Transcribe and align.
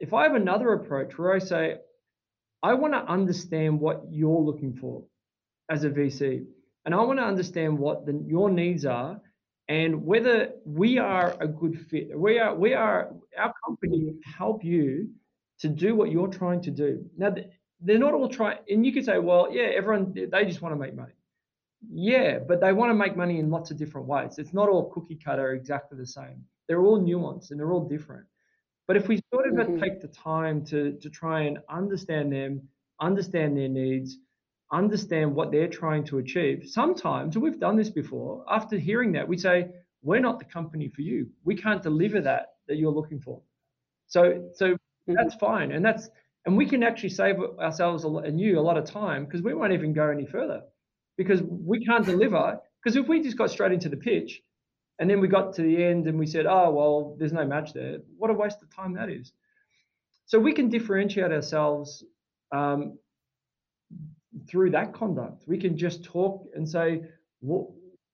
if 0.00 0.14
I 0.14 0.24
have 0.24 0.34
another 0.34 0.72
approach 0.72 1.18
where 1.18 1.32
I 1.32 1.38
say, 1.38 1.76
I 2.62 2.74
want 2.74 2.94
to 2.94 3.00
understand 3.00 3.80
what 3.80 4.02
you're 4.10 4.40
looking 4.40 4.74
for 4.74 5.04
as 5.68 5.84
a 5.84 5.90
VC, 5.90 6.44
and 6.84 6.94
I 6.94 7.02
want 7.02 7.18
to 7.18 7.24
understand 7.24 7.78
what 7.78 8.06
the, 8.06 8.22
your 8.26 8.50
needs 8.50 8.86
are 8.86 9.20
and 9.68 10.04
whether 10.04 10.52
we 10.64 10.98
are 10.98 11.36
a 11.40 11.46
good 11.46 11.86
fit. 11.88 12.18
We 12.18 12.38
are, 12.38 12.54
we 12.54 12.74
are, 12.74 13.10
our 13.38 13.52
company 13.66 14.14
help 14.24 14.64
you 14.64 15.10
to 15.60 15.68
do 15.68 15.94
what 15.94 16.10
you're 16.10 16.28
trying 16.28 16.62
to 16.62 16.70
do. 16.70 17.04
Now, 17.16 17.34
they're 17.80 17.98
not 17.98 18.14
all 18.14 18.28
trying, 18.28 18.58
and 18.68 18.84
you 18.86 18.92
could 18.92 19.04
say, 19.04 19.18
well, 19.18 19.48
yeah, 19.52 19.64
everyone, 19.64 20.14
they 20.14 20.44
just 20.44 20.62
want 20.62 20.74
to 20.74 20.78
make 20.78 20.94
money. 20.94 21.12
Yeah, 21.90 22.38
but 22.38 22.60
they 22.60 22.72
want 22.72 22.90
to 22.90 22.94
make 22.94 23.16
money 23.16 23.38
in 23.38 23.50
lots 23.50 23.70
of 23.70 23.76
different 23.76 24.08
ways. 24.08 24.38
It's 24.38 24.52
not 24.52 24.68
all 24.68 24.90
cookie 24.90 25.18
cutter 25.22 25.52
exactly 25.52 25.98
the 25.98 26.06
same. 26.06 26.44
They're 26.66 26.82
all 26.82 27.00
nuanced 27.00 27.50
and 27.50 27.60
they're 27.60 27.72
all 27.72 27.86
different. 27.88 28.26
But 28.88 28.96
if 28.96 29.06
we 29.06 29.20
sort 29.32 29.47
of 29.60 29.68
mm-hmm. 29.68 29.82
take 29.82 30.00
the 30.00 30.08
time 30.08 30.64
to, 30.66 30.92
to 31.00 31.10
try 31.10 31.42
and 31.42 31.58
understand 31.68 32.32
them, 32.32 32.62
understand 33.00 33.56
their 33.56 33.68
needs, 33.68 34.18
understand 34.72 35.34
what 35.34 35.50
they're 35.50 35.68
trying 35.68 36.04
to 36.04 36.18
achieve, 36.18 36.64
sometimes, 36.66 37.34
and 37.34 37.42
we've 37.42 37.60
done 37.60 37.76
this 37.76 37.90
before, 37.90 38.44
after 38.50 38.76
hearing 38.76 39.12
that, 39.12 39.26
we 39.26 39.38
say, 39.38 39.68
we're 40.02 40.20
not 40.20 40.38
the 40.38 40.44
company 40.44 40.88
for 40.88 41.02
you. 41.02 41.28
We 41.44 41.56
can't 41.56 41.82
deliver 41.82 42.20
that 42.20 42.54
that 42.68 42.76
you're 42.76 42.92
looking 42.92 43.20
for. 43.20 43.40
So, 44.06 44.50
so 44.54 44.74
mm-hmm. 44.74 45.14
that's 45.14 45.34
fine. 45.36 45.72
And 45.72 45.84
that's, 45.84 46.08
and 46.46 46.56
we 46.56 46.66
can 46.66 46.82
actually 46.82 47.10
save 47.10 47.36
ourselves 47.58 48.04
and 48.04 48.40
you 48.40 48.58
a 48.58 48.60
lot 48.60 48.76
of 48.76 48.84
time 48.84 49.24
because 49.24 49.42
we 49.42 49.54
won't 49.54 49.72
even 49.72 49.92
go 49.92 50.08
any 50.08 50.26
further 50.26 50.62
because 51.16 51.42
we 51.42 51.84
can't 51.84 52.04
deliver. 52.04 52.58
Because 52.82 52.96
if 52.96 53.08
we 53.08 53.22
just 53.22 53.36
got 53.36 53.50
straight 53.50 53.72
into 53.72 53.88
the 53.88 53.96
pitch, 53.96 54.40
and 54.98 55.08
then 55.08 55.20
we 55.20 55.28
got 55.28 55.54
to 55.54 55.62
the 55.62 55.84
end 55.84 56.06
and 56.06 56.18
we 56.18 56.26
said, 56.26 56.46
oh, 56.46 56.70
well, 56.70 57.16
there's 57.18 57.32
no 57.32 57.46
match 57.46 57.72
there. 57.72 57.98
What 58.16 58.30
a 58.30 58.34
waste 58.34 58.62
of 58.62 58.74
time 58.74 58.94
that 58.94 59.08
is. 59.08 59.32
So 60.28 60.38
we 60.38 60.52
can 60.52 60.68
differentiate 60.68 61.32
ourselves 61.32 62.04
um, 62.52 62.98
through 64.48 64.70
that 64.70 64.92
conduct. 64.92 65.44
We 65.46 65.58
can 65.58 65.76
just 65.76 66.04
talk 66.04 66.46
and 66.54 66.68
say, 66.68 67.02
what, 67.40 67.66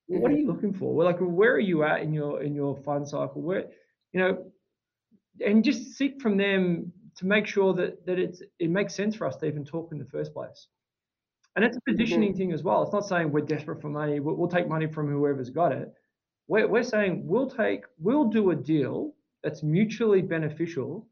what 0.07 0.33
are 0.33 0.37
you 0.37 0.47
looking 0.47 0.73
for? 0.73 0.95
We're 0.95 1.05
like, 1.05 1.19
where 1.19 1.53
are 1.53 1.61
you 1.61 1.85
at 1.85 2.01
in 2.01 2.13
your 2.13 2.43
in 2.43 2.55
your 2.55 2.77
fund 2.77 3.07
cycle? 3.07 3.43
Where, 3.43 3.67
you 4.13 4.21
know, 4.21 4.45
and 5.45 5.63
just 5.63 5.93
seek 5.99 6.23
from 6.23 6.37
them 6.37 6.93
to 7.17 7.27
make 7.27 7.47
sure 7.47 7.75
that 7.75 8.07
that 8.07 8.19
it's 8.19 8.43
it 8.59 8.71
makes 8.71 8.95
sense 8.95 9.15
for 9.15 9.27
us 9.27 9.37
to 9.37 9.47
even 9.47 9.65
talk 9.65 9.91
in 9.93 9.99
the 9.99 10.07
first 10.07 10.33
place. 10.33 10.69
And 11.57 11.65
it's 11.65 11.77
a 11.77 11.81
positioning 11.89 12.31
mm-hmm. 12.31 12.39
thing 12.39 12.53
as 12.53 12.63
well. 12.63 12.83
It's 12.83 12.93
not 12.93 13.07
saying 13.07 13.31
we're 13.31 13.45
desperate 13.45 13.81
for 13.81 13.89
money. 13.89 14.19
We'll, 14.19 14.35
we'll 14.35 14.49
take 14.49 14.69
money 14.69 14.89
from 14.89 15.09
whoever's 15.09 15.51
got 15.51 15.71
it 15.73 15.93
we're, 16.47 16.69
we're 16.69 16.83
saying 16.83 17.23
we'll 17.27 17.49
take, 17.49 17.85
we'll 17.99 18.27
do 18.27 18.51
a 18.51 18.57
deal 18.57 19.15
that's 19.43 19.63
mutually 19.63 20.23
beneficial 20.23 21.07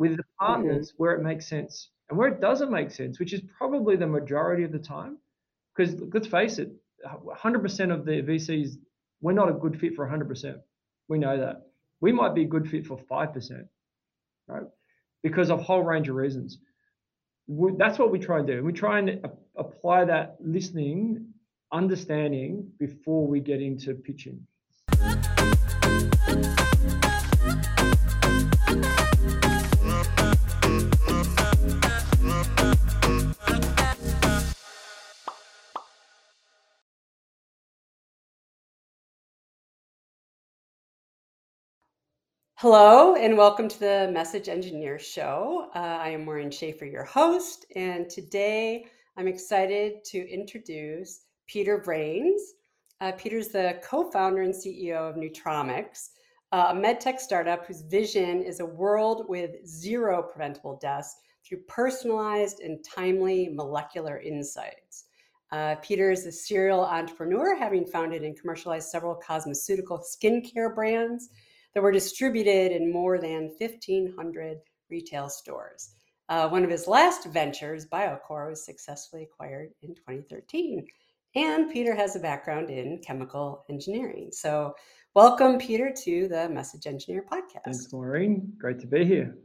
with 0.00 0.16
the 0.16 0.24
partners 0.38 0.88
mm-hmm. 0.88 0.96
where 0.96 1.12
it 1.12 1.22
makes 1.22 1.46
sense 1.46 1.90
and 2.08 2.18
where 2.18 2.28
it 2.28 2.40
doesn't 2.40 2.70
make 2.70 2.90
sense, 2.90 3.20
which 3.20 3.34
is 3.34 3.42
probably 3.56 3.94
the 3.96 4.06
majority 4.06 4.64
of 4.64 4.72
the 4.72 4.78
time. 4.78 5.18
Because 5.76 5.94
let's 6.12 6.26
face 6.26 6.58
it, 6.58 6.72
100% 7.06 7.94
of 7.94 8.04
the 8.04 8.22
VCs, 8.22 8.76
we're 9.20 9.32
not 9.32 9.50
a 9.50 9.52
good 9.52 9.78
fit 9.78 9.94
for 9.94 10.08
100%. 10.08 10.58
We 11.08 11.18
know 11.18 11.38
that. 11.38 11.66
We 12.00 12.12
might 12.12 12.34
be 12.34 12.42
a 12.42 12.46
good 12.46 12.68
fit 12.68 12.86
for 12.86 12.98
5%, 12.98 13.68
right? 14.48 14.62
Because 15.22 15.50
of 15.50 15.60
a 15.60 15.62
whole 15.62 15.82
range 15.82 16.08
of 16.08 16.16
reasons. 16.16 16.58
We, 17.46 17.72
that's 17.76 17.98
what 17.98 18.10
we 18.10 18.18
try 18.18 18.38
and 18.38 18.46
do. 18.46 18.64
We 18.64 18.72
try 18.72 19.00
and 19.00 19.20
apply 19.56 20.06
that 20.06 20.36
listening, 20.40 21.26
understanding 21.72 22.70
before 22.78 23.26
we 23.26 23.40
get 23.40 23.60
into 23.60 23.94
pitching. 23.94 24.46
Hello, 42.62 43.14
and 43.14 43.38
welcome 43.38 43.68
to 43.68 43.80
the 43.80 44.10
Message 44.12 44.50
Engineer 44.50 44.98
Show. 44.98 45.70
Uh, 45.74 45.78
I 45.78 46.10
am 46.10 46.26
Maureen 46.26 46.50
Shaffer, 46.50 46.84
your 46.84 47.04
host, 47.04 47.64
and 47.74 48.10
today 48.10 48.84
I'm 49.16 49.26
excited 49.26 50.04
to 50.04 50.30
introduce 50.30 51.22
Peter 51.46 51.78
Vranes. 51.78 52.42
Uh, 53.00 53.12
Peter's 53.12 53.48
the 53.48 53.80
co 53.82 54.10
founder 54.10 54.42
and 54.42 54.52
CEO 54.52 55.08
of 55.08 55.16
Nutromics, 55.16 56.10
uh, 56.52 56.66
a 56.68 56.74
medtech 56.74 57.18
startup 57.18 57.64
whose 57.64 57.80
vision 57.80 58.42
is 58.42 58.60
a 58.60 58.66
world 58.66 59.24
with 59.26 59.66
zero 59.66 60.22
preventable 60.22 60.78
deaths 60.82 61.16
through 61.42 61.62
personalized 61.66 62.60
and 62.60 62.84
timely 62.84 63.48
molecular 63.48 64.20
insights. 64.20 65.06
Uh, 65.50 65.76
Peter 65.76 66.10
is 66.10 66.26
a 66.26 66.32
serial 66.32 66.84
entrepreneur, 66.84 67.56
having 67.56 67.86
founded 67.86 68.22
and 68.22 68.38
commercialized 68.38 68.90
several 68.90 69.18
cosmeceutical 69.26 69.98
skincare 70.04 70.74
brands 70.74 71.30
that 71.74 71.82
were 71.82 71.92
distributed 71.92 72.72
in 72.72 72.92
more 72.92 73.18
than 73.18 73.54
1,500 73.58 74.58
retail 74.90 75.28
stores. 75.28 75.94
Uh, 76.28 76.48
one 76.48 76.64
of 76.64 76.70
his 76.70 76.86
last 76.86 77.26
ventures, 77.26 77.86
Biocore, 77.86 78.50
was 78.50 78.64
successfully 78.64 79.24
acquired 79.24 79.70
in 79.82 79.94
2013. 79.94 80.86
And 81.34 81.70
Peter 81.70 81.94
has 81.94 82.16
a 82.16 82.20
background 82.20 82.70
in 82.70 83.00
chemical 83.04 83.64
engineering. 83.70 84.30
So, 84.32 84.74
welcome, 85.14 85.58
Peter, 85.58 85.92
to 86.04 86.28
the 86.28 86.48
Message 86.48 86.86
Engineer 86.86 87.24
podcast. 87.30 87.64
Thanks, 87.64 87.92
Maureen. 87.92 88.52
Great 88.58 88.80
to 88.80 88.86
be 88.86 89.04
here. 89.04 89.36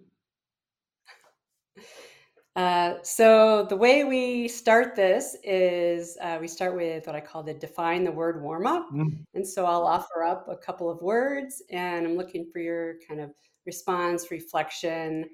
Uh, 2.56 2.96
so 3.04 3.66
the 3.66 3.76
way 3.76 4.06
we 4.06 4.48
start 4.48 4.96
this 4.96 5.36
is 5.44 6.18
uh, 6.22 6.38
we 6.40 6.48
start 6.48 6.74
with 6.74 7.06
what 7.06 7.16
I 7.16 7.20
call 7.20 7.44
the 7.44 7.54
define 7.54 8.06
the 8.06 8.12
word 8.12 8.42
warm 8.42 8.66
up. 8.66 8.88
Mm. 8.94 9.26
And 9.34 9.46
so 9.46 9.66
I'll 9.66 9.86
offer 9.86 10.24
up 10.24 10.48
a 10.48 10.56
couple 10.56 10.90
of 10.90 11.02
words 11.02 11.62
and 11.70 12.06
I'm 12.06 12.16
looking 12.16 12.50
for 12.52 12.60
your 12.60 12.96
kind 13.08 13.20
of 13.20 13.32
response, 13.66 14.32
reflection 14.32 15.26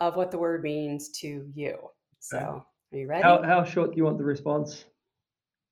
of 0.00 0.16
what 0.16 0.30
the 0.30 0.38
word 0.38 0.62
means 0.62 1.10
to 1.20 1.46
you. 1.54 1.76
So 2.18 2.38
are 2.38 2.98
you 2.98 3.06
ready? 3.06 3.22
How, 3.22 3.42
how 3.42 3.62
short 3.62 3.90
do 3.90 3.96
you 3.98 4.04
want 4.04 4.16
the 4.16 4.24
response? 4.24 4.86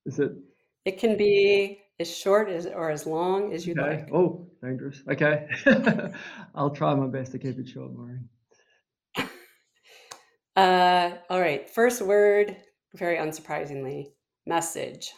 Is 0.05 0.19
it? 0.19 0.33
It 0.85 0.99
can 0.99 1.17
be 1.17 1.81
as 1.99 2.15
short 2.15 2.49
as 2.49 2.67
or 2.67 2.91
as 2.91 3.07
long 3.07 3.51
as 3.53 3.65
you'd 3.65 3.79
okay. 3.79 3.97
like. 3.97 4.13
Oh, 4.13 4.47
dangerous. 4.63 5.01
Okay. 5.09 5.47
I'll 6.55 6.69
try 6.69 6.93
my 6.93 7.07
best 7.07 7.31
to 7.31 7.39
keep 7.39 7.57
it 7.57 7.67
short, 7.67 7.93
Maureen. 7.93 8.29
Uh, 10.59 11.15
all 11.29 11.39
right. 11.39 11.69
First 11.69 12.01
word, 12.01 12.57
very 12.93 13.15
unsurprisingly, 13.15 14.07
message. 14.45 15.13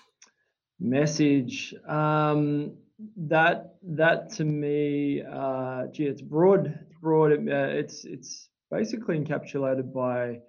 Message. 0.79 1.73
Um, 1.89 2.77
that 3.17 3.73
that 3.81 4.29
to 4.33 4.45
me, 4.45 5.23
uh, 5.23 5.87
gee, 5.91 6.05
it's 6.05 6.21
broad. 6.21 6.67
It's 6.67 6.99
broad. 7.01 7.31
Uh, 7.31 7.71
it's 7.81 8.05
it's 8.05 8.49
basically 8.69 9.17
encapsulated 9.19 9.91
by 9.91 10.41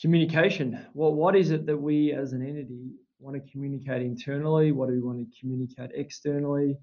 communication. 0.00 0.86
Well, 0.94 1.12
what 1.12 1.34
is 1.34 1.50
it 1.50 1.66
that 1.66 1.76
we 1.76 2.12
as 2.12 2.34
an 2.34 2.46
entity 2.46 2.92
want 3.18 3.34
to 3.34 3.50
communicate 3.50 4.02
internally? 4.02 4.70
What 4.70 4.90
do 4.90 4.94
we 4.94 5.00
want 5.00 5.18
to 5.18 5.40
communicate 5.40 5.90
externally? 5.92 6.78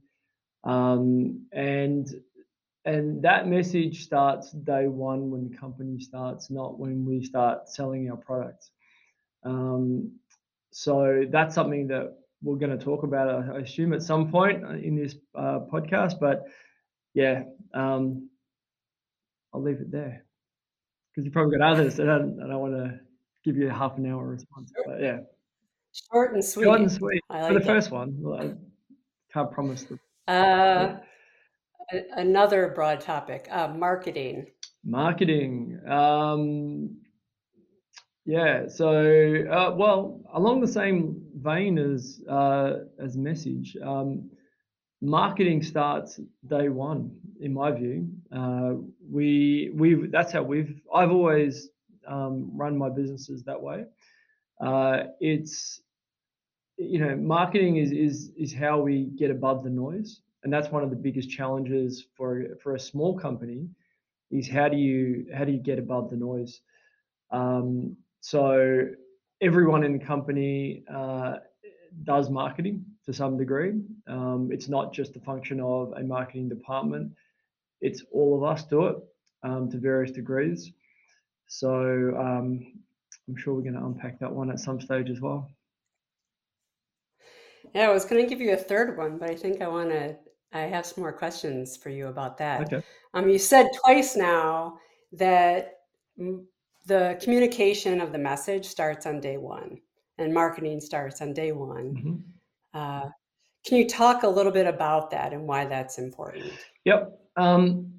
Um, 0.66 1.46
and 1.54 2.14
and 2.86 3.22
that 3.24 3.48
message 3.48 4.04
starts 4.04 4.52
day 4.52 4.88
one 4.88 5.30
when 5.30 5.50
the 5.50 5.56
company 5.56 6.00
starts, 6.00 6.50
not 6.50 6.80
when 6.80 7.06
we 7.06 7.24
start 7.24 7.70
selling 7.70 8.10
our 8.10 8.18
products. 8.18 8.72
Um, 9.44 10.14
so 10.72 11.26
that's 11.30 11.54
something 11.54 11.88
that 11.88 12.18
we're 12.42 12.58
going 12.58 12.78
to 12.78 12.84
talk 12.84 13.04
about, 13.04 13.50
I 13.50 13.60
assume, 13.60 13.94
at 13.94 14.02
some 14.02 14.32
point 14.32 14.64
in 14.84 14.96
this 14.96 15.16
uh, 15.36 15.60
podcast. 15.72 16.20
But 16.20 16.44
yeah, 17.14 17.44
um, 17.74 18.30
I'll 19.54 19.62
leave 19.62 19.82
it 19.82 19.92
there 19.92 20.26
because 21.12 21.26
you've 21.26 21.34
probably 21.34 21.58
got 21.58 21.74
others. 21.74 22.00
I 22.00 22.06
don't, 22.06 22.42
I 22.42 22.48
don't 22.48 22.60
want 22.60 22.74
to 22.74 23.00
give 23.44 23.58
you 23.58 23.70
a 23.70 23.74
half 23.74 23.98
an 23.98 24.06
hour 24.12 24.26
response. 24.26 24.72
But 24.88 25.02
yeah, 25.02 25.20
short 26.12 26.34
and 26.34 26.44
sweet. 26.44 26.64
Short 26.64 26.82
and 26.82 26.92
sweet. 26.92 27.22
Like 27.30 27.48
For 27.48 27.54
the 27.54 27.60
it. 27.60 27.66
first 27.66 27.92
one, 27.92 28.24
I 28.40 28.54
can't 29.34 29.52
promise. 29.52 29.84
The, 29.84 30.00
uh, 30.32 31.00
another 32.16 32.72
broad 32.76 33.02
topic 33.02 33.48
uh, 33.52 33.68
marketing. 33.68 34.48
Marketing 34.84 35.80
um, 35.88 36.98
yeah 38.26 38.68
so 38.68 38.90
uh, 39.52 39.74
well 39.76 40.22
along 40.34 40.62
the 40.62 40.68
same 40.68 41.22
vein 41.36 41.78
as 41.78 42.22
uh, 42.30 42.74
as 43.00 43.18
message 43.18 43.76
um, 43.84 44.30
marketing 45.02 45.62
starts 45.64 46.20
day 46.48 46.70
one 46.70 47.12
in 47.40 47.54
my 47.54 47.72
view. 47.72 48.08
Uh, 48.32 48.74
we 49.10 49.72
we 49.76 50.08
that's 50.08 50.32
how 50.32 50.44
we've 50.44 50.80
i've 50.94 51.12
always 51.12 51.70
um, 52.08 52.52
run 52.54 52.78
my 52.78 52.90
businesses 52.90 53.44
that 53.44 53.62
way. 53.62 53.86
Uh, 54.60 55.04
it's 55.20 55.82
you 56.78 57.00
know 57.00 57.16
marketing 57.16 57.78
is 57.78 57.92
is 57.92 58.32
is 58.38 58.54
how 58.54 58.80
we 58.80 59.06
get 59.18 59.32
above 59.32 59.64
the 59.64 59.70
noise 59.70 60.22
and 60.44 60.52
that's 60.52 60.70
one 60.70 60.84
of 60.84 60.90
the 60.90 60.96
biggest 60.96 61.30
challenges 61.30 62.06
for 62.16 62.58
for 62.62 62.76
a 62.76 62.80
small 62.80 63.18
company 63.18 63.68
is 64.32 64.48
how 64.48 64.68
do 64.70 64.78
you 64.78 65.26
how 65.36 65.44
do 65.44 65.52
you 65.52 65.60
get 65.60 65.80
above 65.80 66.10
the 66.10 66.16
noise? 66.16 66.62
Um, 67.32 67.98
so 68.22 68.88
everyone 69.42 69.84
in 69.84 69.94
the 69.94 70.04
company 70.04 70.84
uh, 70.94 71.38
does 72.04 72.30
marketing 72.30 72.86
to 73.06 73.14
some 73.14 73.38
degree. 73.38 73.74
Um, 74.08 74.50
it's 74.52 74.70
not 74.70 74.94
just 74.94 75.14
the 75.14 75.20
function 75.20 75.60
of 75.60 75.94
a 75.94 76.04
marketing 76.04 76.50
department; 76.50 77.12
it's 77.82 78.04
all 78.12 78.38
of 78.38 78.44
us 78.44 78.64
do 78.64 78.88
it 78.88 78.98
um, 79.44 79.70
to 79.72 79.78
various 79.78 80.12
degrees. 80.12 80.72
So 81.48 82.16
um, 82.18 82.74
I'm 83.28 83.36
sure 83.36 83.54
we're 83.54 83.62
going 83.62 83.74
to 83.74 83.86
unpack 83.86 84.20
that 84.20 84.32
one 84.32 84.50
at 84.50 84.60
some 84.60 84.80
stage 84.80 85.10
as 85.10 85.20
well. 85.20 85.50
Yeah, 87.74 87.90
I 87.90 87.94
was 87.94 88.06
going 88.06 88.24
to 88.24 88.30
give 88.30 88.42
you 88.42 88.54
a 88.54 88.58
third 88.58 88.98
one, 88.98 89.18
but 89.18 89.30
I 89.30 89.36
think 89.36 89.62
I 89.62 89.68
want 89.68 89.90
to. 89.90 90.18
I 90.54 90.62
have 90.62 90.86
some 90.86 91.02
more 91.02 91.14
questions 91.14 91.78
for 91.78 91.90
you 91.90 92.08
about 92.08 92.38
that. 92.40 92.62
Okay. 92.62 92.86
Um, 93.14 93.30
you 93.30 93.40
said 93.40 93.70
twice 93.86 94.16
now 94.16 94.80
that 95.14 95.80
the 96.86 97.18
communication 97.22 98.02
of 98.02 98.12
the 98.12 98.18
message 98.18 98.66
starts 98.66 99.06
on 99.06 99.20
day 99.20 99.38
one, 99.38 99.78
and 100.18 100.34
marketing 100.34 100.80
starts 100.82 101.22
on 101.22 101.34
day 101.34 101.52
one. 101.52 101.96
Mm-hmm. 101.96 102.16
Uh, 102.74 103.10
can 103.66 103.78
you 103.78 103.88
talk 103.88 104.24
a 104.24 104.28
little 104.28 104.52
bit 104.52 104.68
about 104.68 105.12
that 105.12 105.34
and 105.34 105.48
why 105.48 105.66
that's 105.66 105.98
important? 105.98 106.52
Yep. 106.86 107.20
Um, 107.38 107.94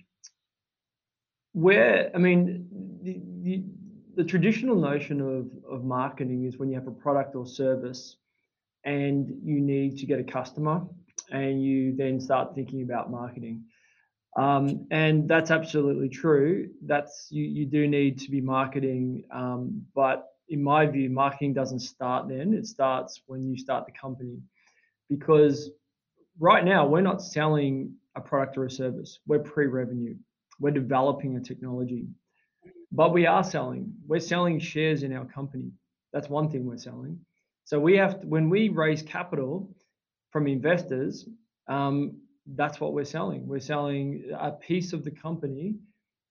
where 1.52 2.10
I 2.14 2.18
mean, 2.18 2.66
the, 3.02 3.20
the, 3.42 3.64
the 4.16 4.24
traditional 4.24 4.76
notion 4.76 5.20
of, 5.20 5.50
of 5.70 5.84
marketing 5.84 6.44
is 6.44 6.58
when 6.58 6.68
you 6.68 6.74
have 6.74 6.86
a 6.86 6.92
product 6.92 7.34
or 7.34 7.46
service 7.46 8.16
and 8.84 9.28
you 9.44 9.60
need 9.60 9.98
to 9.98 10.06
get 10.06 10.18
a 10.18 10.24
customer 10.24 10.82
and 11.32 11.62
you 11.62 11.96
then 11.96 12.20
start 12.20 12.54
thinking 12.54 12.82
about 12.82 13.10
marketing. 13.10 13.64
Um, 14.36 14.86
and 14.90 15.28
that's 15.28 15.50
absolutely 15.50 16.08
true. 16.08 16.70
That's 16.86 17.26
you, 17.30 17.44
you 17.44 17.66
do 17.66 17.86
need 17.88 18.18
to 18.20 18.30
be 18.30 18.40
marketing, 18.40 19.24
um, 19.30 19.84
but 19.94 20.28
in 20.48 20.62
my 20.62 20.86
view, 20.86 21.10
marketing 21.10 21.54
doesn't 21.54 21.80
start 21.80 22.28
then. 22.28 22.54
It 22.54 22.66
starts 22.66 23.22
when 23.26 23.44
you 23.48 23.56
start 23.56 23.86
the 23.86 23.92
company, 23.92 24.38
because 25.08 25.70
right 26.38 26.64
now 26.64 26.86
we're 26.86 27.00
not 27.00 27.22
selling 27.22 27.94
a 28.14 28.20
product 28.20 28.56
or 28.56 28.64
a 28.66 28.70
service. 28.70 29.18
We're 29.26 29.38
pre-revenue. 29.38 30.16
We're 30.60 30.70
developing 30.70 31.36
a 31.36 31.40
technology, 31.40 32.06
but 32.90 33.12
we 33.12 33.26
are 33.26 33.44
selling. 33.44 33.92
We're 34.06 34.20
selling 34.20 34.60
shares 34.60 35.02
in 35.02 35.12
our 35.12 35.24
company. 35.24 35.70
That's 36.12 36.28
one 36.28 36.50
thing 36.50 36.64
we're 36.66 36.76
selling. 36.78 37.18
So 37.64 37.78
we 37.80 37.96
have 37.96 38.20
to, 38.20 38.26
when 38.26 38.50
we 38.50 38.68
raise 38.68 39.02
capital 39.02 39.74
from 40.32 40.46
investors, 40.46 41.28
um, 41.68 42.16
that's 42.46 42.80
what 42.80 42.92
we're 42.92 43.04
selling. 43.04 43.46
We're 43.46 43.60
selling 43.60 44.24
a 44.38 44.50
piece 44.50 44.92
of 44.92 45.04
the 45.04 45.10
company 45.10 45.76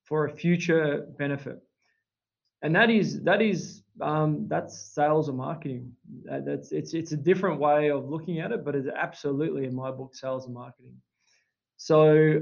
for 0.04 0.26
a 0.26 0.32
future 0.32 1.08
benefit, 1.18 1.62
and 2.62 2.76
that 2.76 2.90
is 2.90 3.22
that 3.24 3.42
is 3.42 3.84
um, 4.02 4.48
that's 4.50 4.94
sales 4.94 5.30
and 5.30 5.38
marketing. 5.38 5.94
that's 6.26 6.72
it's 6.72 6.94
it's 6.94 7.14
a 7.14 7.18
different 7.18 7.60
way 7.60 7.92
of 7.92 8.10
looking 8.10 8.40
at 8.40 8.52
it, 8.52 8.66
but 8.66 8.76
it's 8.76 8.90
absolutely 8.90 9.66
in 9.66 9.76
my 9.76 9.92
book 9.92 10.16
sales 10.16 10.46
and 10.46 10.54
marketing. 10.54 10.96
So, 11.78 12.42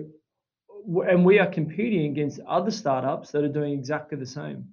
and 1.07 1.23
we 1.23 1.39
are 1.39 1.47
competing 1.47 2.11
against 2.11 2.39
other 2.47 2.71
startups 2.71 3.31
that 3.31 3.43
are 3.43 3.49
doing 3.49 3.73
exactly 3.73 4.17
the 4.17 4.25
same. 4.25 4.69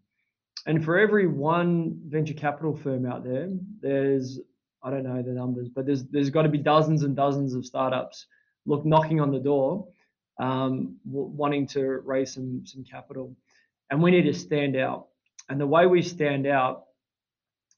And 0.67 0.85
for 0.85 0.99
every 0.99 1.27
one 1.27 2.01
venture 2.07 2.35
capital 2.35 2.75
firm 2.75 3.07
out 3.07 3.23
there, 3.23 3.49
there's 3.81 4.41
I 4.87 4.91
don't 4.91 5.03
know 5.03 5.21
the 5.21 5.33
numbers, 5.33 5.69
but 5.69 5.85
there's 5.85 6.05
there's 6.05 6.31
got 6.31 6.43
to 6.43 6.49
be 6.49 6.59
dozens 6.59 7.03
and 7.03 7.17
dozens 7.17 7.55
of 7.55 7.67
startups 7.67 8.27
look 8.67 8.87
knocking 8.87 9.21
on 9.21 9.33
the 9.33 9.41
door, 9.41 9.89
um, 10.39 10.97
wanting 11.05 11.67
to 11.69 11.83
raise 12.05 12.33
some 12.33 12.63
some 12.65 12.85
capital, 12.85 13.35
and 13.91 14.01
we 14.01 14.13
need 14.13 14.23
to 14.23 14.33
stand 14.33 14.77
out. 14.77 15.09
And 15.49 15.61
the 15.61 15.67
way 15.67 15.87
we 15.87 16.03
stand 16.03 16.47
out 16.47 16.85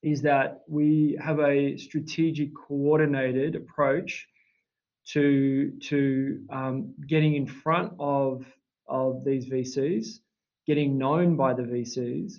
is 0.02 0.20
that 0.22 0.64
we 0.68 1.18
have 1.24 1.40
a 1.40 1.78
strategic, 1.78 2.54
coordinated 2.54 3.54
approach 3.56 4.28
to 5.12 5.72
to 5.84 6.44
um, 6.50 6.92
getting 7.06 7.36
in 7.36 7.46
front 7.46 7.94
of 7.98 8.44
of 8.86 9.24
these 9.24 9.46
VCs, 9.46 10.20
getting 10.66 10.98
known 10.98 11.36
by 11.36 11.54
the 11.54 11.62
VCs, 11.62 12.34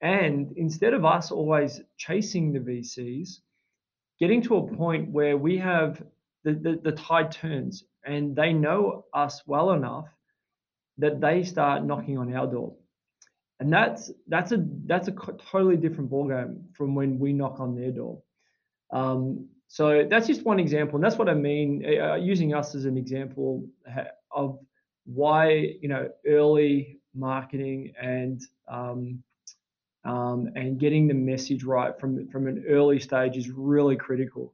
and 0.00 0.52
instead 0.56 0.94
of 0.94 1.04
us 1.04 1.30
always 1.30 1.80
chasing 1.96 2.52
the 2.52 2.58
VCs, 2.58 3.38
getting 4.18 4.42
to 4.42 4.56
a 4.56 4.76
point 4.76 5.10
where 5.10 5.36
we 5.36 5.58
have 5.58 6.02
the, 6.44 6.52
the, 6.52 6.80
the 6.82 6.92
tide 6.92 7.32
turns 7.32 7.84
and 8.04 8.36
they 8.36 8.52
know 8.52 9.04
us 9.12 9.42
well 9.46 9.72
enough 9.72 10.06
that 10.98 11.20
they 11.20 11.42
start 11.42 11.84
knocking 11.84 12.18
on 12.18 12.32
our 12.34 12.46
door. 12.46 12.74
And 13.60 13.72
that's 13.72 14.10
that's 14.26 14.52
a 14.52 14.64
that's 14.86 15.08
a 15.08 15.12
totally 15.12 15.76
different 15.76 16.10
ballgame 16.10 16.62
from 16.74 16.94
when 16.94 17.18
we 17.18 17.32
knock 17.32 17.60
on 17.60 17.74
their 17.76 17.92
door. 17.92 18.20
Um, 18.90 19.48
so 19.68 20.06
that's 20.08 20.26
just 20.26 20.44
one 20.44 20.58
example, 20.58 20.96
and 20.96 21.04
that's 21.04 21.16
what 21.16 21.28
I 21.28 21.34
mean 21.34 21.84
uh, 22.00 22.16
using 22.16 22.52
us 22.52 22.74
as 22.74 22.84
an 22.84 22.96
example 22.96 23.64
of 24.32 24.58
why 25.04 25.76
you 25.80 25.88
know 25.88 26.10
early 26.26 26.98
marketing 27.14 27.92
and 28.00 28.42
um, 28.68 29.22
um, 30.04 30.50
and 30.54 30.78
getting 30.78 31.06
the 31.06 31.14
message 31.14 31.64
right 31.64 31.98
from 31.98 32.28
from 32.28 32.46
an 32.46 32.64
early 32.68 33.00
stage 33.00 33.36
is 33.36 33.50
really 33.50 33.96
critical. 33.96 34.52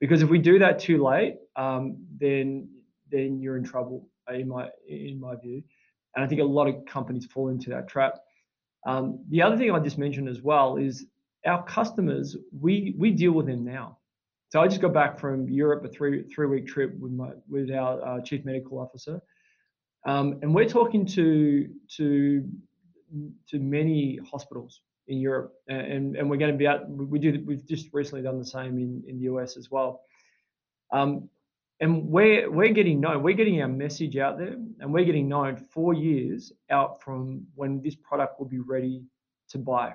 Because 0.00 0.22
if 0.22 0.28
we 0.28 0.38
do 0.38 0.58
that 0.58 0.78
too 0.78 1.02
late 1.02 1.36
um, 1.56 1.96
then 2.18 2.68
then 3.10 3.40
you're 3.40 3.56
in 3.56 3.64
trouble 3.64 4.08
in 4.32 4.48
my 4.48 4.68
in 4.88 5.20
my 5.20 5.36
view. 5.36 5.62
And 6.14 6.24
i 6.24 6.28
think 6.28 6.40
a 6.40 6.44
lot 6.44 6.66
of 6.66 6.84
companies 6.86 7.26
fall 7.26 7.48
into 7.48 7.70
that 7.70 7.88
trap. 7.88 8.20
Um, 8.86 9.24
the 9.28 9.42
other 9.42 9.56
thing 9.56 9.70
i 9.70 9.78
just 9.78 9.98
mentioned 9.98 10.28
as 10.28 10.42
well 10.42 10.76
is 10.76 11.06
our 11.46 11.62
customers 11.64 12.36
we 12.58 12.94
we 12.98 13.10
deal 13.10 13.32
with 13.32 13.46
them 13.46 13.64
now. 13.64 13.98
So 14.48 14.60
i 14.60 14.68
just 14.68 14.80
got 14.80 14.92
back 14.94 15.18
from 15.18 15.48
europe 15.48 15.84
a 15.84 15.88
three 15.88 16.22
three 16.24 16.46
week 16.46 16.66
trip 16.66 16.98
with 16.98 17.12
my 17.12 17.30
with 17.48 17.70
our 17.70 18.04
uh, 18.06 18.20
chief 18.22 18.44
medical 18.44 18.78
officer. 18.78 19.20
Um, 20.06 20.38
and 20.42 20.54
we're 20.54 20.68
talking 20.68 21.04
to 21.06 21.68
to 21.96 22.48
to 23.48 23.58
many 23.58 24.18
hospitals 24.30 24.80
in 25.08 25.18
Europe, 25.18 25.54
and 25.68 26.16
and 26.16 26.28
we're 26.28 26.36
going 26.36 26.52
to 26.52 26.58
be 26.58 26.66
out. 26.66 26.88
We 26.88 27.18
do. 27.18 27.42
We've 27.46 27.66
just 27.66 27.88
recently 27.92 28.22
done 28.22 28.38
the 28.38 28.46
same 28.46 28.78
in 28.78 29.02
in 29.06 29.18
the 29.18 29.24
US 29.24 29.56
as 29.56 29.70
well. 29.70 30.02
Um, 30.92 31.28
and 31.80 32.06
we're 32.08 32.50
we're 32.50 32.72
getting 32.72 33.00
known. 33.00 33.22
We're 33.22 33.34
getting 33.34 33.60
our 33.62 33.68
message 33.68 34.16
out 34.16 34.38
there, 34.38 34.56
and 34.80 34.92
we're 34.92 35.04
getting 35.04 35.28
known 35.28 35.56
four 35.56 35.94
years 35.94 36.52
out 36.70 37.02
from 37.02 37.46
when 37.54 37.82
this 37.82 37.94
product 37.96 38.38
will 38.38 38.48
be 38.48 38.58
ready 38.58 39.02
to 39.50 39.58
buy. 39.58 39.94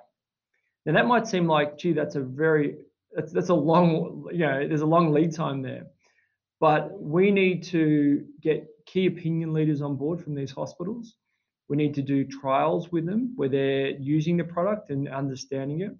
Now 0.85 0.93
that 0.93 1.05
might 1.05 1.27
seem 1.27 1.47
like, 1.47 1.77
gee, 1.77 1.93
that's 1.93 2.15
a 2.15 2.21
very 2.21 2.77
that's 3.13 3.31
that's 3.31 3.49
a 3.49 3.55
long, 3.55 4.27
you 4.31 4.39
know, 4.39 4.67
there's 4.67 4.81
a 4.81 4.85
long 4.85 5.11
lead 5.11 5.33
time 5.33 5.61
there. 5.61 5.87
But 6.59 7.01
we 7.01 7.31
need 7.31 7.63
to 7.65 8.25
get 8.41 8.67
key 8.85 9.07
opinion 9.07 9.51
leaders 9.51 9.81
on 9.81 9.95
board 9.95 10.21
from 10.21 10.35
these 10.35 10.51
hospitals 10.51 11.15
we 11.71 11.77
need 11.77 11.93
to 11.93 12.01
do 12.01 12.25
trials 12.25 12.91
with 12.91 13.05
them 13.05 13.31
where 13.37 13.47
they're 13.47 13.91
using 13.91 14.35
the 14.35 14.43
product 14.43 14.89
and 14.89 15.07
understanding 15.07 15.79
it. 15.79 15.95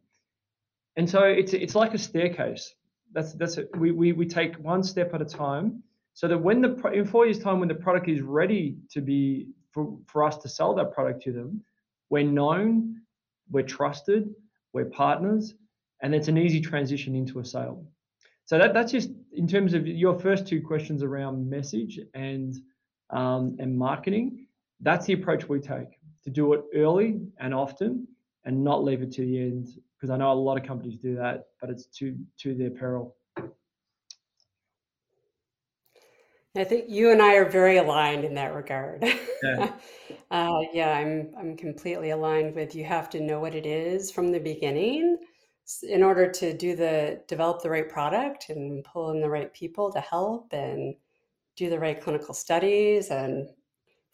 And 0.97 1.09
so 1.09 1.23
it's 1.23 1.53
it's 1.53 1.75
like 1.75 1.93
a 1.93 1.97
staircase. 1.97 2.75
That's 3.13 3.31
that's 3.35 3.57
it. 3.57 3.69
We, 3.77 3.91
we 3.91 4.11
we 4.11 4.25
take 4.25 4.53
one 4.57 4.83
step 4.83 5.13
at 5.13 5.21
a 5.21 5.25
time, 5.45 5.81
so 6.13 6.27
that 6.27 6.37
when 6.37 6.59
the 6.61 6.71
in 6.91 7.05
four 7.05 7.25
years 7.25 7.39
time 7.39 7.61
when 7.61 7.69
the 7.69 7.81
product 7.85 8.09
is 8.09 8.19
ready 8.19 8.79
to 8.91 8.99
be 8.99 9.47
for, 9.71 9.97
for 10.07 10.25
us 10.25 10.35
to 10.39 10.49
sell 10.49 10.75
that 10.75 10.91
product 10.91 11.21
to 11.23 11.31
them, 11.31 11.63
we're 12.09 12.31
known, 12.41 13.01
we're 13.49 13.69
trusted, 13.77 14.23
we're 14.73 14.91
partners, 15.03 15.53
and 16.01 16.13
it's 16.13 16.27
an 16.27 16.37
easy 16.37 16.59
transition 16.59 17.15
into 17.15 17.39
a 17.39 17.45
sale. 17.45 17.85
So 18.43 18.57
that 18.57 18.73
that's 18.73 18.91
just 18.91 19.11
in 19.31 19.47
terms 19.47 19.73
of 19.73 19.87
your 19.87 20.19
first 20.19 20.47
two 20.47 20.61
questions 20.61 21.01
around 21.01 21.49
message 21.49 21.97
and 22.13 22.53
um, 23.09 23.55
and 23.57 23.77
marketing 23.77 24.47
that's 24.81 25.05
the 25.05 25.13
approach 25.13 25.47
we 25.47 25.59
take 25.59 25.99
to 26.23 26.29
do 26.29 26.53
it 26.53 26.63
early 26.75 27.21
and 27.39 27.53
often 27.53 28.07
and 28.45 28.63
not 28.63 28.83
leave 28.83 29.01
it 29.01 29.11
to 29.13 29.21
the 29.21 29.39
end 29.39 29.69
because 29.95 30.09
I 30.09 30.17
know 30.17 30.31
a 30.31 30.33
lot 30.33 30.57
of 30.57 30.63
companies 30.63 30.97
do 30.97 31.15
that, 31.15 31.45
but 31.59 31.69
it's 31.69 31.85
to 31.97 32.17
to 32.39 32.55
their 32.55 32.71
peril. 32.71 33.15
I 36.55 36.65
think 36.65 36.89
you 36.89 37.11
and 37.11 37.21
I 37.21 37.35
are 37.35 37.49
very 37.49 37.77
aligned 37.77 38.25
in 38.25 38.33
that 38.33 38.53
regard. 38.53 39.05
Yeah. 39.43 39.71
uh, 40.31 40.59
yeah, 40.73 40.97
I'm 40.97 41.33
I'm 41.37 41.55
completely 41.55 42.09
aligned 42.09 42.55
with 42.55 42.75
you 42.75 42.83
have 42.83 43.09
to 43.11 43.21
know 43.21 43.39
what 43.39 43.55
it 43.55 43.65
is 43.65 44.11
from 44.11 44.31
the 44.31 44.39
beginning 44.39 45.17
in 45.83 46.03
order 46.03 46.29
to 46.29 46.57
do 46.57 46.75
the 46.75 47.21
develop 47.27 47.61
the 47.61 47.69
right 47.69 47.87
product 47.87 48.49
and 48.49 48.83
pull 48.83 49.11
in 49.11 49.21
the 49.21 49.29
right 49.29 49.53
people 49.53 49.91
to 49.91 50.01
help 50.01 50.51
and 50.51 50.95
do 51.55 51.69
the 51.69 51.79
right 51.79 52.01
clinical 52.01 52.33
studies 52.33 53.11
and 53.11 53.47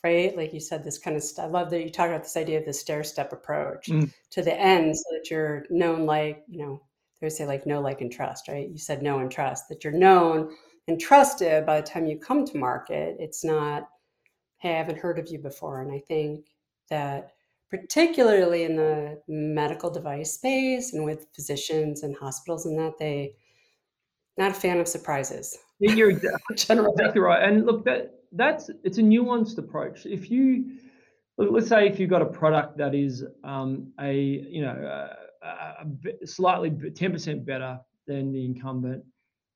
right? 0.04 0.36
Like 0.36 0.54
you 0.54 0.60
said, 0.60 0.84
this 0.84 0.98
kind 0.98 1.18
of, 1.18 1.24
I 1.40 1.48
love 1.48 1.70
that 1.72 1.84
you 1.84 1.90
talk 1.90 2.08
about 2.08 2.24
this 2.24 2.38
idea 2.38 2.60
of 2.60 2.66
the 2.66 2.74
stair 2.74 3.04
step 3.04 3.34
approach 3.34 3.88
mm. 3.88 4.12
to 4.32 4.42
the 4.42 4.60
end 4.60 4.96
so 4.96 5.04
that 5.12 5.30
you're 5.30 5.66
known 5.70 6.06
like, 6.06 6.44
you 6.48 6.60
know, 6.60 6.82
they 7.20 7.26
would 7.26 7.34
say 7.34 7.48
like 7.48 7.66
know, 7.66 7.82
like, 7.82 8.02
and 8.02 8.12
trust, 8.12 8.48
right? 8.48 8.70
You 8.70 8.78
said 8.78 9.02
know 9.02 9.20
and 9.20 9.32
trust, 9.32 9.70
that 9.70 9.84
you're 9.84 9.94
known 9.94 10.56
and 10.88 11.00
trusted 11.00 11.66
by 11.66 11.82
the 11.82 11.88
time 11.88 12.06
you 12.06 12.18
come 12.18 12.46
to 12.46 12.58
market. 12.58 13.18
It's 13.20 13.44
not, 13.44 13.90
hey, 14.58 14.76
I 14.76 14.78
haven't 14.78 15.00
heard 15.00 15.20
of 15.20 15.28
you 15.30 15.40
before. 15.40 15.82
And 15.82 15.92
I 15.92 16.00
think 16.08 16.46
that 16.90 17.32
particularly 17.70 18.64
in 18.64 18.76
the 18.76 19.20
medical 19.28 19.90
device 19.90 20.34
space 20.34 20.94
and 20.94 21.04
with 21.04 21.28
physicians 21.36 22.04
and 22.04 22.16
hospitals 22.16 22.66
and 22.66 22.80
that 22.80 22.98
they 22.98 23.34
not 24.38 24.52
a 24.52 24.54
fan 24.54 24.80
of 24.80 24.88
surprises. 24.88 25.58
You're 25.80 26.12
exactly 26.52 27.20
right. 27.20 27.44
And 27.44 27.66
look, 27.66 27.84
that 27.86 28.14
that's 28.32 28.70
it's 28.84 28.98
a 28.98 29.02
nuanced 29.02 29.58
approach. 29.58 30.06
If 30.06 30.30
you 30.30 30.78
let's 31.38 31.68
say 31.68 31.88
if 31.88 32.00
you've 32.00 32.10
got 32.10 32.22
a 32.22 32.26
product 32.26 32.78
that 32.78 32.96
is 32.96 33.24
um, 33.44 33.92
a 34.00 34.14
you 34.14 34.62
know 34.62 35.08
a, 35.44 35.86
a 36.24 36.28
slightly 36.28 36.72
10% 36.72 37.46
better 37.46 37.80
than 38.08 38.32
the 38.32 38.44
incumbent, 38.44 39.04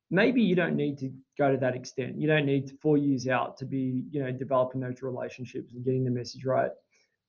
maybe 0.09 0.41
you 0.41 0.55
don't 0.55 0.75
need 0.75 0.97
to 0.99 1.11
go 1.37 1.51
to 1.51 1.57
that 1.57 1.75
extent. 1.75 2.19
You 2.19 2.27
don't 2.27 2.45
need 2.45 2.71
four 2.81 2.97
years 2.97 3.27
out 3.27 3.57
to 3.57 3.65
be 3.65 4.03
you 4.11 4.23
know 4.23 4.31
developing 4.31 4.81
those 4.81 5.01
relationships 5.01 5.73
and 5.73 5.83
getting 5.83 6.03
the 6.03 6.11
message 6.11 6.45
right, 6.45 6.71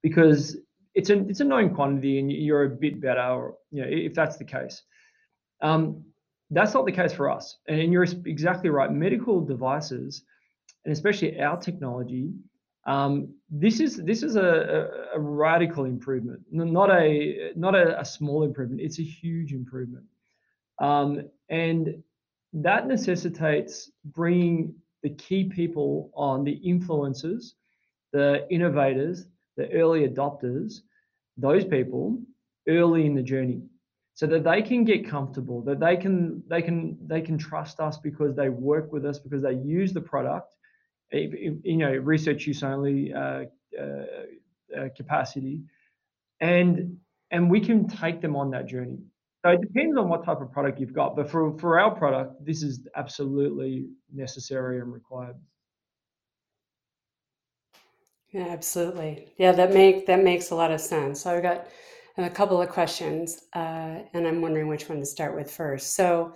because 0.03 0.57
it's 0.95 1.11
a 1.11 1.19
it's 1.29 1.41
a 1.41 1.45
known 1.45 1.75
quantity 1.75 2.19
and 2.19 2.31
you're 2.31 2.65
a 2.65 2.69
bit 2.69 3.01
better, 3.01 3.21
or 3.21 3.55
you 3.71 3.83
know 3.83 3.89
if 3.89 4.15
that's 4.15 4.37
the 4.37 4.45
case. 4.45 4.83
Um, 5.63 6.05
that's 6.53 6.75
not 6.75 6.85
the 6.85 6.93
case 6.93 7.13
for 7.13 7.31
us. 7.31 7.57
And 7.67 7.93
you're 7.93 8.07
exactly 8.27 8.69
right. 8.69 8.93
Medical 8.93 9.41
devices, 9.41 10.23
and 10.85 10.93
especially 10.93 11.41
our 11.41 11.57
technology, 11.57 12.33
um, 12.85 13.35
this 13.51 13.79
is 13.81 13.97
this 13.97 14.23
is 14.23 14.35
a, 14.35 14.41
a, 15.15 15.17
a, 15.17 15.21
radical 15.21 15.85
improvement, 15.85 16.41
not 16.51 16.91
a 16.91 17.53
not 17.55 17.77
a, 17.77 18.01
a, 18.01 18.05
small 18.05 18.43
improvement. 18.43 18.81
It's 18.81 18.99
a 18.99 19.05
huge 19.05 19.53
improvement, 19.53 20.05
um, 20.81 21.23
and 21.49 22.03
that 22.55 22.89
necessitates 22.89 23.91
bringing 24.05 24.75
the 25.05 25.11
key 25.11 25.45
people 25.45 26.11
on, 26.15 26.43
the 26.43 26.61
influencers, 26.67 27.53
the 28.13 28.49
innovators, 28.51 29.27
the 29.57 29.71
early 29.73 30.09
adopters, 30.09 30.81
those 31.37 31.65
people 31.65 32.19
early 32.69 33.07
in 33.07 33.15
the 33.15 33.23
journey 33.23 33.63
so 34.15 34.27
that 34.27 34.45
they 34.45 34.63
can 34.63 34.85
get 34.85 35.09
comfortable 35.09 35.63
that 35.63 35.81
they 35.81 35.97
can 35.97 36.43
they 36.49 36.63
can 36.63 36.97
they 37.07 37.21
can 37.21 37.39
trust 37.39 37.81
us 37.81 37.99
because 37.99 38.37
they 38.37 38.49
work 38.49 38.93
with 38.93 39.05
us 39.05 39.19
because 39.19 39.43
they 39.43 39.55
use 39.55 39.93
the 39.93 40.01
product 40.01 40.55
you 41.13 41.77
know 41.77 41.93
research 41.93 42.47
use 42.47 42.63
only 42.63 43.13
uh, 43.13 43.45
uh, 43.79 43.85
uh, 44.77 44.89
capacity. 44.97 45.63
And 46.41 46.97
and 47.31 47.51
we 47.51 47.61
can 47.61 47.89
take 47.89 48.21
them 48.21 48.37
on 48.37 48.51
that 48.51 48.67
journey. 48.67 48.99
So 49.45 49.51
it 49.53 49.61
depends 49.61 49.97
on 49.99 50.09
what 50.09 50.25
type 50.25 50.41
of 50.41 50.53
product 50.53 50.79
you've 50.81 50.93
got 50.93 51.17
but 51.17 51.31
for 51.31 51.57
for 51.59 51.79
our 51.81 51.95
product 51.95 52.45
this 52.45 52.63
is 52.63 52.87
absolutely 52.97 53.89
necessary 54.13 54.81
and 54.81 54.93
required. 54.93 55.37
Yeah 58.31 58.49
absolutely. 58.49 59.33
Yeah 59.37 59.53
that 59.53 59.73
make 59.73 60.07
that 60.07 60.23
makes 60.23 60.51
a 60.51 60.55
lot 60.55 60.71
of 60.71 60.81
sense. 60.81 61.23
So 61.23 61.35
I've 61.35 61.43
got 61.43 61.67
a 62.19 62.31
couple 62.31 62.61
of 62.61 62.69
questions, 62.69 63.43
uh, 63.55 64.01
and 64.13 64.27
I'm 64.27 64.43
wondering 64.43 64.69
which 64.69 64.89
one 64.89 65.01
to 65.01 65.07
start 65.07 65.35
with 65.35 65.51
first. 65.51 65.95
So, 65.95 66.35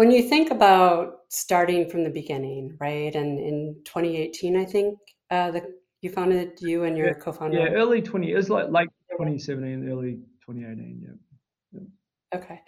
when 0.00 0.10
you 0.10 0.22
think 0.22 0.50
about 0.50 1.24
starting 1.28 1.86
from 1.90 2.04
the 2.04 2.08
beginning, 2.08 2.74
right? 2.80 3.14
And 3.14 3.38
in 3.38 3.76
2018, 3.84 4.56
I 4.56 4.64
think 4.64 4.98
uh, 5.30 5.50
the 5.50 5.74
you 6.00 6.08
founded 6.08 6.52
you 6.58 6.84
and 6.84 6.96
your 6.96 7.08
yeah, 7.08 7.12
co-founder. 7.12 7.58
Yeah, 7.58 7.74
early 7.74 8.00
20. 8.00 8.32
It 8.32 8.34
was 8.34 8.48
like 8.48 8.70
late 8.70 8.88
2017, 9.10 9.86
early 9.90 10.20
2018. 10.46 11.02
Yeah. 11.04 11.80
yeah. 11.82 12.38
Okay. 12.38 12.60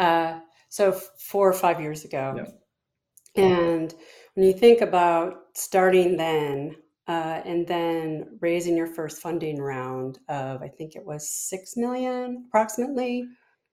Uh, 0.00 0.40
so 0.70 0.90
four 1.20 1.48
or 1.48 1.52
five 1.52 1.80
years 1.80 2.04
ago. 2.04 2.34
Yeah. 2.36 3.44
And 3.44 3.94
when 4.34 4.44
you 4.44 4.52
think 4.52 4.80
about 4.80 5.34
starting 5.54 6.16
then, 6.16 6.74
uh, 7.06 7.42
and 7.44 7.64
then 7.64 8.38
raising 8.40 8.76
your 8.76 8.88
first 8.88 9.22
funding 9.22 9.62
round 9.62 10.18
of 10.28 10.60
I 10.62 10.68
think 10.68 10.96
it 10.96 11.06
was 11.06 11.30
six 11.30 11.76
million 11.76 12.46
approximately, 12.48 13.24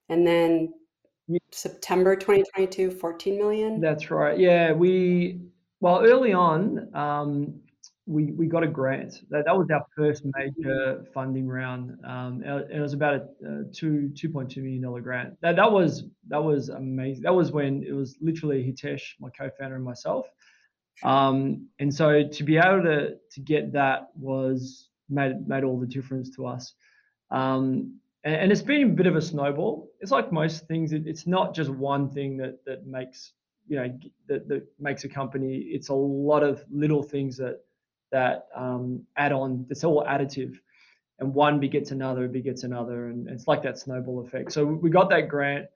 and 0.10 0.28
then 0.28 0.74
September 1.52 2.16
2022, 2.16 2.92
14 2.92 3.38
million. 3.38 3.82
That's 3.82 4.12
right. 4.12 4.38
Yeah, 4.38 4.74
we 4.74 5.42
well 5.82 6.04
early 6.04 6.34
on 6.34 6.94
um, 6.96 7.62
we 8.10 8.32
we 8.32 8.48
got 8.48 8.64
a 8.64 8.68
grant. 8.68 9.22
That 9.30 9.46
that 9.46 9.56
was 9.56 9.68
our 9.72 9.86
first 9.96 10.24
major 10.36 11.06
funding 11.14 11.48
round. 11.48 11.98
Um, 12.04 12.44
it 12.44 12.80
was 12.80 12.94
about 12.94 13.22
a, 13.46 13.64
two 13.72 14.12
two 14.16 14.30
point 14.30 14.50
two 14.50 14.62
million 14.62 14.82
dollar 14.82 15.02
grant. 15.02 15.36
That 15.42 15.56
that 15.58 15.72
was 15.72 16.06
that 16.28 16.44
was 16.44 16.70
amazing. 16.70 17.24
That 17.24 17.36
was 17.36 17.52
when 17.52 17.84
it 17.84 17.94
was 17.94 18.18
literally 18.20 18.64
Hitesh, 18.64 19.02
my 19.20 19.30
co-founder, 19.30 19.76
and 19.76 19.86
myself. 19.86 20.28
Um, 21.04 21.68
and 21.80 21.94
so 21.94 22.28
to 22.28 22.44
be 22.44 22.58
able 22.58 22.82
to 22.84 23.16
to 23.32 23.42
get 23.42 23.72
that 23.74 24.08
was 24.16 24.90
made 25.08 25.48
made 25.48 25.64
all 25.64 25.80
the 25.80 25.88
difference 25.88 26.36
to 26.36 26.48
us. 26.48 26.74
Um, 27.30 28.00
and, 28.24 28.36
and, 28.36 28.52
it's 28.52 28.62
been 28.62 28.84
a 28.84 28.94
bit 28.94 29.08
of 29.08 29.16
a 29.16 29.22
snowball. 29.22 29.90
It's 30.00 30.12
like 30.12 30.32
most 30.32 30.68
things. 30.68 30.94
It, 30.94 31.08
it's 31.08 31.28
not 31.28 31.54
just 31.54 31.70
one 31.70 32.10
thing 32.10 32.38
that 32.38 32.64
that 32.66 32.86
makes 32.86 33.34
you 33.68 33.78
know 33.78 34.00
that, 34.28 34.48
that 34.48 34.66
makes 34.80 35.04
a 35.04 35.10
company. 35.10 35.58
It's 35.58 35.90
a 35.90 35.94
lot 35.94 36.44
of 36.44 36.64
little 36.72 37.04
things 37.04 37.38
that 37.38 37.62
that 38.12 38.48
um, 38.56 39.04
add 39.18 39.32
on. 39.32 39.66
It's 39.70 39.84
all 39.84 40.06
additive, 40.06 40.58
and 41.20 41.34
one 41.34 41.60
begets 41.60 41.92
another, 41.92 42.28
begets 42.28 42.64
another, 42.64 43.08
and 43.08 43.30
it's 43.30 43.48
like 43.48 43.64
that 43.64 43.78
snowball 43.78 44.26
effect. 44.26 44.52
So 44.52 44.66
we 44.66 44.90
got 44.90 45.10
that 45.10 45.30
grant 45.30 45.68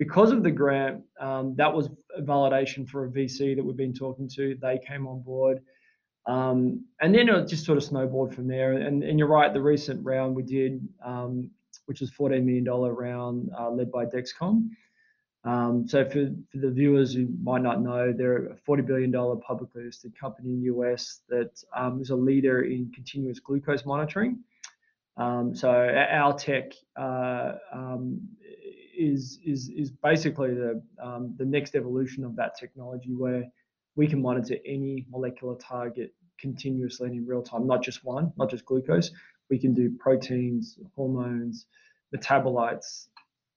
because 0.00 0.32
of 0.32 0.42
the 0.42 0.50
grant, 0.50 1.02
um, 1.20 1.54
that 1.56 1.72
was 1.72 1.90
validation 2.20 2.88
for 2.88 3.04
a 3.04 3.08
VC 3.10 3.54
that 3.54 3.62
we've 3.62 3.76
been 3.76 3.92
talking 3.92 4.26
to. 4.26 4.56
They 4.58 4.78
came 4.78 5.06
on 5.06 5.20
board. 5.20 5.60
Um, 6.26 6.86
and 7.02 7.14
then 7.14 7.28
it 7.28 7.48
just 7.48 7.66
sort 7.66 7.76
of 7.76 7.84
snowballed 7.84 8.34
from 8.34 8.48
there. 8.48 8.72
And, 8.72 9.02
and 9.04 9.18
you're 9.18 9.28
right, 9.28 9.52
the 9.52 9.60
recent 9.60 10.02
round 10.02 10.34
we 10.34 10.42
did, 10.42 10.88
um, 11.04 11.50
which 11.90 12.00
was 12.00 12.12
$14 12.12 12.44
million 12.44 12.64
round 12.64 13.50
uh, 13.58 13.68
led 13.68 13.90
by 13.90 14.06
Dexcom. 14.06 14.68
Um, 15.42 15.88
so 15.88 16.04
for, 16.04 16.30
for 16.52 16.58
the 16.58 16.70
viewers 16.70 17.14
who 17.14 17.26
might 17.42 17.62
not 17.62 17.82
know, 17.82 18.12
they're 18.16 18.46
a 18.46 18.54
$40 18.54 18.86
billion 18.86 19.12
publicly 19.40 19.86
listed 19.86 20.16
company 20.16 20.50
in 20.50 20.60
the 20.60 20.66
US 20.66 21.22
that 21.30 21.50
um, 21.74 22.00
is 22.00 22.10
a 22.10 22.14
leader 22.14 22.62
in 22.62 22.92
continuous 22.94 23.40
glucose 23.40 23.84
monitoring. 23.84 24.38
Um, 25.16 25.52
so 25.52 25.68
our 25.68 26.32
tech 26.38 26.74
uh, 26.96 27.54
um, 27.72 28.20
is 28.96 29.40
is 29.44 29.68
is 29.70 29.90
basically 29.90 30.54
the 30.54 30.80
um, 31.02 31.34
the 31.38 31.44
next 31.44 31.74
evolution 31.74 32.24
of 32.24 32.36
that 32.36 32.56
technology 32.56 33.14
where 33.16 33.42
we 33.96 34.06
can 34.06 34.22
monitor 34.22 34.58
any 34.64 35.06
molecular 35.10 35.56
target 35.56 36.14
continuously 36.38 37.08
and 37.08 37.16
in 37.16 37.26
real 37.26 37.42
time, 37.42 37.66
not 37.66 37.82
just 37.82 38.04
one, 38.04 38.32
not 38.38 38.48
just 38.48 38.64
glucose. 38.64 39.10
We 39.50 39.58
can 39.58 39.74
do 39.74 39.90
proteins, 39.98 40.78
hormones, 40.94 41.66
metabolites, 42.14 43.08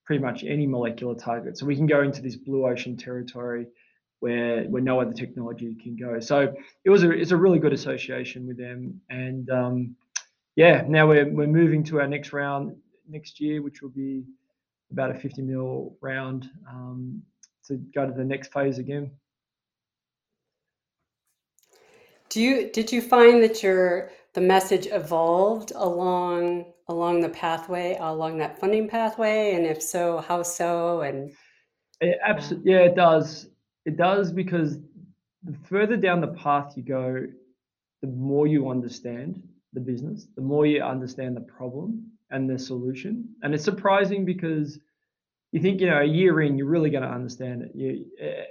pretty 0.05 0.21
much 0.21 0.43
any 0.43 0.67
molecular 0.67 1.15
target. 1.15 1.57
So 1.57 1.65
we 1.65 1.75
can 1.75 1.85
go 1.85 2.01
into 2.01 2.21
this 2.21 2.35
blue 2.35 2.67
ocean 2.67 2.97
territory 2.97 3.67
where 4.19 4.63
where 4.65 4.81
no 4.81 5.01
other 5.01 5.13
technology 5.13 5.75
can 5.75 5.95
go. 5.95 6.19
So 6.19 6.53
it 6.85 6.89
was 6.89 7.03
a 7.03 7.11
it's 7.11 7.31
a 7.31 7.37
really 7.37 7.59
good 7.59 7.73
association 7.73 8.47
with 8.47 8.57
them, 8.57 9.01
and 9.09 9.49
um, 9.49 9.95
yeah, 10.55 10.83
now 10.87 11.07
we're 11.07 11.29
we're 11.29 11.47
moving 11.47 11.83
to 11.85 11.99
our 11.99 12.07
next 12.07 12.31
round 12.31 12.75
next 13.07 13.39
year, 13.41 13.61
which 13.61 13.81
will 13.81 13.89
be 13.89 14.23
about 14.91 15.11
a 15.11 15.15
50 15.15 15.41
mil 15.41 15.97
round 16.01 16.49
um, 16.69 17.21
to 17.67 17.77
go 17.93 18.05
to 18.05 18.13
the 18.13 18.23
next 18.23 18.53
phase 18.53 18.77
again. 18.77 19.11
Do 22.29 22.41
you 22.41 22.71
did 22.71 22.91
you 22.91 23.01
find 23.01 23.43
that 23.43 23.61
your 23.61 24.09
the 24.33 24.41
message 24.41 24.87
evolved 24.91 25.71
along 25.75 26.65
along 26.89 27.21
the 27.21 27.29
pathway 27.29 27.97
along 27.99 28.37
that 28.39 28.59
funding 28.59 28.87
pathway, 28.87 29.53
and 29.55 29.65
if 29.65 29.81
so, 29.81 30.17
how 30.19 30.43
so? 30.43 31.01
And 31.01 31.31
it 32.01 32.17
absolutely, 32.23 32.71
yeah, 32.71 32.79
it 32.79 32.95
does. 32.95 33.47
It 33.85 33.97
does 33.97 34.31
because 34.31 34.77
the 35.43 35.55
further 35.69 35.97
down 35.97 36.21
the 36.21 36.27
path 36.27 36.73
you 36.75 36.83
go, 36.83 37.25
the 38.01 38.07
more 38.07 38.47
you 38.47 38.69
understand 38.69 39.41
the 39.73 39.79
business, 39.79 40.27
the 40.35 40.41
more 40.41 40.65
you 40.65 40.81
understand 40.81 41.35
the 41.35 41.41
problem, 41.41 42.11
and 42.31 42.49
the 42.49 42.59
solution. 42.59 43.29
And 43.43 43.53
it's 43.53 43.63
surprising 43.63 44.25
because 44.25 44.79
you 45.51 45.61
think, 45.61 45.79
you 45.81 45.87
know, 45.87 45.99
a 45.99 46.05
year 46.05 46.41
in, 46.41 46.57
you're 46.57 46.67
really 46.67 46.89
going 46.89 47.03
to 47.03 47.09
understand 47.09 47.61
it. 47.61 47.71
You, 47.75 48.05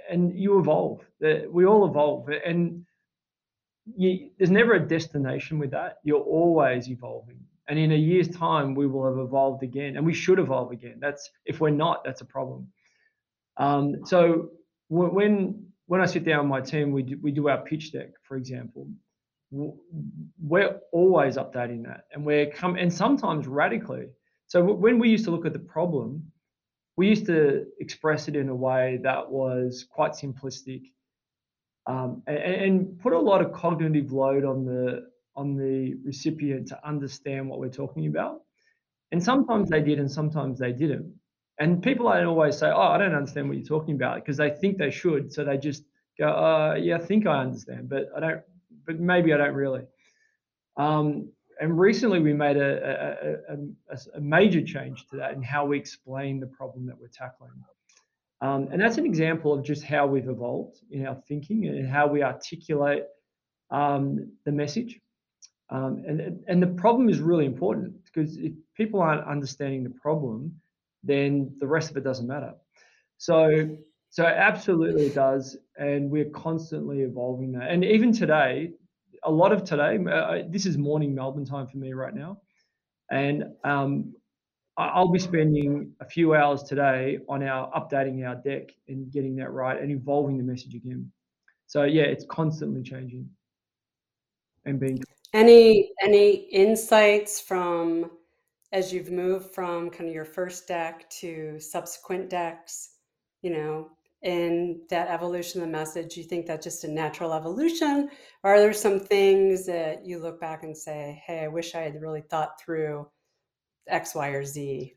and 0.09 0.33
you 0.39 0.59
evolve. 0.59 1.01
We 1.49 1.65
all 1.65 1.85
evolve. 1.85 2.29
And 2.45 2.85
you, 3.95 4.29
there's 4.37 4.51
never 4.51 4.73
a 4.73 4.87
destination 4.87 5.59
with 5.59 5.71
that. 5.71 5.97
You're 6.03 6.21
always 6.21 6.89
evolving. 6.89 7.39
And 7.67 7.79
in 7.79 7.91
a 7.91 7.95
year's 7.95 8.29
time, 8.29 8.75
we 8.75 8.87
will 8.87 9.05
have 9.05 9.17
evolved 9.25 9.63
again. 9.63 9.95
And 9.95 10.05
we 10.05 10.13
should 10.13 10.39
evolve 10.39 10.71
again. 10.71 10.97
That's 10.99 11.29
if 11.45 11.61
we're 11.61 11.69
not, 11.69 12.03
that's 12.03 12.21
a 12.21 12.25
problem. 12.25 12.67
Um, 13.57 14.05
so 14.05 14.49
when 14.89 15.67
when 15.87 16.01
I 16.01 16.05
sit 16.05 16.25
down 16.25 16.49
with 16.49 16.49
my 16.49 16.61
team, 16.61 16.91
we 16.91 17.03
do, 17.03 17.17
we 17.21 17.31
do 17.31 17.49
our 17.49 17.61
pitch 17.63 17.91
deck, 17.91 18.09
for 18.23 18.37
example 18.37 18.87
we're 20.41 20.79
always 20.91 21.37
updating 21.37 21.83
that 21.83 22.05
and 22.11 22.25
we're 22.25 22.49
come 22.49 22.75
and 22.75 22.91
sometimes 22.91 23.47
radically 23.47 24.07
so 24.47 24.63
when 24.63 24.97
we 24.97 25.09
used 25.09 25.25
to 25.25 25.31
look 25.31 25.45
at 25.45 25.53
the 25.53 25.59
problem 25.59 26.23
we 26.95 27.07
used 27.07 27.25
to 27.27 27.65
express 27.79 28.27
it 28.27 28.35
in 28.35 28.49
a 28.49 28.55
way 28.55 28.99
that 29.03 29.29
was 29.29 29.85
quite 29.89 30.13
simplistic 30.13 30.81
um, 31.85 32.23
and, 32.27 32.37
and, 32.37 32.99
put 32.99 33.13
a 33.13 33.19
lot 33.19 33.41
of 33.41 33.51
cognitive 33.51 34.11
load 34.11 34.45
on 34.45 34.65
the 34.65 35.09
on 35.35 35.55
the 35.55 35.95
recipient 36.05 36.67
to 36.67 36.87
understand 36.87 37.49
what 37.49 37.59
we're 37.59 37.69
talking 37.69 38.07
about. 38.07 38.41
And 39.11 39.21
sometimes 39.21 39.69
they 39.69 39.81
did, 39.81 39.99
and 39.99 40.09
sometimes 40.09 40.59
they 40.59 40.71
didn't. 40.71 41.13
And 41.59 41.83
people 41.83 42.09
don't 42.09 42.25
always 42.25 42.57
say, 42.57 42.69
"Oh, 42.69 42.81
I 42.81 42.97
don't 42.97 43.13
understand 43.13 43.49
what 43.49 43.57
you're 43.57 43.65
talking 43.65 43.95
about," 43.95 44.15
because 44.15 44.37
they 44.37 44.49
think 44.49 44.77
they 44.77 44.91
should. 44.91 45.31
So 45.33 45.43
they 45.43 45.57
just 45.57 45.83
go, 46.17 46.29
uh, 46.29 46.75
"Yeah, 46.79 46.95
I 46.95 46.99
think 46.99 47.27
I 47.27 47.41
understand, 47.41 47.89
but 47.89 48.09
I 48.15 48.19
don't. 48.19 48.41
But 48.85 48.99
maybe 48.99 49.33
I 49.33 49.37
don't 49.37 49.53
really." 49.53 49.83
Um, 50.77 51.29
and 51.59 51.79
recently, 51.79 52.19
we 52.19 52.33
made 52.33 52.57
a, 52.57 53.43
a, 53.49 53.53
a, 53.53 53.97
a, 54.15 54.21
major 54.21 54.61
change 54.61 55.07
to 55.09 55.17
that 55.17 55.33
in 55.33 55.43
how 55.43 55.65
we 55.65 55.77
explain 55.77 56.39
the 56.39 56.47
problem 56.47 56.87
that 56.87 56.99
we're 56.99 57.07
tackling. 57.07 57.51
Um, 58.43 58.67
and 58.73 58.81
that's 58.81 58.97
an 58.97 59.05
example 59.05 59.53
of 59.53 59.63
just 59.63 59.83
how 59.83 60.05
we've 60.05 60.27
evolved 60.27 60.79
in 60.91 61.07
our 61.07 61.15
thinking 61.29 61.65
and 61.65 61.87
how 61.87 62.07
we 62.07 62.21
articulate 62.21 63.03
um, 63.71 64.33
the 64.43 64.51
message. 64.51 64.99
Um, 65.69 66.03
and, 66.05 66.43
and 66.49 66.61
the 66.61 66.67
problem 66.67 67.07
is 67.07 67.19
really 67.19 67.45
important 67.45 67.93
because 68.03 68.35
if 68.35 68.51
people 68.75 69.01
aren't 69.01 69.25
understanding 69.25 69.85
the 69.85 69.91
problem, 69.91 70.53
then 71.03 71.55
the 71.61 71.67
rest 71.67 71.89
of 71.89 71.95
it 71.95 72.03
doesn't 72.03 72.27
matter. 72.27 72.53
So, 73.17 73.77
so 74.09 74.25
absolutely 74.25 75.05
it 75.05 75.15
does, 75.15 75.57
and 75.77 76.11
we're 76.11 76.29
constantly 76.31 76.99
evolving 76.99 77.53
that. 77.53 77.71
And 77.71 77.85
even 77.85 78.11
today, 78.11 78.71
a 79.23 79.31
lot 79.31 79.53
of 79.53 79.63
today, 79.63 79.97
uh, 80.11 80.39
this 80.49 80.65
is 80.65 80.77
morning 80.77 81.15
Melbourne 81.15 81.45
time 81.45 81.67
for 81.67 81.77
me 81.77 81.93
right 81.93 82.13
now, 82.13 82.41
and 83.09 83.45
um, 83.63 84.13
I'll 84.77 85.11
be 85.11 85.19
spending 85.19 85.91
a 85.99 86.05
few 86.05 86.33
hours 86.33 86.63
today 86.63 87.19
on 87.29 87.43
our 87.43 87.71
updating 87.71 88.27
our 88.27 88.35
deck 88.35 88.71
and 88.87 89.11
getting 89.11 89.35
that 89.35 89.51
right 89.51 89.79
and 89.79 89.91
evolving 89.91 90.37
the 90.37 90.43
message 90.43 90.73
again. 90.73 91.11
So 91.67 91.83
yeah, 91.83 92.03
it's 92.03 92.25
constantly 92.25 92.81
changing 92.81 93.29
and 94.65 94.79
being. 94.79 95.03
Any 95.33 95.91
any 96.01 96.31
insights 96.51 97.39
from 97.39 98.11
as 98.71 98.91
you've 98.91 99.11
moved 99.11 99.53
from 99.53 99.91
kind 99.91 100.09
of 100.09 100.15
your 100.15 100.25
first 100.25 100.67
deck 100.67 101.07
to 101.21 101.59
subsequent 101.59 102.29
decks, 102.29 102.95
you 103.43 103.51
know, 103.51 103.91
in 104.23 104.81
that 104.89 105.09
evolution 105.09 105.61
of 105.61 105.67
the 105.67 105.71
message, 105.71 106.17
you 106.17 106.23
think 106.23 106.47
that's 106.47 106.63
just 106.63 106.83
a 106.83 106.91
natural 106.91 107.33
evolution? 107.33 108.09
Or 108.43 108.55
are 108.55 108.59
there 108.59 108.73
some 108.73 108.99
things 108.99 109.67
that 109.67 110.05
you 110.05 110.17
look 110.17 110.41
back 110.41 110.63
and 110.63 110.75
say, 110.75 111.21
hey, 111.25 111.41
I 111.43 111.47
wish 111.47 111.75
I 111.75 111.81
had 111.81 112.01
really 112.01 112.21
thought 112.21 112.59
through 112.59 113.07
X, 113.87 114.15
Y, 114.15 114.27
or 114.29 114.45
Z, 114.45 114.93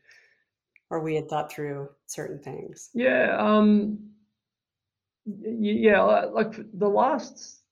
or 0.90 1.00
we 1.00 1.16
had 1.16 1.28
thought 1.28 1.52
through 1.52 1.88
certain 2.06 2.38
things? 2.38 2.90
Yeah. 2.94 3.36
Um, 3.38 3.98
yeah. 5.24 6.00
Like 6.00 6.54
the 6.74 6.88
last, 6.88 7.62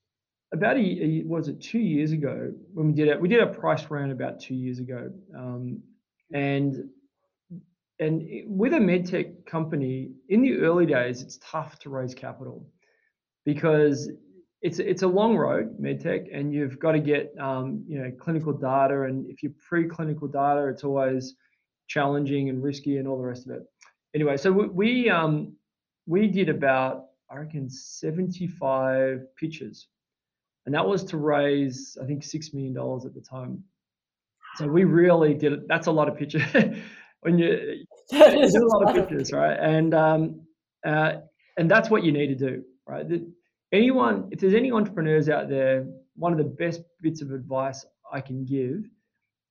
about 0.53 0.77
a, 0.77 1.23
was 1.27 1.49
it 1.49 1.61
two 1.61 1.79
years 1.79 2.13
ago 2.13 2.53
when 2.73 2.89
we 2.89 2.93
did 2.93 3.09
it, 3.09 3.21
we 3.21 3.29
did 3.29 3.41
a 3.41 3.47
price 3.47 3.91
round 3.91 4.13
about 4.13 4.41
two 4.41 4.55
years 4.55 4.79
ago. 4.79 5.11
Um, 5.37 5.83
and 6.33 6.89
and 8.01 8.23
with 8.47 8.73
a 8.73 8.79
medtech 8.79 9.47
company, 9.47 10.11
in 10.29 10.43
the 10.43 10.57
early 10.59 10.85
days, 10.85 11.23
it's 11.23 11.39
tough 11.41 11.79
to 11.81 11.91
raise 11.91 12.15
capital 12.15 12.67
because 13.45 14.11
it's 14.65 14.79
it's 14.79 15.03
a 15.03 15.07
long 15.07 15.37
road, 15.37 15.79
medtech, 15.79 16.35
and 16.35 16.51
you've 16.51 16.79
got 16.79 16.93
to 16.93 16.99
get 16.99 17.35
um, 17.39 17.85
you 17.87 17.99
know 17.99 18.11
clinical 18.19 18.51
data, 18.51 19.03
and 19.03 19.31
if 19.31 19.43
you're 19.43 19.53
preclinical 19.71 20.33
data, 20.33 20.69
it's 20.69 20.85
always 20.85 21.35
challenging 21.87 22.49
and 22.49 22.63
risky 22.63 22.97
and 22.97 23.07
all 23.07 23.19
the 23.19 23.25
rest 23.25 23.45
of 23.45 23.53
it. 23.53 23.63
Anyway, 24.15 24.39
so 24.39 24.51
we 24.51 24.67
we, 24.69 25.11
um, 25.11 25.53
we 26.07 26.29
did 26.29 26.49
about 26.49 27.09
I 27.31 27.37
reckon 27.37 27.69
75 27.69 29.27
pitches, 29.37 29.89
and 30.65 30.75
that 30.75 30.87
was 30.87 31.05
to 31.05 31.19
raise 31.19 31.99
I 32.03 32.07
think 32.07 32.25
six 32.25 32.55
million 32.55 32.73
dollars 32.73 33.05
at 33.05 33.15
the 33.15 33.21
time. 33.21 33.63
So 34.57 34.67
we 34.67 34.85
really 34.85 35.35
did 35.35 35.53
it. 35.53 35.69
That's 35.69 35.89
a 35.89 35.93
lot 35.93 36.09
of 36.09 36.17
pitches. 36.17 36.43
when 37.21 37.39
you 37.39 37.85
that 38.13 38.39
is 38.39 38.55
a 38.55 38.65
lot 38.65 38.89
of 38.89 39.09
pitches, 39.09 39.31
right? 39.31 39.59
And 39.61 39.93
um, 39.93 40.41
uh, 40.87 41.17
and 41.59 41.71
that's 41.71 41.91
what 41.91 42.03
you 42.03 42.13
need 42.13 42.29
to 42.29 42.35
do, 42.35 42.65
right? 42.87 43.07
The, 43.07 43.31
anyone, 43.75 44.29
if 44.31 44.41
there's 44.41 44.55
any 44.55 44.73
entrepreneurs 44.73 45.29
out 45.29 45.49
there, 45.49 45.87
one 46.17 46.33
of 46.33 46.39
the 46.39 46.45
best 46.45 46.83
bits 47.01 47.21
of 47.21 47.33
advice 47.33 47.85
I 48.13 48.21
can 48.21 48.45
give 48.45 48.85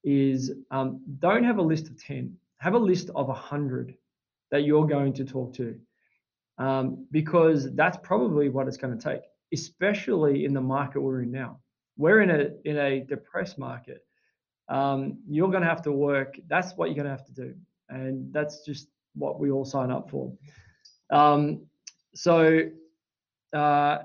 is 0.03 0.51
um, 0.71 1.01
don't 1.19 1.43
have 1.43 1.57
a 1.57 1.61
list 1.61 1.87
of 1.87 2.01
ten, 2.01 2.35
have 2.57 2.73
a 2.73 2.79
list 2.79 3.09
of 3.15 3.29
a 3.29 3.33
hundred 3.33 3.95
that 4.51 4.63
you're 4.63 4.87
going 4.87 5.13
to 5.13 5.25
talk 5.25 5.53
to, 5.55 5.79
um, 6.57 7.05
because 7.11 7.73
that's 7.75 7.97
probably 8.01 8.49
what 8.49 8.67
it's 8.67 8.77
going 8.77 8.97
to 8.97 9.03
take, 9.11 9.21
especially 9.53 10.45
in 10.45 10.53
the 10.53 10.61
market 10.61 11.01
we're 11.01 11.23
in 11.23 11.31
now. 11.31 11.59
We're 11.97 12.21
in 12.21 12.31
a 12.31 12.49
in 12.65 12.77
a 12.77 13.01
depressed 13.01 13.57
market 13.59 14.03
um, 14.69 15.19
you're 15.27 15.49
going 15.49 15.63
to 15.63 15.69
have 15.69 15.81
to 15.83 15.91
work. 15.91 16.39
That's 16.47 16.73
what 16.75 16.85
you're 16.85 16.95
going 16.95 17.05
to 17.05 17.11
have 17.11 17.25
to 17.25 17.33
do, 17.33 17.53
and 17.89 18.31
that's 18.33 18.65
just 18.65 18.87
what 19.15 19.39
we 19.39 19.51
all 19.51 19.65
sign 19.65 19.91
up 19.91 20.09
for. 20.09 20.31
Um, 21.11 21.65
so, 22.15 22.61
uh, 23.53 23.99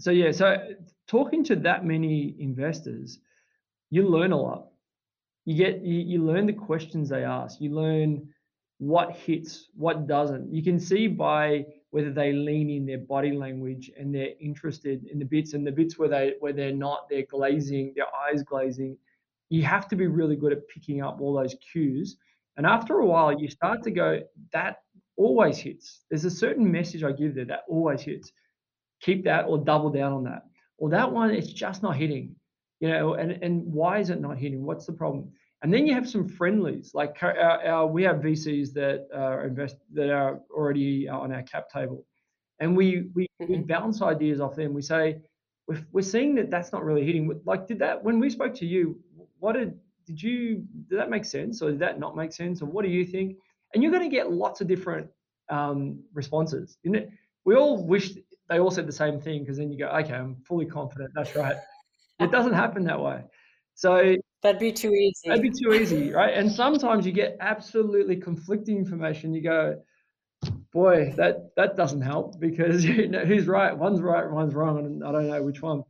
so 0.00 0.10
yeah. 0.10 0.32
So 0.32 0.56
talking 1.08 1.44
to 1.44 1.56
that 1.56 1.84
many 1.84 2.34
investors, 2.38 3.18
you 3.90 4.08
learn 4.08 4.32
a 4.32 4.40
lot. 4.40 4.68
You 5.44 5.56
get 5.56 5.82
you, 5.82 6.00
you 6.00 6.24
learn 6.24 6.46
the 6.46 6.52
questions 6.52 7.08
they 7.08 7.24
ask. 7.24 7.60
You 7.60 7.74
learn 7.74 8.28
what 8.78 9.12
hits, 9.16 9.68
what 9.74 10.06
doesn't. 10.06 10.52
You 10.52 10.62
can 10.62 10.78
see 10.78 11.06
by 11.06 11.64
whether 11.90 12.12
they 12.12 12.32
lean 12.32 12.68
in 12.68 12.84
their 12.84 12.98
body 12.98 13.32
language 13.32 13.90
and 13.98 14.14
they're 14.14 14.34
interested 14.40 15.06
in 15.06 15.18
the 15.18 15.24
bits 15.24 15.54
and 15.54 15.66
the 15.66 15.72
bits 15.72 15.98
where 15.98 16.08
they 16.08 16.34
where 16.40 16.52
they're 16.52 16.72
not, 16.72 17.08
they're 17.08 17.26
glazing, 17.30 17.92
their 17.96 18.06
eyes 18.28 18.42
glazing 18.42 18.98
you 19.48 19.62
have 19.62 19.88
to 19.88 19.96
be 19.96 20.06
really 20.06 20.36
good 20.36 20.52
at 20.52 20.68
picking 20.68 21.02
up 21.02 21.20
all 21.20 21.34
those 21.34 21.54
cues. 21.72 22.16
And 22.56 22.66
after 22.66 22.98
a 22.98 23.06
while, 23.06 23.38
you 23.38 23.48
start 23.48 23.82
to 23.84 23.90
go, 23.90 24.20
that 24.52 24.78
always 25.16 25.58
hits. 25.58 26.04
There's 26.10 26.24
a 26.24 26.30
certain 26.30 26.70
message 26.70 27.04
I 27.04 27.12
give 27.12 27.34
there 27.34 27.44
that 27.46 27.64
always 27.68 28.02
hits. 28.02 28.32
Keep 29.00 29.24
that 29.24 29.46
or 29.46 29.58
double 29.58 29.90
down 29.90 30.12
on 30.12 30.24
that. 30.24 30.44
Or 30.78 30.88
that 30.90 31.10
one, 31.10 31.30
it's 31.30 31.52
just 31.52 31.82
not 31.82 31.96
hitting. 31.96 32.34
You 32.80 32.88
know, 32.88 33.14
and, 33.14 33.32
and 33.42 33.64
why 33.64 33.98
is 33.98 34.10
it 34.10 34.20
not 34.20 34.36
hitting? 34.36 34.64
What's 34.64 34.86
the 34.86 34.92
problem? 34.92 35.32
And 35.62 35.72
then 35.72 35.86
you 35.86 35.94
have 35.94 36.08
some 36.08 36.28
friendlies, 36.28 36.90
like 36.92 37.16
our, 37.22 37.36
our 37.38 37.86
we 37.86 38.02
have 38.02 38.16
VCs 38.16 38.74
that 38.74 39.08
are 39.14 39.46
invest 39.46 39.76
that 39.94 40.10
are 40.10 40.40
already 40.50 41.08
on 41.08 41.32
our 41.32 41.42
cap 41.42 41.70
table, 41.70 42.04
and 42.60 42.76
we 42.76 43.08
we, 43.14 43.26
mm-hmm. 43.40 43.52
we 43.52 43.58
bounce 43.60 44.02
ideas 44.02 44.38
off 44.38 44.54
them. 44.54 44.74
We 44.74 44.82
say, 44.82 45.22
we're, 45.66 45.82
we're 45.92 46.02
seeing 46.02 46.34
that 46.34 46.50
that's 46.50 46.72
not 46.72 46.84
really 46.84 47.06
hitting. 47.06 47.40
Like, 47.46 47.66
did 47.66 47.78
that 47.78 48.04
when 48.04 48.20
we 48.20 48.28
spoke 48.28 48.52
to 48.56 48.66
you? 48.66 49.00
what 49.38 49.52
did 49.52 49.78
did 50.06 50.22
you 50.22 50.64
did 50.88 50.98
that 50.98 51.10
make 51.10 51.24
sense 51.24 51.62
or 51.62 51.70
did 51.70 51.80
that 51.80 51.98
not 51.98 52.16
make 52.16 52.32
sense 52.32 52.62
or 52.62 52.66
what 52.66 52.84
do 52.84 52.90
you 52.90 53.04
think? 53.04 53.36
And 53.74 53.82
you're 53.82 53.92
going 53.92 54.08
to 54.08 54.14
get 54.14 54.30
lots 54.30 54.60
of 54.60 54.68
different 54.68 55.08
um, 55.48 56.00
responses. 56.14 56.78
You 56.82 56.90
know, 56.92 57.06
we 57.44 57.56
all 57.56 57.84
wish 57.84 58.12
they 58.48 58.58
all 58.58 58.70
said 58.70 58.86
the 58.86 58.92
same 58.92 59.20
thing 59.20 59.40
because 59.40 59.58
then 59.58 59.70
you 59.70 59.78
go, 59.78 59.88
okay, 59.88 60.14
I'm 60.14 60.36
fully 60.46 60.66
confident. 60.66 61.10
That's 61.14 61.34
right. 61.36 61.56
it 62.20 62.30
doesn't 62.30 62.52
happen 62.52 62.84
that 62.84 63.00
way. 63.00 63.22
So 63.74 64.16
that'd 64.42 64.60
be 64.60 64.72
too 64.72 64.92
easy. 64.92 65.28
That'd 65.28 65.42
be 65.42 65.50
too 65.50 65.74
easy, 65.74 66.12
right? 66.12 66.34
And 66.34 66.50
sometimes 66.50 67.04
you 67.04 67.12
get 67.12 67.36
absolutely 67.40 68.16
conflicting 68.16 68.78
information. 68.78 69.34
You 69.34 69.42
go, 69.42 69.82
boy, 70.72 71.12
that 71.16 71.54
that 71.56 71.76
doesn't 71.76 72.02
help 72.02 72.40
because 72.40 72.84
you 72.84 73.08
know 73.08 73.24
who's 73.24 73.46
right. 73.46 73.76
One's 73.76 74.00
right, 74.00 74.30
one's 74.30 74.54
wrong, 74.54 74.78
and 74.78 75.04
I 75.04 75.12
don't 75.12 75.28
know 75.28 75.42
which 75.42 75.60
one. 75.60 75.82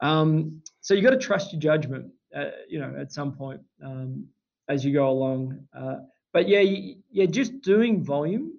Um, 0.00 0.62
so 0.80 0.94
you 0.94 1.02
got 1.02 1.10
to 1.10 1.18
trust 1.18 1.52
your 1.52 1.60
judgment 1.60 2.10
uh, 2.34 2.50
you 2.68 2.80
know, 2.80 2.94
at 2.98 3.12
some 3.12 3.32
point 3.32 3.60
um, 3.84 4.26
as 4.68 4.84
you 4.84 4.92
go 4.92 5.08
along. 5.08 5.58
Uh, 5.76 5.96
but 6.32 6.48
yeah, 6.48 6.64
yeah, 7.10 7.26
just 7.26 7.60
doing 7.60 8.02
volume, 8.02 8.52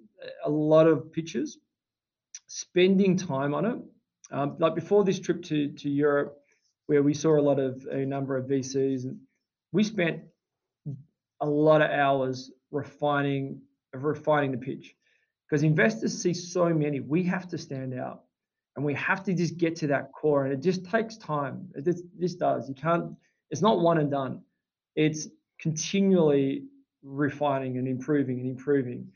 a 0.44 0.50
lot 0.50 0.86
of 0.86 1.12
pitches, 1.12 1.58
spending 2.56 3.18
time 3.18 3.54
on 3.54 3.66
it. 3.66 3.78
Um, 4.30 4.56
like 4.58 4.74
before 4.74 5.04
this 5.04 5.20
trip 5.20 5.42
to 5.44 5.68
to 5.72 5.90
Europe, 5.90 6.38
where 6.86 7.02
we 7.02 7.12
saw 7.12 7.38
a 7.38 7.44
lot 7.50 7.58
of 7.58 7.86
a 7.90 8.06
number 8.06 8.36
of 8.36 8.46
VCs, 8.46 9.14
we 9.72 9.84
spent 9.84 10.22
a 11.40 11.46
lot 11.46 11.82
of 11.82 11.90
hours 11.90 12.50
refining 12.70 13.60
refining 13.92 14.52
the 14.52 14.58
pitch 14.58 14.94
because 15.44 15.62
investors 15.62 16.16
see 16.22 16.34
so 16.34 16.70
many. 16.70 17.00
We 17.00 17.22
have 17.24 17.46
to 17.48 17.58
stand 17.58 17.92
out, 17.94 18.22
and 18.74 18.84
we 18.84 18.94
have 18.94 19.22
to 19.24 19.34
just 19.34 19.58
get 19.58 19.76
to 19.76 19.86
that 19.88 20.12
core, 20.12 20.44
and 20.44 20.52
it 20.52 20.62
just 20.62 20.84
takes 20.86 21.16
time. 21.18 21.68
It 21.74 21.84
just 22.18 22.38
does. 22.38 22.68
You 22.68 22.74
can't 22.74 23.12
it's 23.50 23.62
not 23.62 23.80
one 23.80 23.98
and 23.98 24.10
done. 24.10 24.42
It's 24.96 25.28
continually 25.60 26.64
refining 27.02 27.76
and 27.78 27.86
improving 27.86 28.40
and 28.40 28.48
improving. 28.48 29.08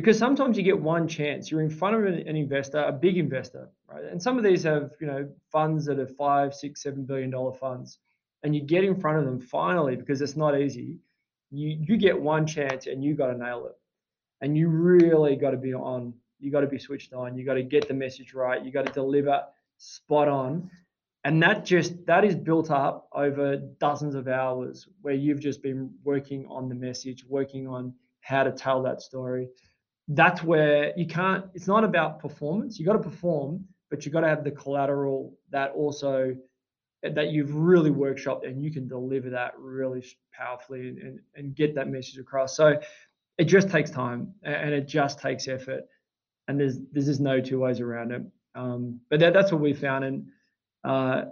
Because 0.00 0.18
sometimes 0.18 0.56
you 0.56 0.62
get 0.62 0.80
one 0.80 1.06
chance. 1.06 1.50
You're 1.50 1.60
in 1.60 1.68
front 1.68 1.94
of 1.94 2.06
an, 2.06 2.26
an 2.26 2.34
investor, 2.34 2.82
a 2.82 2.92
big 2.92 3.18
investor, 3.18 3.68
right? 3.86 4.04
And 4.04 4.22
some 4.22 4.38
of 4.38 4.44
these 4.44 4.62
have, 4.62 4.92
you 5.00 5.06
know, 5.06 5.28
funds 5.52 5.84
that 5.84 5.98
are 5.98 6.06
five, 6.06 6.54
six, 6.54 6.82
seven 6.82 7.04
billion 7.04 7.28
dollar 7.28 7.52
funds. 7.52 7.98
And 8.42 8.54
you 8.54 8.62
get 8.62 8.82
in 8.82 8.98
front 8.98 9.18
of 9.18 9.26
them 9.26 9.38
finally 9.40 9.96
because 9.96 10.22
it's 10.22 10.36
not 10.36 10.58
easy. 10.58 10.96
You 11.50 11.76
you 11.86 11.96
get 11.98 12.18
one 12.18 12.46
chance 12.46 12.86
and 12.86 13.04
you 13.04 13.14
got 13.14 13.26
to 13.26 13.36
nail 13.36 13.66
it. 13.66 13.76
And 14.40 14.56
you 14.56 14.68
really 14.68 15.36
got 15.36 15.50
to 15.50 15.58
be 15.58 15.74
on. 15.74 16.14
You 16.38 16.50
got 16.50 16.62
to 16.62 16.66
be 16.66 16.78
switched 16.78 17.12
on. 17.12 17.36
You 17.36 17.44
got 17.44 17.54
to 17.54 17.62
get 17.62 17.86
the 17.86 17.92
message 17.94 18.32
right. 18.32 18.64
You 18.64 18.72
got 18.72 18.86
to 18.86 18.92
deliver 18.92 19.42
spot 19.76 20.28
on 20.28 20.70
and 21.24 21.42
that 21.42 21.64
just 21.64 22.06
that 22.06 22.24
is 22.24 22.34
built 22.34 22.70
up 22.70 23.08
over 23.12 23.56
dozens 23.78 24.14
of 24.14 24.28
hours 24.28 24.88
where 25.02 25.14
you've 25.14 25.40
just 25.40 25.62
been 25.62 25.90
working 26.04 26.46
on 26.48 26.68
the 26.68 26.74
message 26.74 27.24
working 27.28 27.66
on 27.66 27.92
how 28.22 28.42
to 28.42 28.52
tell 28.52 28.82
that 28.82 29.02
story 29.02 29.48
that's 30.10 30.42
where 30.42 30.92
you 30.96 31.06
can't 31.06 31.46
it's 31.54 31.66
not 31.66 31.84
about 31.84 32.18
performance. 32.18 32.78
You 32.78 32.86
got 32.86 32.94
to 32.94 32.98
perform 32.98 33.64
but 33.90 34.06
you 34.06 34.12
got 34.12 34.20
to 34.20 34.28
have 34.28 34.44
the 34.44 34.50
collateral 34.50 35.36
that 35.50 35.72
also 35.72 36.34
that 37.02 37.30
you've 37.30 37.54
really 37.54 37.90
workshopped 37.90 38.46
and 38.46 38.62
you 38.62 38.70
can 38.70 38.86
deliver 38.86 39.30
that 39.30 39.58
really 39.58 40.04
powerfully 40.32 40.88
and, 40.88 41.18
and, 41.34 41.54
get 41.56 41.74
that 41.74 41.88
message 41.88 42.18
across. 42.18 42.54
So 42.54 42.78
it 43.38 43.44
just 43.44 43.70
takes 43.70 43.90
time 43.90 44.34
and 44.42 44.74
it 44.74 44.86
just 44.86 45.18
takes 45.18 45.48
effort 45.48 45.84
and 46.46 46.60
there's 46.60 46.78
there's 46.92 47.06
just 47.06 47.20
no 47.20 47.40
two 47.40 47.58
ways 47.58 47.80
around 47.80 48.12
it. 48.12 48.22
Um, 48.54 49.00
but 49.08 49.20
that, 49.20 49.32
that's 49.32 49.50
what 49.50 49.60
we 49.60 49.72
found 49.72 50.04
and 50.04 50.26
uh, 50.84 51.24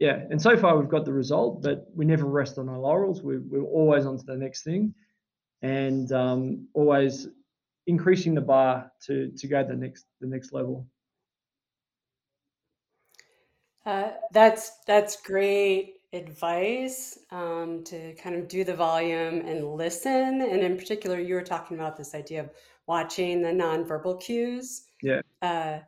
yeah, 0.00 0.24
and 0.30 0.40
so 0.40 0.56
far 0.56 0.76
we've 0.76 0.88
got 0.88 1.04
the 1.04 1.12
result, 1.12 1.62
but 1.62 1.86
we 1.94 2.04
never 2.04 2.26
rest 2.26 2.58
on 2.58 2.68
our 2.68 2.78
laurels. 2.78 3.22
We, 3.22 3.38
we're 3.38 3.62
always 3.62 4.06
on 4.06 4.18
to 4.18 4.24
the 4.24 4.36
next 4.36 4.62
thing, 4.62 4.92
and 5.62 6.10
um, 6.12 6.68
always 6.74 7.28
increasing 7.86 8.34
the 8.34 8.40
bar 8.40 8.90
to 9.06 9.30
to 9.36 9.48
go 9.48 9.62
to 9.62 9.68
the 9.68 9.76
next 9.76 10.06
the 10.20 10.26
next 10.26 10.52
level. 10.52 10.86
Uh, 13.86 14.10
that's 14.32 14.78
that's 14.86 15.20
great 15.20 15.96
advice 16.14 17.18
um, 17.30 17.82
to 17.84 18.14
kind 18.14 18.36
of 18.36 18.48
do 18.48 18.64
the 18.64 18.74
volume 18.74 19.40
and 19.46 19.74
listen. 19.74 20.40
And 20.40 20.62
in 20.62 20.76
particular, 20.76 21.18
you 21.18 21.34
were 21.34 21.42
talking 21.42 21.76
about 21.76 21.96
this 21.96 22.14
idea 22.14 22.40
of 22.40 22.50
watching 22.86 23.42
the 23.42 23.50
nonverbal 23.50 24.20
cues. 24.20 24.86
Yeah. 25.02 25.20
Uh, 25.42 25.80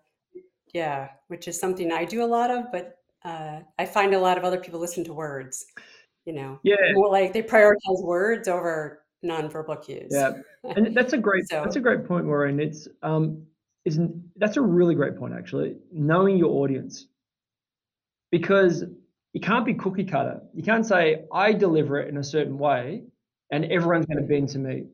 yeah, 0.74 1.08
which 1.28 1.48
is 1.48 1.58
something 1.58 1.90
I 1.92 2.04
do 2.04 2.22
a 2.22 2.26
lot 2.26 2.50
of, 2.50 2.70
but 2.70 2.98
uh, 3.24 3.60
I 3.78 3.86
find 3.86 4.14
a 4.14 4.18
lot 4.18 4.36
of 4.36 4.44
other 4.44 4.60
people 4.60 4.78
listen 4.78 5.04
to 5.04 5.14
words. 5.14 5.64
You 6.26 6.34
know, 6.34 6.58
yeah, 6.64 6.76
more 6.92 7.10
like 7.10 7.32
they 7.32 7.42
prioritize 7.42 8.02
words 8.02 8.48
over 8.48 9.04
nonverbal 9.26 9.84
cues. 9.84 10.10
Yeah, 10.10 10.32
and 10.64 10.94
that's 10.96 11.12
a 11.12 11.18
great 11.18 11.48
so, 11.48 11.62
that's 11.62 11.76
a 11.76 11.80
great 11.80 12.06
point, 12.06 12.26
Maureen. 12.26 12.60
It's 12.60 12.88
um, 13.02 13.46
isn't 13.84 14.22
that's 14.36 14.56
a 14.56 14.62
really 14.62 14.94
great 14.94 15.16
point 15.16 15.34
actually. 15.34 15.76
Knowing 15.92 16.36
your 16.36 16.50
audience, 16.50 17.06
because 18.30 18.84
you 19.32 19.40
can't 19.40 19.66
be 19.66 19.74
cookie 19.74 20.04
cutter. 20.04 20.40
You 20.54 20.62
can't 20.62 20.86
say 20.86 21.24
I 21.32 21.52
deliver 21.52 21.98
it 22.00 22.08
in 22.08 22.16
a 22.16 22.24
certain 22.24 22.58
way, 22.58 23.04
and 23.50 23.64
everyone's 23.66 24.06
going 24.06 24.18
to 24.18 24.26
bend 24.26 24.48
to 24.50 24.58
me, 24.58 24.86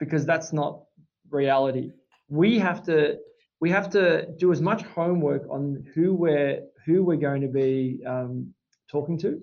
because 0.00 0.26
that's 0.26 0.52
not 0.52 0.82
reality. 1.30 1.92
We 2.28 2.58
have 2.58 2.84
to 2.84 3.18
we 3.60 3.70
have 3.70 3.90
to 3.90 4.26
do 4.38 4.52
as 4.52 4.60
much 4.60 4.82
homework 4.82 5.42
on 5.50 5.86
who 5.94 6.14
we're 6.14 6.60
who 6.84 7.02
we're 7.02 7.16
going 7.16 7.40
to 7.42 7.48
be 7.48 8.02
um, 8.06 8.52
talking 8.90 9.18
to 9.18 9.40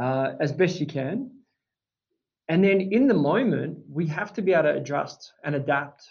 uh, 0.00 0.32
as 0.40 0.52
best 0.52 0.80
you 0.80 0.86
can. 0.86 1.30
And 2.50 2.64
then 2.64 2.80
in 2.80 3.06
the 3.06 3.14
moment, 3.14 3.78
we 3.88 4.08
have 4.08 4.32
to 4.32 4.42
be 4.42 4.52
able 4.52 4.64
to 4.64 4.74
adjust 4.74 5.34
and 5.44 5.54
adapt. 5.54 6.02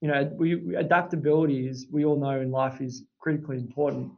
You 0.00 0.08
know, 0.08 0.32
we, 0.34 0.76
adaptability 0.76 1.68
is 1.68 1.86
we 1.92 2.06
all 2.06 2.18
know 2.18 2.40
in 2.40 2.50
life 2.50 2.80
is 2.80 3.04
critically 3.18 3.58
important. 3.58 4.10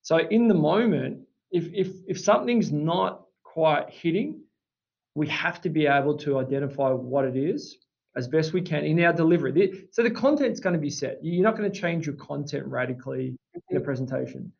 So 0.00 0.16
in 0.16 0.48
the 0.48 0.54
moment, 0.54 1.20
if 1.52 1.64
if 1.74 1.88
if 2.08 2.18
something's 2.18 2.72
not 2.72 3.26
quite 3.42 3.90
hitting, 3.90 4.40
we 5.14 5.26
have 5.28 5.60
to 5.60 5.68
be 5.68 5.86
able 5.86 6.16
to 6.24 6.38
identify 6.38 6.88
what 6.88 7.26
it 7.26 7.36
is 7.36 7.76
as 8.16 8.26
best 8.26 8.54
we 8.54 8.62
can 8.62 8.82
in 8.86 9.04
our 9.04 9.12
delivery. 9.12 9.88
So 9.90 10.02
the 10.02 10.10
content's 10.10 10.58
going 10.58 10.72
to 10.72 10.80
be 10.80 10.90
set. 10.90 11.18
You're 11.22 11.44
not 11.44 11.54
going 11.54 11.70
to 11.70 11.80
change 11.80 12.06
your 12.06 12.16
content 12.16 12.66
radically 12.66 13.36
in 13.68 13.76
a 13.76 13.80
presentation. 13.80 14.52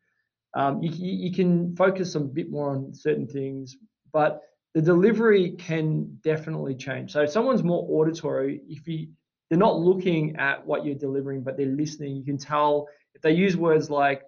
Um, 0.53 0.83
you, 0.83 0.91
you 0.93 1.33
can 1.33 1.75
focus 1.75 2.13
a 2.13 2.19
bit 2.19 2.51
more 2.51 2.69
on 2.69 2.93
certain 2.93 3.27
things, 3.27 3.77
but 4.13 4.41
the 4.73 4.81
delivery 4.81 5.51
can 5.51 6.17
definitely 6.23 6.75
change. 6.75 7.11
So 7.11 7.21
if 7.21 7.31
someone's 7.31 7.63
more 7.63 7.85
auditory, 7.89 8.61
if 8.67 8.87
you 8.87 9.07
they're 9.49 9.59
not 9.59 9.77
looking 9.79 10.37
at 10.37 10.65
what 10.65 10.85
you're 10.85 10.95
delivering, 10.95 11.43
but 11.43 11.57
they're 11.57 11.65
listening, 11.65 12.15
you 12.15 12.23
can 12.23 12.37
tell 12.37 12.87
if 13.13 13.21
they 13.21 13.33
use 13.33 13.57
words 13.57 13.89
like, 13.89 14.23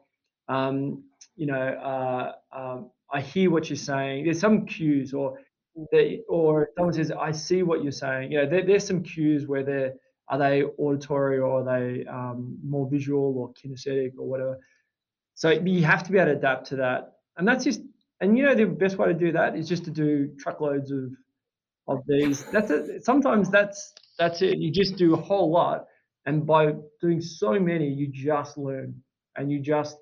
um, 0.50 1.04
you 1.38 1.46
know, 1.46 1.56
uh, 1.56 2.34
um, 2.52 2.92
I 3.10 3.22
hear 3.22 3.50
what 3.50 3.70
you're 3.70 3.78
saying. 3.78 4.26
There's 4.26 4.42
some 4.42 4.66
cues, 4.66 5.14
or 5.14 5.40
they, 5.94 6.24
or 6.28 6.72
someone 6.76 6.94
says, 6.94 7.10
I 7.12 7.32
see 7.32 7.64
what 7.64 7.84
you're 7.84 7.94
saying. 7.94 8.34
You 8.34 8.40
know, 8.40 8.50
there, 8.50 8.66
there's 8.66 8.86
some 8.86 9.02
cues 9.02 9.48
where 9.48 9.64
they're, 9.64 9.94
are 10.28 10.38
they 10.38 10.64
auditory 10.64 11.40
or 11.40 11.62
are 11.62 11.64
they 11.64 12.06
um, 12.06 12.58
more 12.62 12.90
visual 12.90 13.38
or 13.38 13.54
kinesthetic 13.54 14.12
or 14.18 14.28
whatever. 14.28 14.60
So 15.36 15.52
you 15.52 15.86
have 15.86 16.04
to 16.04 16.12
be 16.12 16.18
able 16.18 16.32
to 16.32 16.38
adapt 16.38 16.68
to 16.68 16.76
that. 16.78 17.14
And 17.38 17.48
that's 17.48 17.64
just, 17.64 17.82
and 18.24 18.38
you 18.38 18.46
know, 18.46 18.56
the 18.56 18.66
best 18.66 18.98
way 18.98 19.08
to 19.08 19.14
do 19.14 19.32
that 19.34 19.56
is 19.56 19.68
just 19.68 19.84
to 19.86 19.92
do 19.92 20.34
truckloads 20.40 20.92
of, 20.92 21.12
of 21.88 22.00
these. 22.08 22.46
That's 22.46 22.72
it. 22.72 23.06
Sometimes 23.06 23.50
that's, 23.50 23.94
that's 24.18 24.42
it. 24.42 24.58
You 24.58 24.72
just 24.72 24.96
do 24.96 25.14
a 25.14 25.22
whole 25.22 25.52
lot. 25.52 25.86
And 26.26 26.46
by 26.48 26.74
doing 27.02 27.22
so 27.22 27.60
many, 27.60 27.88
you 27.88 28.08
just 28.08 28.58
learn 28.58 28.96
and 29.36 29.52
you 29.52 29.60
just, 29.60 29.98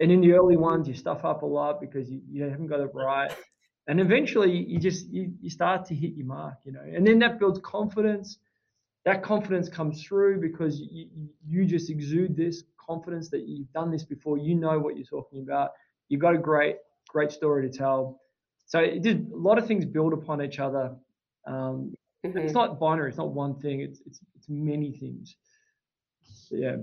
and 0.00 0.12
in 0.12 0.20
the 0.20 0.32
early 0.32 0.56
ones, 0.56 0.86
you 0.86 0.94
stuff 0.94 1.24
up 1.24 1.42
a 1.42 1.46
lot 1.46 1.80
because 1.80 2.10
you, 2.10 2.20
you 2.30 2.42
haven't 2.44 2.66
got 2.66 2.80
it 2.80 2.90
right 2.94 3.32
and 3.90 4.00
eventually 4.00 4.52
you 4.68 4.78
just 4.78 5.08
you, 5.08 5.32
you 5.40 5.50
start 5.50 5.84
to 5.84 5.94
hit 5.94 6.12
your 6.14 6.26
mark 6.26 6.54
you 6.64 6.72
know 6.72 6.82
and 6.94 7.06
then 7.06 7.18
that 7.18 7.38
builds 7.38 7.60
confidence 7.62 8.38
that 9.04 9.22
confidence 9.22 9.68
comes 9.68 10.02
through 10.04 10.40
because 10.40 10.80
you, 10.80 11.08
you 11.48 11.64
just 11.64 11.90
exude 11.90 12.36
this 12.36 12.64
confidence 12.78 13.30
that 13.30 13.48
you've 13.48 13.70
done 13.72 13.90
this 13.90 14.04
before 14.04 14.38
you 14.38 14.54
know 14.54 14.78
what 14.78 14.96
you're 14.96 15.04
talking 15.04 15.40
about 15.40 15.70
you've 16.08 16.20
got 16.20 16.34
a 16.34 16.38
great 16.38 16.76
great 17.12 17.32
story 17.32 17.68
to 17.68 17.76
tell 17.76 18.20
so 18.66 18.78
it 18.78 19.02
did 19.02 19.30
a 19.32 19.36
lot 19.36 19.58
of 19.58 19.66
things 19.66 19.84
build 19.84 20.12
upon 20.12 20.42
each 20.42 20.58
other 20.58 20.94
um, 21.46 21.94
mm-hmm. 22.24 22.38
it's 22.38 22.54
not 22.54 22.78
binary 22.78 23.08
it's 23.08 23.18
not 23.18 23.32
one 23.32 23.54
thing 23.60 23.80
it's 23.80 24.00
it's, 24.06 24.20
it's 24.36 24.48
many 24.48 24.92
things 24.92 25.36
so, 26.22 26.56
yeah 26.56 26.76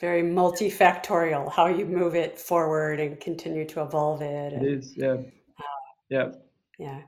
very 0.00 0.22
multifactorial 0.22 1.50
how 1.52 1.66
you 1.66 1.84
move 1.84 2.14
it 2.14 2.38
forward 2.38 3.00
and 3.00 3.18
continue 3.20 3.66
to 3.66 3.82
evolve 3.82 4.22
it. 4.22 4.52
And, 4.52 4.64
it 4.64 4.72
is, 4.78 4.96
yeah. 4.96 5.14
Uh, 5.14 5.62
yeah. 6.08 6.28
Yeah. 6.78 7.00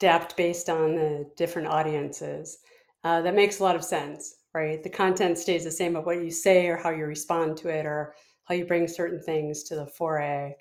Adapt 0.00 0.36
based 0.36 0.70
on 0.70 0.94
the 0.94 1.28
different 1.36 1.68
audiences. 1.68 2.58
Uh, 3.02 3.20
that 3.22 3.34
makes 3.34 3.58
a 3.58 3.64
lot 3.64 3.74
of 3.74 3.84
sense, 3.84 4.36
right? 4.54 4.82
The 4.82 4.90
content 4.90 5.38
stays 5.38 5.64
the 5.64 5.70
same, 5.70 5.94
but 5.94 6.06
what 6.06 6.22
you 6.22 6.30
say 6.30 6.68
or 6.68 6.76
how 6.76 6.90
you 6.90 7.04
respond 7.04 7.56
to 7.58 7.68
it 7.68 7.84
or 7.84 8.14
how 8.48 8.54
you 8.54 8.64
bring 8.64 8.88
certain 8.88 9.20
things 9.20 9.62
to 9.64 9.74
the 9.74 9.86
foray 9.86 10.54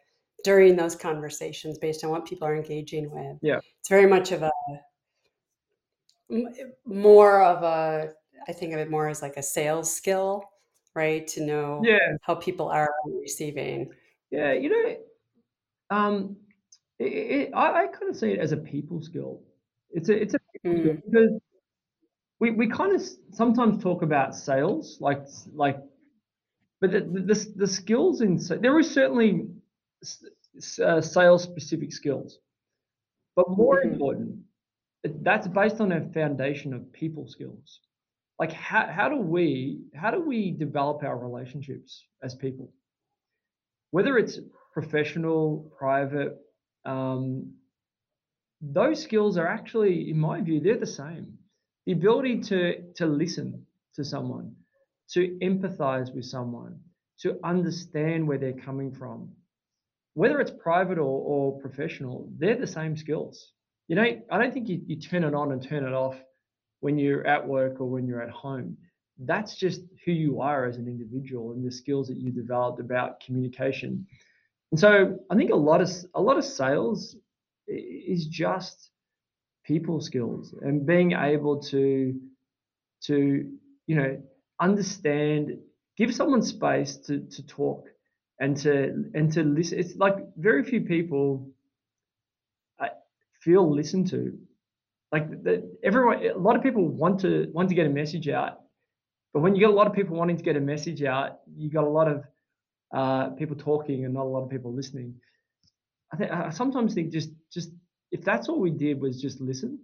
during 0.43 0.75
those 0.75 0.95
conversations 0.95 1.77
based 1.77 2.03
on 2.03 2.11
what 2.11 2.25
people 2.25 2.47
are 2.47 2.55
engaging 2.55 3.09
with. 3.09 3.37
Yeah. 3.41 3.59
It's 3.79 3.89
very 3.89 4.07
much 4.07 4.31
of 4.31 4.43
a 4.43 4.51
more 6.85 7.41
of 7.41 7.63
a 7.63 8.09
I 8.47 8.53
think 8.53 8.73
of 8.73 8.79
it 8.79 8.89
more 8.89 9.07
as 9.07 9.21
like 9.21 9.37
a 9.37 9.43
sales 9.43 9.93
skill 9.93 10.43
right? 10.97 11.27
To 11.27 11.45
know 11.45 11.81
yeah. 11.85 12.17
how 12.23 12.33
people 12.35 12.69
are 12.69 12.91
receiving. 13.21 13.91
Yeah, 14.31 14.53
you 14.53 14.69
know, 14.69 15.95
um, 15.95 16.35
it, 16.97 17.05
it, 17.05 17.51
I, 17.53 17.83
I 17.83 17.87
kind 17.87 18.09
of 18.09 18.17
see 18.17 18.31
it 18.31 18.39
as 18.39 18.51
a 18.51 18.57
people 18.57 19.01
skill. 19.01 19.39
It's 19.91 20.09
a 20.09 20.21
it's 20.21 20.33
a 20.33 20.39
mm. 20.65 21.01
because 21.05 21.39
we, 22.39 22.49
we 22.51 22.67
kind 22.67 22.93
of 22.93 23.07
sometimes 23.31 23.81
talk 23.81 24.01
about 24.01 24.35
sales 24.35 24.97
like 24.99 25.21
like, 25.53 25.77
but 26.79 26.91
the 26.91 26.99
the, 27.01 27.53
the 27.55 27.67
skills 27.67 28.21
in 28.21 28.39
there 28.61 28.77
is 28.79 28.89
certainly 28.91 29.47
uh, 30.83 31.01
sales 31.01 31.43
specific 31.43 31.91
skills, 31.91 32.39
but 33.35 33.49
more 33.49 33.79
mm-hmm. 33.79 33.93
important, 33.93 34.39
that's 35.21 35.47
based 35.47 35.79
on 35.79 35.91
a 35.91 36.09
foundation 36.09 36.73
of 36.73 36.91
people 36.93 37.27
skills. 37.27 37.79
Like 38.39 38.51
how, 38.51 38.87
how 38.87 39.09
do 39.09 39.17
we 39.17 39.81
how 39.95 40.11
do 40.11 40.21
we 40.21 40.51
develop 40.51 41.03
our 41.03 41.17
relationships 41.17 42.03
as 42.21 42.35
people? 42.35 42.71
Whether 43.91 44.17
it's 44.17 44.39
professional 44.73 45.71
private 45.77 46.37
um, 46.85 47.53
those 48.61 49.01
skills 49.01 49.37
are 49.37 49.47
actually 49.47 50.11
in 50.11 50.19
my 50.19 50.41
view 50.41 50.59
they're 50.59 50.77
the 50.77 50.85
same. 50.85 51.37
The 51.87 51.93
ability 51.93 52.41
to 52.41 52.81
to 52.95 53.07
listen 53.07 53.65
to 53.95 54.03
someone 54.03 54.55
to 55.11 55.37
empathize 55.41 56.13
with 56.13 56.25
someone 56.25 56.79
to 57.19 57.39
understand 57.43 58.27
where 58.27 58.37
they're 58.37 58.53
coming 58.53 58.91
from 58.91 59.29
whether 60.13 60.39
it's 60.39 60.51
private 60.51 60.97
or, 60.97 61.03
or 61.03 61.59
professional 61.59 62.29
they're 62.37 62.57
the 62.57 62.67
same 62.67 62.95
skills 62.95 63.53
you 63.87 63.95
know 63.95 64.03
i 64.03 64.37
don't 64.37 64.53
think 64.53 64.67
you, 64.67 64.81
you 64.85 64.95
turn 64.99 65.23
it 65.23 65.33
on 65.33 65.51
and 65.51 65.61
turn 65.61 65.83
it 65.83 65.93
off 65.93 66.15
when 66.79 66.97
you're 66.97 67.25
at 67.25 67.45
work 67.45 67.79
or 67.79 67.85
when 67.85 68.07
you're 68.07 68.21
at 68.21 68.29
home. 68.29 68.77
That's 69.19 69.55
just 69.55 69.81
who 70.05 70.11
you 70.11 70.41
are 70.41 70.65
as 70.65 70.77
an 70.77 70.87
individual 70.87 71.51
and 71.53 71.65
the 71.65 71.71
skills 71.71 72.07
that 72.07 72.17
you 72.17 72.31
developed 72.31 72.79
about 72.79 73.19
communication. 73.19 74.05
And 74.71 74.79
so 74.79 75.19
I 75.29 75.35
think 75.35 75.51
a 75.51 75.55
lot 75.55 75.81
of 75.81 75.89
a 76.13 76.21
lot 76.21 76.37
of 76.37 76.45
sales 76.45 77.15
is 77.67 78.27
just 78.27 78.91
people 79.65 79.99
skills 80.01 80.53
and 80.61 80.85
being 80.85 81.13
able 81.13 81.61
to 81.61 82.19
to 83.03 83.51
you 83.87 83.95
know 83.95 84.21
understand 84.59 85.59
give 85.97 86.13
someone 86.13 86.41
space 86.41 86.97
to 86.97 87.19
to 87.19 87.45
talk 87.45 87.87
and 88.39 88.55
to 88.57 89.05
and 89.13 89.31
to 89.33 89.43
listen. 89.43 89.79
It's 89.79 89.95
like 89.95 90.15
very 90.37 90.63
few 90.63 90.81
people 90.81 91.49
uh, 92.79 92.87
feel 93.41 93.69
listened 93.73 94.09
to. 94.11 94.37
Like 95.11 95.29
everyone, 95.83 96.25
a 96.25 96.37
lot 96.37 96.55
of 96.55 96.63
people 96.63 96.87
want 96.87 97.21
to 97.21 97.49
want 97.53 97.69
to 97.69 97.75
get 97.75 97.87
a 97.87 97.89
message 97.89 98.27
out, 98.27 98.59
but 99.33 99.41
when 99.41 99.55
you 99.55 99.61
get 99.61 99.69
a 99.69 99.73
lot 99.73 99.87
of 99.87 99.93
people 99.93 100.17
wanting 100.17 100.37
to 100.37 100.43
get 100.43 100.55
a 100.57 100.61
message 100.61 101.03
out, 101.03 101.39
you 101.55 101.69
got 101.69 101.85
a 101.85 101.89
lot 101.89 102.07
of 102.07 102.23
uh, 102.93 103.29
people 103.31 103.55
talking 103.55 104.05
and 104.05 104.13
not 104.13 104.25
a 104.25 104.29
lot 104.29 104.43
of 104.43 104.49
people 104.49 104.73
listening. 104.73 105.15
I 106.11 106.17
think 106.17 106.31
I 106.31 106.49
sometimes 106.49 106.93
think 106.93 107.11
just 107.11 107.29
just 107.51 107.71
if 108.11 108.23
that's 108.23 108.49
all 108.49 108.59
we 108.59 108.71
did 108.71 109.01
was 109.01 109.21
just 109.21 109.39
listen 109.41 109.79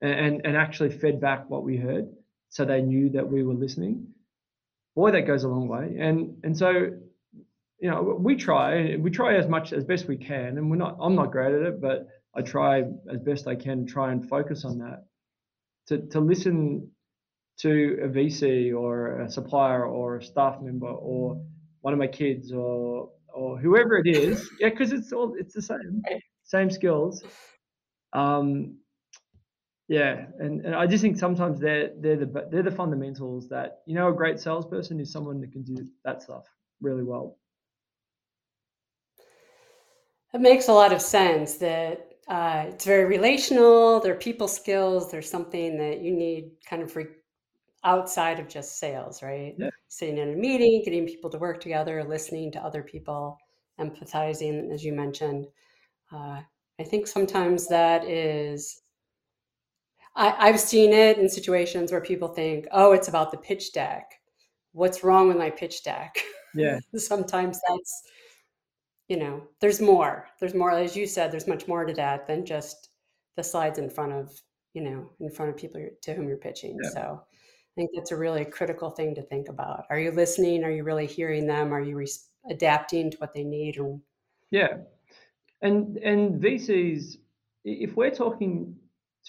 and 0.00 0.40
and 0.44 0.56
actually 0.56 0.90
fed 0.90 1.20
back 1.20 1.50
what 1.50 1.64
we 1.64 1.76
heard, 1.76 2.08
so 2.50 2.64
they 2.64 2.82
knew 2.82 3.10
that 3.10 3.28
we 3.28 3.42
were 3.42 3.54
listening. 3.54 4.08
Boy, 4.94 5.12
that 5.12 5.26
goes 5.26 5.44
a 5.44 5.48
long 5.48 5.68
way. 5.68 5.96
And 5.98 6.36
and 6.44 6.56
so 6.56 6.70
you 7.78 7.90
know 7.90 8.16
we 8.20 8.36
try 8.36 8.96
we 8.96 9.10
try 9.10 9.36
as 9.36 9.48
much 9.48 9.72
as 9.72 9.84
best 9.84 10.06
we 10.06 10.16
can, 10.16 10.58
and 10.58 10.70
we're 10.70 10.76
not. 10.76 10.98
I'm 11.00 11.14
not 11.14 11.32
great 11.32 11.54
at 11.54 11.62
it, 11.62 11.80
but 11.80 12.08
I 12.34 12.42
try 12.42 12.82
as 13.10 13.20
best 13.24 13.46
I 13.46 13.54
can 13.54 13.86
try 13.86 14.12
and 14.12 14.28
focus 14.28 14.64
on 14.64 14.78
that. 14.78 15.04
To 15.88 15.98
to 16.08 16.20
listen 16.20 16.90
to 17.60 17.98
a 18.02 18.08
VC 18.08 18.74
or 18.74 19.20
a 19.20 19.30
supplier 19.30 19.84
or 19.84 20.16
a 20.16 20.22
staff 20.22 20.60
member 20.60 20.88
or 20.88 21.42
one 21.82 21.92
of 21.92 21.98
my 21.98 22.06
kids 22.06 22.52
or 22.52 23.10
or 23.32 23.58
whoever 23.58 23.96
it 23.96 24.06
is. 24.06 24.48
Yeah, 24.58 24.70
because 24.70 24.92
it's 24.92 25.12
all 25.12 25.34
it's 25.38 25.54
the 25.54 25.62
same, 25.62 26.02
same 26.44 26.70
skills. 26.70 27.22
Um, 28.12 28.78
yeah, 29.90 30.26
and, 30.38 30.64
and 30.64 30.72
I 30.76 30.86
just 30.86 31.02
think 31.02 31.18
sometimes 31.18 31.58
they're 31.58 31.90
they're 31.98 32.16
the 32.16 32.46
they're 32.48 32.62
the 32.62 32.70
fundamentals 32.70 33.48
that 33.48 33.80
you 33.86 33.96
know 33.96 34.06
a 34.06 34.12
great 34.12 34.38
salesperson 34.38 35.00
is 35.00 35.10
someone 35.10 35.40
that 35.40 35.50
can 35.50 35.64
do 35.64 35.84
that 36.04 36.22
stuff 36.22 36.46
really 36.80 37.02
well. 37.02 37.38
It 40.32 40.40
makes 40.40 40.68
a 40.68 40.72
lot 40.72 40.92
of 40.92 41.02
sense 41.02 41.56
that 41.56 42.06
uh, 42.28 42.66
it's 42.68 42.84
very 42.84 43.04
relational. 43.04 43.98
There 43.98 44.12
are 44.12 44.18
people 44.18 44.46
skills. 44.46 45.10
There's 45.10 45.28
something 45.28 45.76
that 45.78 46.00
you 46.02 46.12
need 46.12 46.52
kind 46.64 46.82
of 46.82 46.94
re- 46.94 47.06
outside 47.82 48.38
of 48.38 48.46
just 48.46 48.78
sales, 48.78 49.24
right? 49.24 49.56
Yeah. 49.58 49.70
Sitting 49.88 50.18
in 50.18 50.34
a 50.34 50.36
meeting, 50.36 50.82
getting 50.84 51.04
people 51.04 51.30
to 51.30 51.38
work 51.38 51.60
together, 51.60 52.04
listening 52.04 52.52
to 52.52 52.64
other 52.64 52.84
people, 52.84 53.38
empathizing, 53.80 54.72
as 54.72 54.84
you 54.84 54.92
mentioned. 54.92 55.48
Uh, 56.12 56.42
I 56.78 56.84
think 56.84 57.08
sometimes 57.08 57.66
that 57.66 58.04
is. 58.04 58.82
I, 60.16 60.34
I've 60.38 60.60
seen 60.60 60.92
it 60.92 61.18
in 61.18 61.28
situations 61.28 61.92
where 61.92 62.00
people 62.00 62.28
think, 62.28 62.66
"Oh, 62.72 62.92
it's 62.92 63.08
about 63.08 63.30
the 63.30 63.38
pitch 63.38 63.72
deck. 63.72 64.12
What's 64.72 65.04
wrong 65.04 65.28
with 65.28 65.36
my 65.36 65.50
pitch 65.50 65.84
deck?" 65.84 66.16
Yeah, 66.54 66.78
sometimes 66.96 67.60
that's 67.68 68.02
you 69.08 69.16
know 69.16 69.42
there's 69.60 69.80
more. 69.80 70.28
There's 70.40 70.54
more 70.54 70.70
as 70.70 70.96
you 70.96 71.06
said 71.06 71.30
there's 71.30 71.46
much 71.46 71.68
more 71.68 71.84
to 71.84 71.94
that 71.94 72.26
than 72.26 72.44
just 72.44 72.90
the 73.36 73.42
slides 73.42 73.78
in 73.78 73.90
front 73.90 74.12
of 74.12 74.30
you 74.74 74.82
know 74.82 75.10
in 75.20 75.30
front 75.30 75.50
of 75.50 75.56
people 75.56 75.84
to 76.02 76.14
whom 76.14 76.28
you're 76.28 76.36
pitching. 76.36 76.78
Yeah. 76.82 76.90
so 76.90 77.22
i 77.22 77.74
think 77.76 77.90
that's 77.94 78.10
a 78.10 78.16
really 78.16 78.44
critical 78.44 78.90
thing 78.90 79.14
to 79.14 79.22
think 79.22 79.48
about. 79.48 79.84
Are 79.90 79.98
you 79.98 80.10
listening? 80.10 80.64
Are 80.64 80.70
you 80.70 80.84
really 80.84 81.06
hearing 81.06 81.46
them? 81.46 81.72
Are 81.72 81.80
you 81.80 81.96
res- 81.96 82.28
adapting 82.48 83.10
to 83.10 83.18
what 83.18 83.32
they 83.32 83.44
need 83.44 83.78
or 83.78 84.00
yeah, 84.50 84.78
and 85.62 85.96
and 85.98 86.40
VCs, 86.40 87.18
if 87.64 87.96
we're 87.96 88.10
talking 88.10 88.74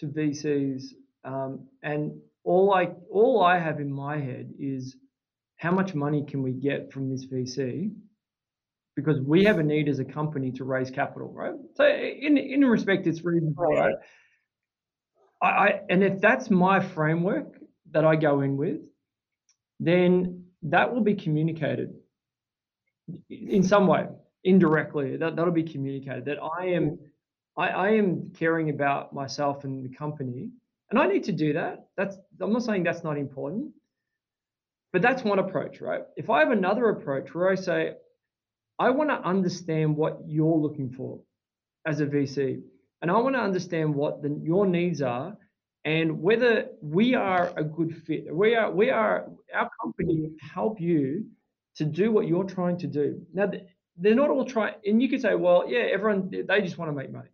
to 0.02 0.08
VCs, 0.08 0.94
um, 1.24 1.68
and 1.84 2.20
all 2.44 2.74
I 2.74 2.90
all 3.10 3.42
I 3.42 3.58
have 3.58 3.80
in 3.80 3.92
my 3.92 4.18
head 4.18 4.54
is 4.60 4.98
how 5.58 5.72
much 5.72 5.94
money 5.94 6.26
can 6.28 6.42
we 6.42 6.52
get 6.52 6.92
from 6.92 7.10
this 7.10 7.26
VC 7.26 7.94
because 8.96 9.22
we 9.22 9.44
have 9.46 9.60
a 9.60 9.64
need 9.64 9.88
as 9.88 10.00
a 10.00 10.06
company 10.06 10.52
to 10.52 10.64
raise 10.64 10.90
capital, 10.90 11.32
right? 11.32 11.54
So 11.76 11.86
in 11.86 12.38
in 12.38 12.66
respect, 12.66 13.08
it's 13.08 13.24
reasonable, 13.24 13.64
Right. 13.64 13.96
I, 15.42 15.48
I 15.48 15.82
and 15.90 16.04
if 16.04 16.20
that's 16.20 16.50
my 16.50 16.80
framework 16.80 17.58
that 17.92 18.04
I 18.04 18.16
go 18.16 18.42
in 18.42 18.58
with, 18.58 18.82
then 19.80 20.46
that 20.64 20.94
will 20.94 21.02
be 21.02 21.16
communicated 21.16 21.94
in 23.30 23.64
some 23.64 23.86
way, 23.88 24.08
indirectly. 24.44 25.18
That 25.18 25.36
that'll 25.36 25.54
be 25.54 25.64
communicated 25.64 26.26
that 26.26 26.38
I 26.42 26.68
am 26.70 26.98
I, 27.58 27.68
I 27.70 27.90
am 27.92 28.32
caring 28.38 28.70
about 28.70 29.14
myself 29.14 29.64
and 29.64 29.84
the 29.84 29.96
company, 29.96 30.50
and 30.90 31.00
I 31.00 31.08
need 31.08 31.26
to 31.26 31.32
do 31.32 31.54
that. 31.54 31.88
That's 31.98 32.18
I'm 32.40 32.54
not 32.54 32.64
saying 32.64 32.84
that's 32.84 33.04
not 33.04 33.18
important, 33.18 33.72
but 34.94 35.02
that's 35.02 35.24
one 35.24 35.40
approach, 35.40 35.82
right? 35.82 36.02
If 36.16 36.30
I 36.30 36.40
have 36.40 36.52
another 36.52 36.90
approach 36.90 37.34
where 37.34 37.50
I 37.50 37.56
say, 37.56 37.94
I 38.80 38.90
want 38.90 39.10
to 39.10 39.16
understand 39.28 39.96
what 39.96 40.20
you're 40.28 40.58
looking 40.58 40.92
for 40.92 41.20
as 41.86 42.00
a 42.02 42.06
VC, 42.06 42.62
and 43.02 43.12
I 43.12 43.18
want 43.20 43.36
to 43.36 43.42
understand 43.42 43.94
what 43.96 44.22
the, 44.22 44.40
your 44.42 44.66
needs 44.66 45.02
are, 45.02 45.38
and 45.84 46.22
whether 46.22 46.68
we 46.82 47.16
are 47.16 47.52
a 47.58 47.64
good 47.64 47.96
fit. 48.06 48.34
We 48.34 48.56
are 48.56 48.72
we 48.72 48.90
are 48.90 49.30
our 49.54 49.70
company 49.82 50.32
help 50.40 50.80
you 50.80 51.26
to 51.76 51.86
do 51.86 52.12
what 52.12 52.28
you're 52.28 52.44
trying 52.44 52.78
to 52.80 52.88
do. 52.88 53.26
Now 53.34 53.48
th- 53.48 53.64
they're 53.98 54.16
not 54.16 54.30
all 54.30 54.46
trying, 54.46 54.76
and 54.86 55.02
you 55.02 55.10
could 55.10 55.22
say, 55.22 55.36
well, 55.36 55.66
yeah, 55.68 55.80
everyone 55.80 56.30
they 56.32 56.62
just 56.62 56.78
want 56.78 56.90
to 56.90 56.96
make 56.96 57.12
money. 57.12 57.30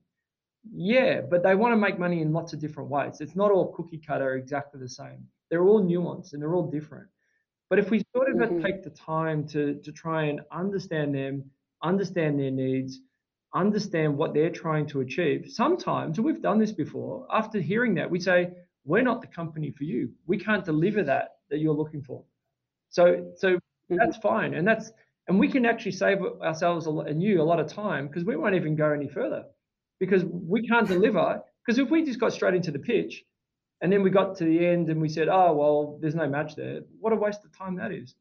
Yeah, 0.71 1.21
but 1.21 1.43
they 1.43 1.55
want 1.55 1.73
to 1.73 1.77
make 1.77 1.99
money 1.99 2.21
in 2.21 2.33
lots 2.33 2.53
of 2.53 2.59
different 2.59 2.89
ways. 2.89 3.21
It's 3.21 3.35
not 3.35 3.51
all 3.51 3.71
cookie 3.73 3.99
cutter 3.99 4.35
exactly 4.35 4.79
the 4.79 4.89
same. 4.89 5.27
They're 5.49 5.63
all 5.65 5.81
nuanced 5.81 6.33
and 6.33 6.41
they're 6.41 6.55
all 6.55 6.69
different. 6.69 7.09
But 7.69 7.79
if 7.79 7.91
we 7.91 8.03
sort 8.15 8.29
of 8.29 8.37
Mhm. 8.37 8.67
take 8.67 8.83
the 8.83 8.91
time 8.91 9.47
to 9.49 9.79
to 9.81 9.91
try 9.91 10.25
and 10.25 10.41
understand 10.51 11.15
them, 11.15 11.51
understand 11.83 12.39
their 12.39 12.51
needs, 12.51 13.01
understand 13.53 14.17
what 14.17 14.33
they're 14.33 14.51
trying 14.51 14.87
to 14.87 15.01
achieve, 15.01 15.49
sometimes 15.49 16.17
and 16.17 16.25
we've 16.25 16.41
done 16.41 16.59
this 16.59 16.73
before. 16.73 17.27
After 17.31 17.59
hearing 17.59 17.95
that, 17.95 18.09
we 18.11 18.19
say, 18.19 18.53
"We're 18.85 19.03
not 19.03 19.21
the 19.21 19.27
company 19.27 19.71
for 19.71 19.85
you. 19.85 20.13
We 20.27 20.37
can't 20.37 20.65
deliver 20.65 21.03
that 21.03 21.39
that 21.49 21.59
you're 21.59 21.75
looking 21.75 22.03
for." 22.03 22.25
So 22.89 23.31
so 23.37 23.59
Mhm. 23.89 23.99
that's 23.99 24.17
fine, 24.17 24.53
and 24.55 24.67
that's 24.67 24.91
and 25.27 25.39
we 25.39 25.49
can 25.49 25.65
actually 25.65 25.93
save 25.93 26.21
ourselves 26.21 26.87
a 26.87 26.91
lot, 26.91 27.07
and 27.09 27.23
you 27.23 27.41
a 27.41 27.43
lot 27.51 27.59
of 27.61 27.67
time 27.67 28.07
because 28.07 28.25
we 28.25 28.35
won't 28.37 28.55
even 28.55 28.75
go 28.75 28.91
any 28.93 29.09
further 29.09 29.45
because 29.99 30.23
we 30.25 30.67
can't 30.67 30.87
deliver. 30.87 31.41
Because 31.65 31.79
if 31.79 31.89
we 31.89 32.03
just 32.03 32.19
got 32.19 32.33
straight 32.33 32.55
into 32.55 32.71
the 32.71 32.79
pitch, 32.79 33.23
and 33.81 33.91
then 33.91 34.01
we 34.01 34.09
got 34.09 34.37
to 34.37 34.45
the 34.45 34.65
end 34.65 34.89
and 34.89 35.01
we 35.01 35.09
said, 35.09 35.27
"Oh 35.27 35.53
well, 35.53 35.97
there's 36.01 36.15
no 36.15 36.27
match 36.27 36.55
there." 36.55 36.81
What 36.99 37.13
a 37.13 37.15
waste 37.15 37.43
of 37.45 37.55
time 37.55 37.75
that 37.75 37.91
is. 37.91 38.15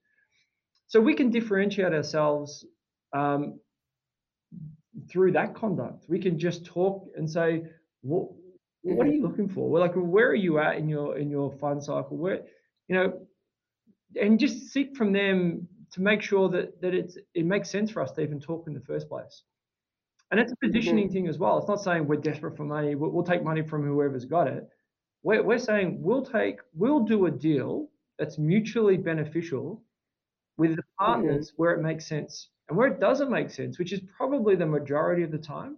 So 0.89 1.01
we 1.01 1.15
can 1.15 1.31
differentiate 1.31 1.93
ourselves 1.93 2.65
um, 3.13 3.59
through 5.11 5.33
that 5.33 5.55
conduct. 5.55 6.05
We 6.09 6.19
can 6.19 6.39
just 6.39 6.65
talk 6.67 7.09
and 7.17 7.31
say, 7.31 7.65
"What 8.03 8.29
what 8.83 9.07
are 9.07 9.11
you 9.11 9.23
looking 9.23 9.49
for? 9.49 9.69
Well, 9.69 9.83
like 9.83 9.95
where 9.95 10.29
are 10.29 10.35
you 10.35 10.59
at 10.59 10.77
in 10.77 10.89
your 10.89 11.19
in 11.19 11.31
your 11.31 11.53
fund 11.59 11.83
cycle? 11.83 12.17
Where 12.17 12.43
you 12.89 12.95
know, 12.95 13.27
and 14.21 14.39
just 14.39 14.69
seek 14.69 14.97
from 14.97 15.13
them 15.13 15.69
to 15.93 16.01
make 16.01 16.23
sure 16.23 16.49
that 16.51 16.81
that 16.83 16.95
it's 16.95 17.17
it 17.35 17.47
makes 17.47 17.71
sense 17.71 17.91
for 17.91 18.03
us 18.03 18.13
to 18.13 18.21
even 18.21 18.41
talk 18.41 18.67
in 18.67 18.75
the 18.75 18.81
first 18.81 19.09
place. 19.09 19.43
And 20.31 20.41
it's 20.41 20.53
a 20.53 20.55
mm-hmm. 20.57 20.67
positioning 20.67 21.11
thing 21.11 21.29
as 21.29 21.39
well. 21.39 21.59
It's 21.59 21.69
not 21.69 21.83
saying 21.83 22.07
we're 22.07 22.17
desperate 22.17 22.57
for 22.57 22.65
money. 22.65 22.95
We'll, 22.95 23.11
we'll 23.11 23.25
take 23.25 23.45
money 23.45 23.63
from 23.63 23.85
whoever's 23.85 24.25
got 24.25 24.49
it. 24.49 24.69
We're, 25.23 25.43
we're 25.43 25.59
saying 25.59 25.99
we'll 26.01 26.25
take 26.25 26.61
we'll 26.75 27.01
do 27.01 27.27
a 27.27 27.31
deal 27.31 27.89
that's 28.19 28.39
mutually 28.39 28.97
beneficial 28.97 29.83
with 30.57 30.77
the 30.77 30.83
mm-hmm. 30.83 31.05
partners 31.05 31.53
where 31.57 31.73
it 31.73 31.83
makes 31.83 32.07
sense 32.07 32.49
and 32.69 32.77
where 32.77 32.89
it 32.89 33.01
doesn't 33.01 33.31
make 33.31 33.51
sense, 33.51 33.79
which 33.79 33.93
is 33.93 34.01
probably 34.17 34.57
the 34.57 34.67
majority 34.67 35.23
of 35.23 35.31
the 35.31 35.39
time. 35.39 35.77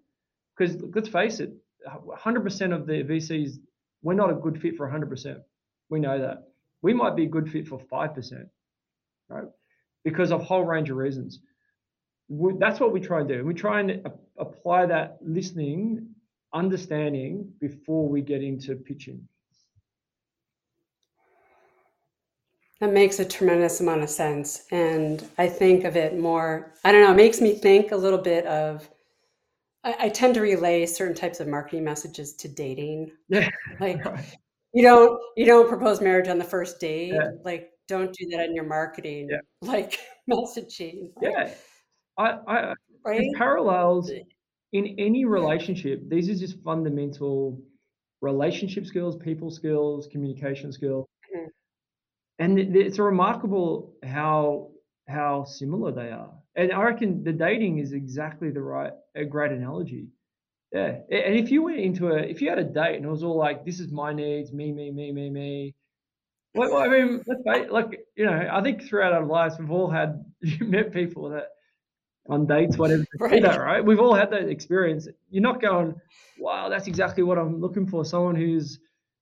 Because 0.56 0.76
let's 0.94 1.08
face 1.08 1.40
it, 1.40 1.52
100% 1.86 2.74
of 2.74 2.86
the 2.86 3.04
VCs, 3.04 3.58
we're 4.02 4.14
not 4.14 4.30
a 4.30 4.34
good 4.34 4.60
fit 4.60 4.76
for 4.76 4.88
100%. 4.88 5.40
We 5.90 6.00
know 6.00 6.18
that. 6.18 6.48
We 6.82 6.94
might 6.94 7.16
be 7.16 7.24
a 7.24 7.28
good 7.28 7.50
fit 7.50 7.66
for 7.66 7.78
5%, 7.78 8.48
right? 9.28 9.44
Because 10.04 10.30
of 10.30 10.40
a 10.40 10.44
whole 10.44 10.64
range 10.64 10.90
of 10.90 10.96
reasons. 10.96 11.40
We, 12.28 12.52
that's 12.58 12.78
what 12.80 12.92
we 12.92 13.00
try 13.00 13.20
and 13.20 13.28
do. 13.28 13.44
We 13.44 13.54
try 13.54 13.80
and 13.80 13.90
a- 13.90 14.12
apply 14.38 14.86
that 14.86 15.18
listening, 15.22 16.06
understanding 16.52 17.50
before 17.60 18.08
we 18.08 18.20
get 18.22 18.42
into 18.42 18.74
pitching. 18.76 19.26
That 22.80 22.92
makes 22.92 23.18
a 23.18 23.24
tremendous 23.24 23.80
amount 23.80 24.02
of 24.02 24.10
sense. 24.10 24.66
And 24.70 25.26
I 25.36 25.48
think 25.48 25.84
of 25.84 25.96
it 25.96 26.16
more, 26.18 26.74
I 26.84 26.92
don't 26.92 27.02
know, 27.02 27.10
it 27.12 27.16
makes 27.16 27.40
me 27.40 27.54
think 27.54 27.90
a 27.90 27.96
little 27.96 28.20
bit 28.20 28.46
of, 28.46 28.88
I, 29.82 29.96
I 30.00 30.08
tend 30.10 30.34
to 30.34 30.40
relay 30.40 30.86
certain 30.86 31.14
types 31.16 31.40
of 31.40 31.48
marketing 31.48 31.84
messages 31.84 32.34
to 32.36 32.48
dating. 32.48 33.10
Yeah. 33.28 33.48
Like 33.80 34.04
Right. 34.04 34.24
you 34.74 34.82
don't 34.82 35.20
you 35.36 35.44
don't 35.46 35.68
propose 35.68 36.00
marriage 36.00 36.28
on 36.28 36.38
the 36.38 36.44
first 36.44 36.78
date. 36.78 37.12
Yeah. 37.14 37.30
Like 37.44 37.70
don't 37.88 38.12
do 38.14 38.26
that 38.36 38.44
in 38.46 38.54
your 38.54 38.64
marketing, 38.66 39.28
Yeah. 39.30 39.38
like 39.62 39.98
messaging. 40.30 41.10
Like, 41.20 41.32
Yeah. 41.32 41.50
I, 42.18 42.38
I, 42.46 42.74
Right? 43.04 43.30
Parallels 43.36 44.10
in 44.72 44.86
any 44.98 45.24
relationship. 45.24 46.02
These 46.08 46.28
are 46.28 46.34
just 46.34 46.62
fundamental 46.62 47.62
relationship 48.20 48.84
skills, 48.86 49.16
people 49.16 49.50
skills, 49.50 50.08
communication 50.08 50.72
skills. 50.72 51.06
Mhm. 51.34 51.46
And 52.40 52.58
it- 52.58 52.76
it's 52.76 52.98
remarkable 52.98 53.94
how 54.02 54.72
how 55.06 55.44
similar 55.44 55.90
they 55.90 56.10
are. 56.10 56.34
And 56.54 56.70
I 56.70 56.82
reckon 56.84 57.24
the 57.24 57.32
dating 57.32 57.78
is 57.78 57.92
exactly 57.94 58.50
the 58.50 58.60
right 58.60 58.92
a 59.14 59.24
great 59.24 59.52
analogy. 59.52 60.08
Yeah. 60.72 61.00
And 61.10 61.34
if 61.34 61.50
you 61.50 61.62
went 61.62 61.78
into 61.78 62.08
a 62.08 62.18
if 62.18 62.42
you 62.42 62.50
had 62.50 62.58
a 62.58 62.64
date 62.64 62.96
and 62.96 63.06
it 63.06 63.08
was 63.08 63.22
all 63.24 63.36
like, 63.36 63.64
this 63.64 63.80
is 63.80 63.90
my 63.90 64.12
needs, 64.12 64.52
me, 64.52 64.70
me, 64.72 64.90
me, 64.90 65.12
me, 65.12 65.30
me. 65.30 65.74
Well, 66.54 66.76
I 66.76 66.88
mean, 66.88 67.22
let's 67.26 67.42
face 67.44 67.70
like, 67.70 68.00
you 68.16 68.26
know, 68.26 68.48
I 68.52 68.60
think 68.62 68.82
throughout 68.82 69.12
our 69.14 69.24
lives 69.24 69.58
we've 69.58 69.70
all 69.70 69.88
had 69.88 70.24
you 70.42 70.66
met 70.76 70.92
people 70.92 71.30
that 71.30 71.48
on 72.28 72.46
dates, 72.46 72.76
whatever, 72.78 73.04
right. 73.18 73.42
that, 73.42 73.60
right? 73.60 73.84
We've 73.84 74.00
all 74.00 74.14
had 74.14 74.30
that 74.30 74.48
experience. 74.48 75.08
You're 75.30 75.42
not 75.42 75.60
going, 75.60 75.94
wow, 76.38 76.68
that's 76.68 76.86
exactly 76.86 77.22
what 77.22 77.38
I'm 77.38 77.60
looking 77.60 77.86
for. 77.86 78.04
Someone 78.04 78.34
who's 78.34 78.78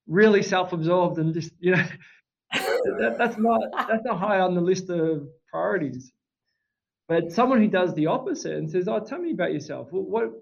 really 0.07 0.43
self-absorbed 0.43 1.19
and 1.19 1.35
just, 1.35 1.53
you 1.59 1.75
know, 1.77 1.85
that, 2.53 3.17
that's 3.19 3.37
not 3.39 3.61
that's 3.89 4.05
not 4.05 4.19
high 4.19 4.41
on 4.41 4.55
the 4.55 4.61
list 4.61 4.89
of 4.91 5.27
priorities. 5.51 6.13
But 7.09 7.33
someone 7.33 7.61
who 7.61 7.69
does 7.69 7.95
the 7.95 8.07
opposite 8.07 8.57
and 8.57 8.71
says, 8.71 8.89
"Oh, 8.89 9.01
tell 9.01 9.19
me 9.19 9.33
about 9.33 9.53
yourself. 9.53 9.89
What, 9.91 10.09
what 10.09 10.33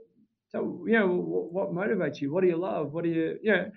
so 0.49 0.85
you 0.87 0.99
know, 0.99 1.09
what, 1.09 1.53
what, 1.53 1.75
motivates 1.75 2.21
you? 2.21 2.33
What 2.33 2.43
do 2.43 2.47
you 2.49 2.57
love? 2.57 2.93
What 2.93 3.05
do 3.05 3.11
you, 3.11 3.39
you 3.43 3.53
know?" 3.53 3.71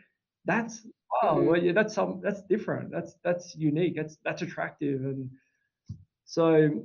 That's 0.46 0.86
oh, 1.22 1.36
mm-hmm. 1.36 1.46
well, 1.46 1.62
yeah, 1.62 1.72
that's 1.74 1.94
some 1.94 2.22
that's 2.24 2.42
different. 2.44 2.92
That's 2.92 3.16
that's 3.24 3.56
unique. 3.56 3.96
That's 3.96 4.18
that's 4.24 4.42
attractive, 4.42 5.02
and 5.02 5.30
so 6.26 6.84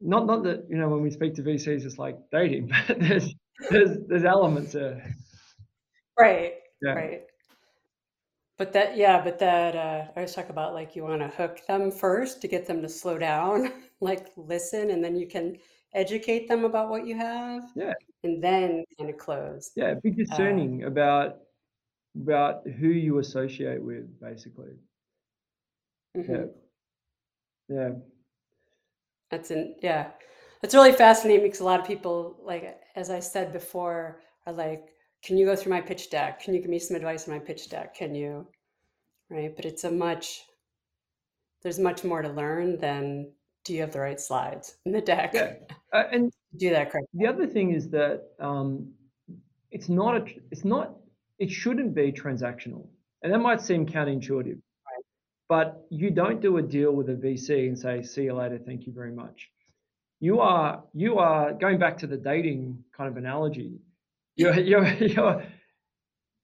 not 0.00 0.26
not 0.26 0.42
that 0.44 0.66
you 0.68 0.76
know 0.76 0.88
when 0.88 1.02
we 1.02 1.10
speak 1.10 1.34
to 1.34 1.42
VCs, 1.42 1.84
it's 1.84 1.98
like 1.98 2.16
dating, 2.32 2.70
but 2.88 2.98
there's 3.00 3.34
there's 3.70 3.98
there's 4.08 4.24
elements 4.24 4.72
there. 4.72 5.14
Right. 6.18 6.54
Yeah. 6.82 6.92
Right. 6.92 7.22
But 8.58 8.74
that, 8.74 8.94
yeah, 8.96 9.22
but 9.24 9.38
that, 9.38 9.74
uh, 9.74 10.04
I 10.14 10.16
always 10.16 10.34
talk 10.34 10.50
about 10.50 10.74
like 10.74 10.94
you 10.94 11.02
want 11.04 11.22
to 11.22 11.28
hook 11.28 11.60
them 11.66 11.90
first 11.90 12.42
to 12.42 12.48
get 12.48 12.66
them 12.66 12.82
to 12.82 12.88
slow 12.90 13.16
down, 13.16 13.72
like 14.00 14.28
listen, 14.36 14.90
and 14.90 15.02
then 15.02 15.16
you 15.16 15.26
can 15.26 15.56
educate 15.94 16.46
them 16.46 16.64
about 16.64 16.90
what 16.90 17.06
you 17.06 17.16
have, 17.16 17.62
Yeah. 17.74 17.94
and 18.22 18.42
then 18.44 18.84
kind 18.98 19.08
of 19.10 19.16
close. 19.16 19.70
Yeah. 19.76 19.94
Be 20.02 20.10
Uh, 20.10 20.14
discerning 20.14 20.84
about 20.84 21.38
about 22.20 22.66
who 22.66 22.88
you 22.88 23.18
associate 23.18 23.82
with, 23.82 24.20
basically. 24.20 24.74
Yeah. 26.14 26.22
hmm 26.22 26.44
Yeah. 27.68 27.90
That's 29.30 29.50
an 29.50 29.76
yeah. 29.82 30.08
It's 30.62 30.74
really 30.74 30.92
fascinating 30.92 31.44
because 31.44 31.60
a 31.60 31.64
lot 31.64 31.80
of 31.80 31.86
people, 31.86 32.36
like 32.44 32.80
as 32.96 33.10
I 33.10 33.20
said 33.20 33.52
before, 33.52 34.20
are 34.46 34.52
like, 34.52 34.88
can 35.22 35.36
you 35.36 35.46
go 35.46 35.56
through 35.56 35.70
my 35.70 35.80
pitch 35.80 36.10
deck? 36.10 36.42
Can 36.42 36.54
you 36.54 36.60
give 36.60 36.70
me 36.70 36.78
some 36.78 36.96
advice 36.96 37.28
on 37.28 37.34
my 37.34 37.40
pitch 37.40 37.68
deck? 37.68 37.94
Can 37.94 38.14
you? 38.14 38.46
Right. 39.28 39.54
But 39.54 39.64
it's 39.64 39.84
a 39.84 39.90
much, 39.90 40.42
there's 41.62 41.78
much 41.78 42.04
more 42.04 42.22
to 42.22 42.28
learn 42.28 42.78
than 42.78 43.30
do 43.64 43.74
you 43.74 43.80
have 43.82 43.92
the 43.92 44.00
right 44.00 44.18
slides 44.18 44.76
in 44.86 44.92
the 44.92 45.00
deck? 45.00 45.32
Yeah. 45.34 45.54
Uh, 45.92 46.04
and 46.10 46.32
do 46.56 46.70
that 46.70 46.90
correctly. 46.90 47.08
The 47.14 47.26
other 47.26 47.46
thing 47.46 47.72
is 47.72 47.88
that 47.90 48.22
um, 48.40 48.90
it's 49.70 49.88
not 49.88 50.16
a, 50.16 50.24
it's 50.50 50.64
not, 50.64 50.96
it 51.38 51.50
shouldn't 51.50 51.94
be 51.94 52.12
transactional. 52.12 52.86
And 53.22 53.32
that 53.32 53.38
might 53.38 53.60
seem 53.60 53.86
counterintuitive. 53.86 54.58
But 55.50 55.84
you 55.90 56.10
don't 56.10 56.40
do 56.40 56.56
a 56.56 56.62
deal 56.62 56.92
with 56.92 57.10
a 57.10 57.18
VC 57.24 57.68
and 57.68 57.78
say, 57.78 58.02
see 58.02 58.22
you 58.22 58.32
later, 58.32 58.58
thank 58.58 58.86
you 58.86 58.92
very 58.94 59.12
much. 59.12 59.50
You 60.20 60.40
are, 60.40 60.84
you 60.94 61.18
are 61.18 61.52
going 61.52 61.78
back 61.78 61.98
to 61.98 62.06
the 62.06 62.16
dating 62.16 62.82
kind 62.96 63.10
of 63.10 63.18
analogy 63.18 63.80
you're 64.40 64.58
you're 64.58 64.86
you're 64.94 65.42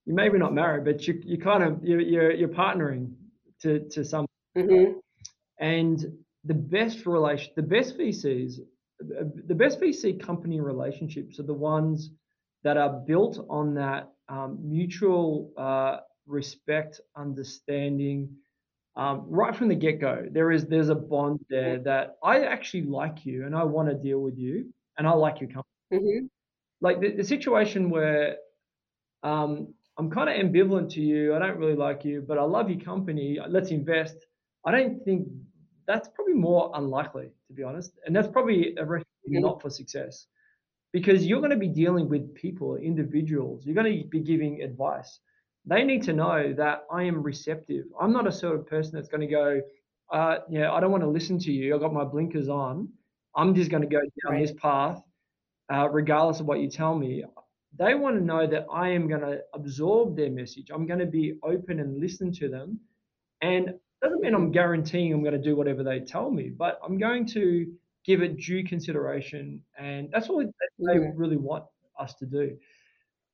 you 0.05 0.15
maybe 0.15 0.39
not 0.39 0.55
married, 0.55 0.85
but 0.85 1.07
you 1.07 1.21
you 1.25 1.39
kind 1.39 1.63
of 1.63 1.83
you're 1.83 2.01
you're, 2.01 2.33
you're 2.33 2.49
partnering 2.49 3.13
to 3.63 3.89
to 3.91 4.05
some, 4.05 4.27
mm-hmm. 4.57 4.99
and 5.59 6.05
the 6.45 6.55
best 6.55 7.07
relation, 7.07 7.53
the 7.57 7.63
best 7.63 7.99
VCs, 7.99 8.59
the 9.01 9.55
best 9.55 9.81
VC 9.81 10.21
company 10.21 10.61
relationships 10.61 11.41
are 11.41 11.45
the 11.45 11.55
ones 11.55 12.11
that 12.63 12.77
are 12.77 13.03
built 13.07 13.45
on 13.49 13.75
that 13.75 14.13
um, 14.29 14.59
mutual 14.63 15.53
uh, 15.57 15.99
respect, 16.27 17.01
understanding. 17.17 18.29
Um, 18.97 19.27
right 19.29 19.55
from 19.55 19.69
the 19.69 19.75
get 19.75 20.01
go, 20.01 20.27
there 20.31 20.51
is 20.51 20.67
there's 20.67 20.89
a 20.89 20.95
bond 20.95 21.41
there 21.51 21.79
that 21.81 22.17
I 22.23 22.45
actually 22.45 22.85
like 22.85 23.27
you 23.27 23.45
and 23.45 23.55
I 23.55 23.63
want 23.65 23.89
to 23.91 23.95
deal 23.95 24.21
with 24.21 24.39
you 24.39 24.73
and 24.97 25.07
I 25.07 25.13
like 25.13 25.41
your 25.41 25.51
company. 25.51 25.67
Mm-hmm 25.93 26.27
like 26.81 27.01
the, 27.01 27.13
the 27.13 27.25
situation 27.25 27.91
where 27.91 28.37
um, 29.23 29.75
I'm 29.99 30.11
kind 30.11 30.29
of 30.29 30.37
ambivalent 30.37 30.91
to 30.93 31.01
you. 31.01 31.35
I 31.35 31.39
don't 31.39 31.59
really 31.59 31.75
like 31.75 32.05
you, 32.05 32.25
but 32.27 32.39
I 32.39 32.43
love 32.43 32.69
your 32.71 32.81
company. 32.81 33.39
Let's 33.49 33.71
invest. 33.71 34.17
I 34.65 34.73
don't 34.73 35.03
think 35.05 35.29
that's 35.87 36.09
probably 36.15 36.35
more 36.35 36.71
unlikely, 36.75 37.31
to 37.49 37.53
be 37.55 37.63
honest. 37.63 37.93
And 38.05 38.15
that's 38.15 38.29
probably 38.29 38.75
a 38.77 38.85
recipe 38.85 39.09
mm-hmm. 39.31 39.43
not 39.43 39.63
for 39.63 39.71
success 39.71 40.27
because 40.93 41.27
you're 41.27 41.41
going 41.41 41.51
to 41.51 41.57
be 41.57 41.69
dealing 41.69 42.09
with 42.09 42.35
people, 42.35 42.77
individuals. 42.77 43.65
You're 43.65 43.75
going 43.75 44.03
to 44.03 44.09
be 44.09 44.21
giving 44.21 44.63
advice. 44.63 45.21
They 45.67 45.83
need 45.85 46.03
to 46.05 46.13
know 46.13 46.53
that 46.53 46.85
I 46.91 47.03
am 47.03 47.23
receptive. 47.23 47.87
I'm 48.01 48.13
not 48.13 48.27
a 48.27 48.33
sort 48.33 48.55
of 48.57 48.67
person 48.67 48.93
that's 48.95 49.09
going 49.09 49.23
to 49.23 49.27
go, 49.27 49.61
uh, 50.13 50.39
yeah, 50.49 50.73
I 50.73 50.81
don't 50.81 50.93
want 50.93 51.03
to 51.03 51.11
listen 51.11 51.39
to 51.41 51.53
you. 51.53 51.75
I've 51.75 51.81
got 51.81 51.93
my 51.93 52.05
blinkers 52.05 52.49
on. 52.49 52.89
I'm 53.35 53.55
just 53.55 53.71
going 53.71 53.83
to 53.83 53.89
go 53.89 54.01
down 54.01 54.33
right. 54.33 54.47
this 54.47 54.53
path 54.57 55.03
uh, 55.73 55.89
regardless 55.91 56.41
of 56.41 56.47
what 56.47 56.61
you 56.61 56.71
tell 56.71 56.95
me. 56.95 57.25
They 57.79 57.95
want 57.95 58.17
to 58.17 58.25
know 58.25 58.47
that 58.47 58.67
I 58.73 58.91
am 58.91 59.09
going 59.09 59.21
to 59.21 59.41
absorb 59.53 60.17
their 60.17 60.31
message. 60.31 60.71
I'm 60.73 60.87
going 60.87 61.01
to 61.01 61.07
be 61.07 61.35
open 61.43 61.81
and 61.81 62.01
listen 62.01 62.33
to 62.35 62.49
them. 62.49 62.81
And 63.43 63.75
doesn't 64.03 64.21
mean 64.21 64.35
I'm 64.35 64.51
guaranteeing 64.51 65.13
I'm 65.13 65.23
going 65.23 65.33
to 65.35 65.43
do 65.43 65.57
whatever 65.57 65.83
they 65.83 66.01
tell 66.01 66.31
me, 66.31 66.51
but 66.51 66.79
I'm 66.85 66.99
going 66.99 67.27
to 67.29 67.71
give 68.05 68.23
it 68.23 68.39
due 68.39 68.65
consideration. 68.65 69.63
And 69.79 70.09
that's 70.13 70.29
all 70.29 70.39
they 70.39 70.99
really 71.15 71.37
want 71.37 71.65
us 71.99 72.15
to 72.15 72.27
do. 72.27 72.57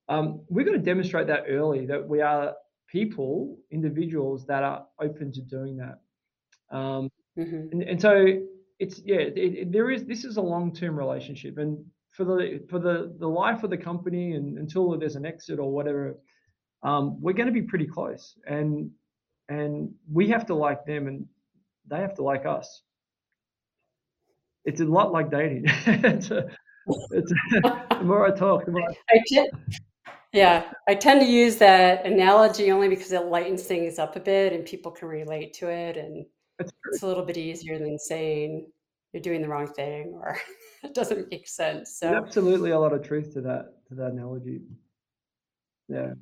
Um, 0.09 0.43
we're 0.49 0.65
going 0.65 0.79
to 0.79 0.85
demonstrate 0.85 1.27
that 1.29 1.45
early 1.49 1.87
that 1.87 2.07
we 2.07 2.21
are 2.21 2.55
people, 2.93 3.59
individuals 3.71 4.45
that 4.47 4.62
are 4.62 4.87
open 5.01 5.33
to 5.33 5.41
doing 5.41 5.79
that. 5.79 5.99
Um, 6.77 7.11
mm-hmm. 7.38 7.69
and, 7.73 7.83
and, 7.83 8.01
so 8.01 8.27
it's 8.79 9.01
yeah, 9.05 9.17
it, 9.17 9.37
it, 9.37 9.73
there 9.73 9.91
is 9.91 10.05
this 10.05 10.25
is 10.25 10.37
a 10.37 10.43
long 10.43 10.75
term 10.75 10.97
relationship, 10.97 11.59
and 11.59 11.85
for 12.11 12.25
the 12.25 12.62
for 12.69 12.79
the 12.79 13.15
the 13.19 13.29
life 13.29 13.62
of 13.62 13.71
the 13.71 13.77
company 13.77 14.33
and 14.33 14.59
until 14.59 14.97
there's 14.99 15.17
an 15.17 15.27
exit 15.27 15.59
or 15.59 15.71
whatever, 15.71 16.19
um, 16.83 17.21
we're 17.21 17.35
going 17.35 17.47
to 17.47 17.53
be 17.53 17.62
pretty 17.62 17.87
close, 17.87 18.37
and 18.47 18.91
and 19.49 19.91
we 20.11 20.29
have 20.29 20.47
to 20.47 20.55
like 20.55 20.85
them, 20.85 21.09
and 21.09 21.27
they 21.88 21.99
have 21.99 22.15
to 22.15 22.23
like 22.23 22.47
us. 22.47 22.83
It's 24.65 24.81
a 24.81 24.85
lot 24.85 25.12
like 25.12 25.31
dating. 25.31 25.65
it's 25.87 26.31
a, 26.31 26.49
it's 27.11 27.33
a, 27.33 27.97
the 27.99 28.05
more 28.05 28.27
I 28.27 28.31
talk, 28.37 28.65
the 28.65 28.73
more 28.73 28.88
I, 28.88 28.95
I 29.11 29.49
yeah, 30.33 30.73
I 30.88 30.95
tend 30.95 31.21
to 31.21 31.27
use 31.27 31.57
that 31.57 32.07
analogy 32.07 32.71
only 32.71 32.88
because 32.88 33.12
it 33.12 33.27
lightens 33.27 33.62
things 33.62 33.99
up 33.99 34.16
a 34.16 34.21
bit 34.21 34.53
and 34.53 34.64
people 34.64 34.90
can 34.90 35.09
relate 35.09 35.53
to 35.55 35.68
it, 35.68 35.97
and 35.97 36.25
it's 36.59 37.03
a 37.03 37.07
little 37.07 37.25
bit 37.25 37.37
easier 37.37 37.79
than 37.79 37.99
saying 37.99 38.66
you're 39.12 39.23
doing 39.23 39.42
the 39.42 39.49
wrong 39.49 39.66
thing 39.66 40.12
or 40.14 40.38
it 40.83 40.95
doesn't 40.95 41.31
make 41.31 41.49
sense. 41.49 41.99
So 41.99 42.11
There's 42.11 42.25
absolutely 42.25 42.71
a 42.71 42.79
lot 42.79 42.92
of 42.92 43.03
truth 43.03 43.35
to 43.35 43.40
that 43.42 43.75
to 43.88 43.95
that 43.95 44.12
analogy. 44.12 44.62
Yeah. 45.88 46.12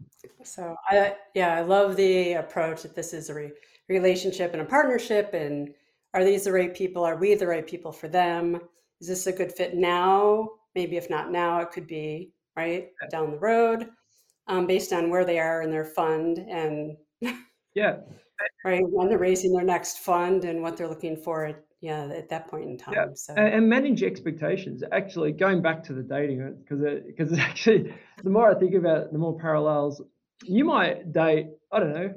So 0.42 0.75
I 0.88 1.16
yeah, 1.35 1.55
I 1.55 1.61
love 1.61 1.96
the 1.96 2.35
approach 2.35 2.83
that 2.83 2.94
this 2.94 3.12
is 3.12 3.31
a 3.31 3.35
re- 3.35 3.53
relationship 3.88 4.53
and 4.53 4.62
a 4.62 4.64
partnership 4.64 5.35
and 5.35 5.70
are 6.12 6.25
these 6.25 6.44
the 6.44 6.53
right 6.53 6.75
people? 6.75 7.05
Are 7.05 7.16
we 7.16 7.35
the 7.35 7.46
right 7.46 7.66
people 7.66 7.92
for 7.92 8.09
them? 8.09 8.61
Is 9.01 9.07
this 9.07 9.29
a 9.29 9.33
good 9.33 9.53
fit 9.53 9.77
now? 9.77 10.49
Maybe 10.75 10.96
if 10.96 11.09
not 11.09 11.31
now, 11.31 11.61
it 11.61 11.70
could 11.70 11.87
be 11.87 12.33
right 12.57 12.88
down 13.11 13.31
the 13.31 13.38
road, 13.38 13.88
um, 14.46 14.66
based 14.66 14.92
on 14.92 15.11
where 15.11 15.24
they 15.24 15.38
are 15.38 15.62
in 15.62 15.70
their 15.70 15.85
fund 15.85 16.38
and 16.38 16.96
yeah, 17.74 17.96
right 18.64 18.83
when 18.88 19.09
they're 19.09 19.18
raising 19.18 19.53
their 19.53 19.64
next 19.64 19.98
fund 19.98 20.44
and 20.44 20.62
what 20.62 20.76
they're 20.76 20.88
looking 20.88 21.16
for 21.16 21.44
at 21.44 21.64
yeah 21.81 22.05
at 22.07 22.29
that 22.29 22.46
point 22.48 22.64
in 22.64 22.76
time 22.76 22.94
yeah. 22.94 23.07
so 23.14 23.35
and, 23.35 23.68
manage 23.68 24.03
expectations 24.03 24.83
actually 24.92 25.33
going 25.33 25.62
back 25.62 25.83
to 25.83 25.95
the 25.95 26.03
dating 26.03 26.55
because 26.62 26.82
it 26.82 27.07
because 27.07 27.32
it 27.32 27.38
actually 27.51 27.95
the 28.22 28.30
more 28.30 28.55
i 28.55 28.59
think 28.59 28.74
about 28.74 28.99
it 28.99 29.12
the 29.12 29.18
more 29.18 29.38
parallels 29.38 30.03
you 30.45 30.64
might 30.64 31.12
date 31.12 31.49
i 31.72 31.78
don't 31.78 31.95
know 31.95 32.12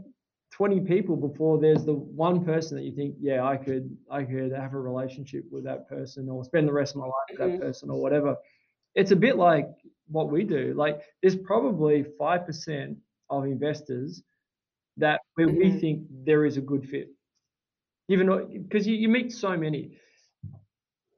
20 0.51 0.81
people 0.81 1.15
before 1.15 1.59
there's 1.59 1.83
the 1.85 1.93
one 1.93 2.43
person 2.43 2.77
that 2.77 2.83
you 2.83 2.93
think 2.93 3.15
yeah 3.19 3.43
i 3.45 3.55
could 3.55 3.95
i 4.11 4.23
could 4.23 4.51
have 4.51 4.73
a 4.73 4.79
relationship 4.79 5.45
with 5.49 5.63
that 5.63 5.87
person 5.87 6.29
or 6.29 6.43
spend 6.43 6.67
the 6.67 6.73
rest 6.73 6.93
of 6.93 7.01
my 7.01 7.05
life 7.05 7.13
with 7.31 7.39
mm-hmm. 7.39 7.51
that 7.53 7.61
person 7.61 7.89
or 7.89 8.01
whatever 8.01 8.35
it's 8.95 9.11
a 9.11 9.15
bit 9.15 9.37
like 9.37 9.67
what 10.13 10.29
we 10.29 10.43
do 10.43 10.73
like 10.75 11.01
there's 11.21 11.35
probably 11.35 12.05
5% 12.19 12.95
of 13.29 13.45
investors 13.45 14.21
that 14.97 15.19
where 15.35 15.47
mm-hmm. 15.47 15.57
we 15.57 15.79
think 15.79 16.03
there 16.25 16.45
is 16.45 16.57
a 16.57 16.61
good 16.61 16.87
fit 16.87 17.09
even 18.09 18.27
because 18.63 18.85
you, 18.87 18.95
you 18.95 19.09
meet 19.09 19.31
so 19.31 19.57
many 19.57 19.97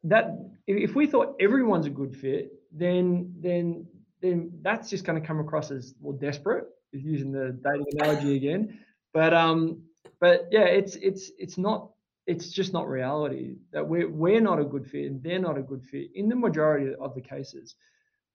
that 0.04 0.26
if 0.68 0.96
we 0.96 1.06
thought 1.08 1.36
everyone's 1.40 1.86
a 1.86 1.96
good 2.02 2.16
fit 2.16 2.54
then 2.72 3.34
then 3.40 3.86
then 4.22 4.52
that's 4.62 4.90
just 4.90 5.04
going 5.04 5.20
to 5.20 5.28
come 5.28 5.40
across 5.40 5.72
as 5.72 5.94
well 6.00 6.18
desperate 6.18 6.66
using 6.92 7.32
the 7.32 7.60
dating 7.64 7.86
analogy 7.94 8.36
again 8.38 8.80
but 9.14 9.34
um 9.34 9.82
but 10.22 10.48
yeah 10.52 10.64
it's 10.64 10.96
it's 10.96 11.32
it's 11.38 11.58
not 11.58 11.90
it's 12.28 12.50
just 12.50 12.74
not 12.74 12.88
reality 12.88 13.56
that 13.72 13.88
we're 13.88 14.10
we're 14.10 14.42
not 14.42 14.60
a 14.60 14.66
good 14.66 14.86
fit 14.86 15.06
and 15.06 15.22
they're 15.22 15.40
not 15.40 15.58
a 15.58 15.62
good 15.62 15.84
fit 15.84 16.10
in 16.16 16.28
the 16.28 16.36
majority 16.36 16.92
of 17.00 17.14
the 17.14 17.22
cases. 17.22 17.76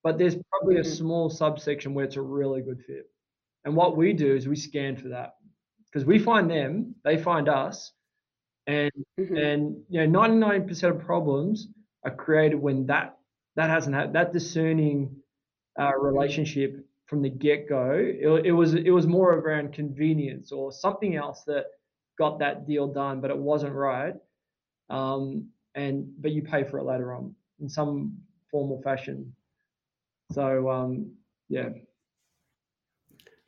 But 0.03 0.19
there's 0.19 0.37
probably 0.51 0.77
a 0.77 0.81
Mhm. 0.81 0.97
small 0.97 1.31
subsection 1.31 1.95
where 1.95 2.05
it's 2.05 2.17
a 2.17 2.23
really 2.23 2.63
good 2.63 2.83
fit. 2.85 3.11
And 3.65 3.77
what 3.77 3.97
we 3.97 4.13
do 4.13 4.35
is 4.35 4.49
we 4.49 4.57
scan 4.57 4.97
for 4.97 5.09
that 5.09 5.37
because 5.87 6.07
we 6.07 6.19
find 6.19 6.51
them, 6.51 6.95
they 7.05 7.19
find 7.19 7.49
us, 7.49 7.93
and 8.67 8.93
Mhm. 9.19 9.39
and 9.39 9.85
you 9.89 10.01
know 10.01 10.07
99% 10.07 10.95
of 10.97 11.01
problems 11.03 11.69
are 12.05 12.15
created 12.15 12.57
when 12.57 12.87
that 12.87 13.19
that 13.57 13.69
hasn't 13.71 13.95
had 13.95 14.13
that 14.15 14.33
discerning 14.33 15.23
uh, 15.79 15.93
relationship 15.99 16.87
from 17.07 17.23
the 17.23 17.29
get 17.31 17.69
go. 17.69 17.93
It, 17.93 18.47
it 18.47 18.53
was 18.53 18.75
it 18.75 18.91
was 18.91 19.07
more 19.07 19.35
around 19.35 19.73
convenience 19.75 20.53
or 20.53 20.73
something 20.73 21.17
else 21.17 21.45
that 21.45 21.67
got 22.19 22.39
that 22.39 22.67
deal 22.67 22.87
done, 22.89 23.21
but 23.21 23.31
it 23.31 23.39
wasn't 23.39 23.75
right. 23.75 24.15
Um, 24.89 25.51
and 25.75 26.21
but 26.21 26.33
you 26.33 26.43
pay 26.43 26.65
for 26.65 26.79
it 26.79 26.85
later 26.85 27.13
on 27.15 27.35
in 27.61 27.69
some 27.69 28.19
formal 28.51 28.81
fashion. 28.83 29.35
So 30.33 30.71
um, 30.71 31.13
yeah, 31.49 31.71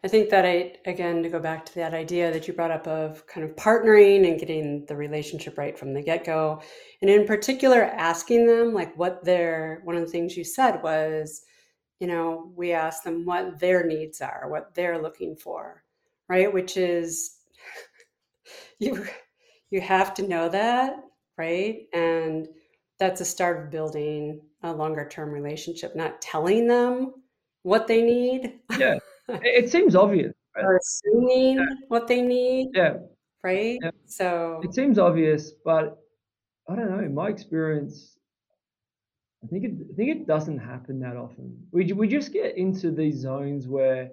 I 0.04 0.08
think 0.08 0.30
that 0.30 0.44
I, 0.44 0.74
again, 0.84 1.22
to 1.22 1.28
go 1.28 1.38
back 1.38 1.64
to 1.66 1.74
that 1.76 1.94
idea 1.94 2.32
that 2.32 2.48
you 2.48 2.54
brought 2.54 2.72
up 2.72 2.88
of 2.88 3.24
kind 3.28 3.48
of 3.48 3.54
partnering 3.54 4.28
and 4.28 4.38
getting 4.38 4.84
the 4.86 4.96
relationship 4.96 5.56
right 5.56 5.78
from 5.78 5.94
the 5.94 6.02
get 6.02 6.24
go. 6.24 6.60
And 7.00 7.10
in 7.10 7.24
particular, 7.24 7.84
asking 7.84 8.46
them 8.48 8.74
like 8.74 8.96
what 8.98 9.24
their, 9.24 9.80
one 9.84 9.94
of 9.94 10.02
the 10.02 10.10
things 10.10 10.36
you 10.36 10.42
said 10.42 10.82
was, 10.82 11.42
you 12.00 12.08
know, 12.08 12.50
we 12.56 12.72
ask 12.72 13.04
them 13.04 13.24
what 13.24 13.60
their 13.60 13.86
needs 13.86 14.20
are, 14.20 14.48
what 14.48 14.74
they're 14.74 15.00
looking 15.00 15.36
for, 15.36 15.84
right? 16.28 16.52
Which 16.52 16.76
is, 16.76 17.36
you, 18.80 19.06
you 19.70 19.80
have 19.80 20.14
to 20.14 20.26
know 20.26 20.48
that, 20.48 20.96
right? 21.38 21.82
And 21.94 22.48
that's 23.02 23.20
a 23.20 23.24
start 23.24 23.64
of 23.64 23.70
building 23.72 24.40
a 24.62 24.72
longer 24.72 25.08
term 25.08 25.30
relationship, 25.30 25.96
not 25.96 26.22
telling 26.22 26.68
them 26.68 27.12
what 27.64 27.88
they 27.88 28.00
need. 28.00 28.60
yeah, 28.78 28.96
it, 29.28 29.72
seems 29.72 29.96
obvious. 29.96 30.32
right? 30.54 30.64
or 30.64 30.76
assuming 30.76 31.66
what 31.88 32.06
they 32.06 32.22
need, 32.22 32.68
Yeah, 32.74 32.98
right? 33.42 33.80
Yeah. 33.82 33.90
So 34.06 34.60
it 34.62 34.72
seems 34.72 35.00
obvious, 35.00 35.50
but 35.64 35.98
I 36.68 36.76
don't 36.76 36.90
know. 36.92 37.00
In 37.00 37.12
my 37.12 37.28
experience, 37.28 38.18
I 39.42 39.48
think 39.48 39.64
it, 39.64 39.72
I 39.92 39.94
think 39.96 40.08
it 40.16 40.26
doesn't 40.28 40.58
happen 40.58 41.00
that 41.00 41.16
often. 41.16 41.58
We 41.72 41.92
we 41.92 42.06
just 42.06 42.32
get 42.32 42.56
into 42.56 42.92
these 42.92 43.16
zones 43.16 43.66
where 43.66 44.10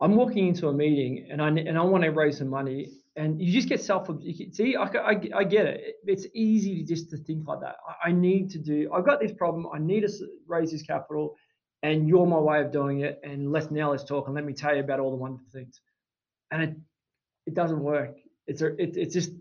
I'm 0.00 0.14
walking 0.14 0.46
into 0.46 0.68
a 0.68 0.72
meeting 0.72 1.26
and 1.32 1.42
I 1.42 1.48
and 1.48 1.76
I 1.76 1.82
want 1.82 2.04
to 2.04 2.10
raise 2.10 2.38
some 2.38 2.48
money, 2.48 2.90
and 3.16 3.40
you 3.40 3.52
just 3.52 3.68
get 3.68 3.80
self. 3.80 4.08
See, 4.52 4.76
I, 4.76 4.84
I, 4.84 5.20
I 5.34 5.44
get 5.44 5.66
it. 5.66 5.80
It- 5.80 5.96
It's 6.06 6.26
easy 6.34 6.76
to 6.80 6.84
just 6.84 7.10
to 7.10 7.16
think 7.16 7.46
like 7.46 7.60
that. 7.60 7.76
I, 7.88 8.08
I 8.08 8.12
need 8.12 8.50
to 8.50 8.58
do. 8.58 8.90
I've 8.92 9.04
got 9.04 9.20
this 9.20 9.32
problem. 9.32 9.66
I 9.72 9.78
need 9.78 10.00
to 10.02 10.10
raise 10.46 10.72
this 10.72 10.82
capital, 10.82 11.36
and 11.82 12.08
you're 12.08 12.26
my 12.26 12.38
way 12.38 12.60
of 12.60 12.72
doing 12.72 13.00
it. 13.00 13.20
And 13.22 13.52
let's 13.52 13.70
now 13.70 13.90
let's 13.92 14.04
talk 14.04 14.26
and 14.26 14.34
let 14.34 14.44
me 14.44 14.52
tell 14.52 14.74
you 14.74 14.80
about 14.80 15.00
all 15.00 15.10
the 15.10 15.16
wonderful 15.16 15.46
things. 15.52 15.80
And 16.50 16.62
it 16.62 16.76
it 17.46 17.54
doesn't 17.54 17.80
work. 17.80 18.16
It's 18.46 18.62
a 18.62 18.68
it, 18.82 18.96
it's 18.96 19.14
just 19.14 19.32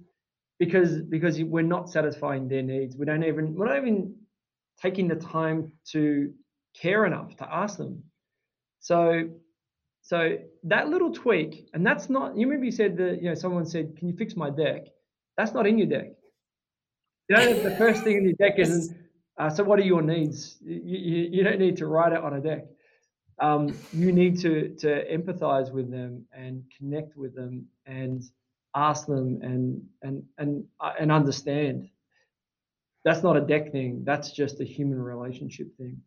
because 0.60 1.02
because 1.02 1.42
we're 1.44 1.64
not 1.64 1.90
satisfying 1.90 2.48
their 2.48 2.64
needs. 2.64 2.96
We 2.96 3.06
don't 3.06 3.24
even 3.24 3.56
we're 3.56 3.68
not 3.68 3.78
even 3.78 4.16
taking 4.82 5.08
the 5.08 5.16
time 5.16 5.72
to 5.92 6.34
care 6.80 7.06
enough 7.06 7.36
to 7.38 7.54
ask 7.54 7.78
them. 7.78 8.04
So 8.80 9.30
so 10.04 10.38
that 10.64 10.89
little 10.89 11.12
tweak, 11.12 11.70
and 11.74 11.86
that's 11.86 12.10
not 12.10 12.38
you 12.38 12.45
remember 12.45 12.66
you 12.66 12.72
said 12.72 12.97
that 12.97 13.22
you 13.22 13.30
know 13.30 13.36
someone 13.36 13.66
said, 13.66 13.95
Can 13.97 14.10
you 14.10 14.16
fix 14.16 14.36
my 14.36 14.49
deck? 14.49 14.88
That's 15.38 15.54
not 15.54 15.66
in 15.66 15.78
your 15.78 15.88
deck. 15.88 16.12
You 17.30 17.38
know, 17.38 17.54
the 17.64 17.76
first 17.78 18.04
thing 18.04 18.18
in 18.18 18.24
your 18.26 18.34
deck 18.34 18.60
isn't 18.60 18.97
uh, 19.38 19.49
so 19.49 19.64
what 19.64 19.80
are 19.80 19.84
your 19.84 20.01
needs? 20.01 20.58
You, 20.62 20.76
you, 20.76 21.30
you 21.32 21.43
don't 21.43 21.58
need 21.58 21.78
to 21.78 21.88
write 21.88 22.12
it 22.12 22.20
on 22.20 22.34
a 22.34 22.41
deck. 22.41 22.66
Um, 23.39 23.74
you 23.93 24.12
need 24.12 24.39
to 24.41 24.76
to 24.80 25.06
empathize 25.10 25.72
with 25.72 25.89
them 25.89 26.26
and 26.34 26.64
connect 26.78 27.18
with 27.18 27.34
them 27.34 27.66
and 27.86 28.22
ask 28.76 29.08
them 29.08 29.39
and 29.41 29.82
and 30.01 30.24
and 30.38 30.66
uh, 30.82 30.93
and 30.99 31.12
understand. 31.12 31.88
That's 33.06 33.24
not 33.24 33.38
a 33.38 33.41
deck 33.41 33.72
thing. 33.72 34.04
That's 34.06 34.32
just 34.32 34.60
a 34.60 34.66
human 34.66 35.01
relationship 35.01 35.76
thing. 35.78 36.01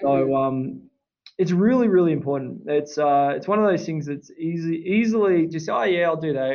So 0.00 0.36
um, 0.36 0.90
it's 1.38 1.52
really 1.52 1.88
really 1.88 2.12
important. 2.12 2.62
It's 2.66 2.98
uh, 2.98 3.34
it's 3.36 3.48
one 3.48 3.58
of 3.58 3.66
those 3.66 3.84
things 3.84 4.06
that's 4.06 4.30
easy 4.38 4.76
easily 4.76 5.46
just 5.46 5.68
oh 5.68 5.82
yeah 5.82 6.06
I'll 6.06 6.16
do 6.16 6.32
that. 6.32 6.54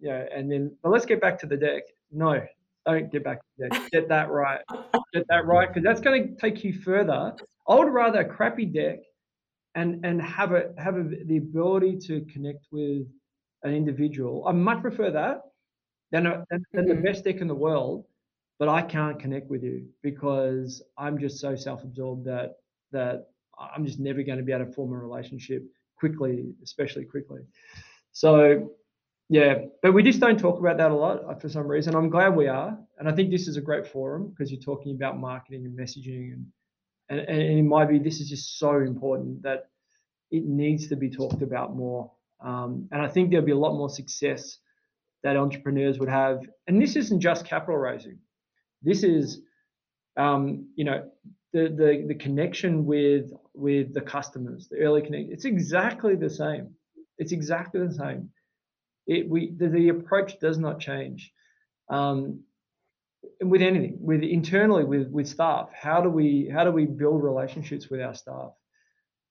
You 0.00 0.08
know, 0.10 0.26
and 0.34 0.50
then 0.50 0.76
but 0.82 0.90
let's 0.90 1.06
get 1.06 1.20
back 1.20 1.38
to 1.40 1.46
the 1.46 1.56
deck. 1.56 1.82
No, 2.10 2.44
don't 2.86 3.10
get 3.10 3.24
back 3.24 3.38
to 3.38 3.44
the 3.58 3.68
deck. 3.68 3.90
Get 3.90 4.08
that 4.08 4.30
right. 4.30 4.60
Get 5.12 5.26
that 5.28 5.46
right 5.46 5.68
because 5.68 5.84
that's 5.84 6.00
going 6.00 6.28
to 6.28 6.40
take 6.40 6.64
you 6.64 6.72
further. 6.72 7.34
I 7.68 7.74
would 7.74 7.92
rather 7.92 8.20
a 8.20 8.24
crappy 8.24 8.66
deck 8.66 8.98
and 9.74 10.04
and 10.04 10.20
have 10.20 10.52
a 10.52 10.72
have 10.78 10.96
a, 10.96 11.02
the 11.02 11.38
ability 11.38 11.98
to 12.06 12.20
connect 12.32 12.66
with 12.70 13.06
an 13.62 13.74
individual. 13.74 14.44
I 14.46 14.52
much 14.52 14.82
prefer 14.82 15.10
that 15.10 15.40
than, 16.12 16.26
a, 16.26 16.44
than, 16.50 16.64
than 16.72 16.86
the 16.86 16.94
best 16.94 17.24
deck 17.24 17.40
in 17.40 17.48
the 17.48 17.54
world, 17.54 18.04
but 18.58 18.68
I 18.68 18.82
can't 18.82 19.18
connect 19.18 19.50
with 19.50 19.62
you 19.62 19.86
because 20.02 20.82
I'm 20.98 21.18
just 21.18 21.40
so 21.40 21.56
self-absorbed 21.56 22.26
that 22.26 22.56
that 22.92 23.28
I'm 23.58 23.84
just 23.84 24.00
never 24.00 24.22
going 24.22 24.38
to 24.38 24.44
be 24.44 24.52
able 24.52 24.66
to 24.66 24.72
form 24.72 24.92
a 24.92 24.98
relationship 24.98 25.64
quickly, 25.98 26.54
especially 26.62 27.04
quickly. 27.04 27.40
So 28.12 28.70
yeah, 29.28 29.64
but 29.82 29.92
we 29.92 30.02
just 30.02 30.20
don't 30.20 30.38
talk 30.38 30.58
about 30.58 30.76
that 30.76 30.90
a 30.90 30.94
lot 30.94 31.24
uh, 31.24 31.34
for 31.34 31.48
some 31.48 31.66
reason. 31.66 31.94
I'm 31.94 32.10
glad 32.10 32.36
we 32.36 32.46
are, 32.46 32.78
and 32.98 33.08
I 33.08 33.12
think 33.12 33.30
this 33.30 33.48
is 33.48 33.56
a 33.56 33.60
great 33.60 33.86
forum 33.86 34.28
because 34.28 34.52
you're 34.52 34.60
talking 34.60 34.94
about 34.94 35.18
marketing 35.18 35.64
and 35.64 35.78
messaging, 35.78 36.34
and, 36.34 36.46
and 37.08 37.20
and 37.20 37.58
in 37.58 37.68
my 37.68 37.86
view, 37.86 38.00
this 38.00 38.20
is 38.20 38.28
just 38.28 38.58
so 38.58 38.80
important 38.80 39.42
that 39.42 39.70
it 40.30 40.44
needs 40.44 40.88
to 40.88 40.96
be 40.96 41.08
talked 41.08 41.42
about 41.42 41.74
more. 41.74 42.10
Um, 42.40 42.88
and 42.92 43.00
I 43.00 43.08
think 43.08 43.30
there'll 43.30 43.46
be 43.46 43.52
a 43.52 43.56
lot 43.56 43.74
more 43.74 43.88
success 43.88 44.58
that 45.22 45.36
entrepreneurs 45.36 45.98
would 45.98 46.08
have. 46.08 46.42
And 46.66 46.80
this 46.80 46.96
isn't 46.96 47.20
just 47.20 47.46
capital 47.46 47.76
raising. 47.78 48.18
This 48.82 49.02
is, 49.02 49.40
um, 50.16 50.68
you 50.76 50.84
know, 50.84 51.10
the, 51.54 51.68
the 51.68 52.04
the 52.08 52.14
connection 52.16 52.84
with 52.84 53.32
with 53.54 53.94
the 53.94 54.00
customers, 54.00 54.68
the 54.68 54.78
early 54.78 55.00
connection. 55.00 55.32
It's 55.32 55.44
exactly 55.44 56.16
the 56.16 56.28
same. 56.28 56.74
It's 57.16 57.30
exactly 57.30 57.86
the 57.86 57.94
same. 57.94 58.30
It 59.06 59.30
we 59.30 59.52
the, 59.56 59.68
the 59.68 59.88
approach 59.90 60.40
does 60.40 60.58
not 60.58 60.80
change. 60.80 61.32
Um, 61.88 62.40
with 63.40 63.62
anything, 63.62 63.98
with 64.00 64.22
internally 64.22 64.84
with 64.84 65.08
with 65.08 65.28
staff, 65.28 65.68
how 65.72 66.00
do 66.00 66.10
we 66.10 66.50
how 66.52 66.64
do 66.64 66.72
we 66.72 66.86
build 66.86 67.22
relationships 67.22 67.88
with 67.88 68.00
our 68.00 68.14
staff? 68.14 68.50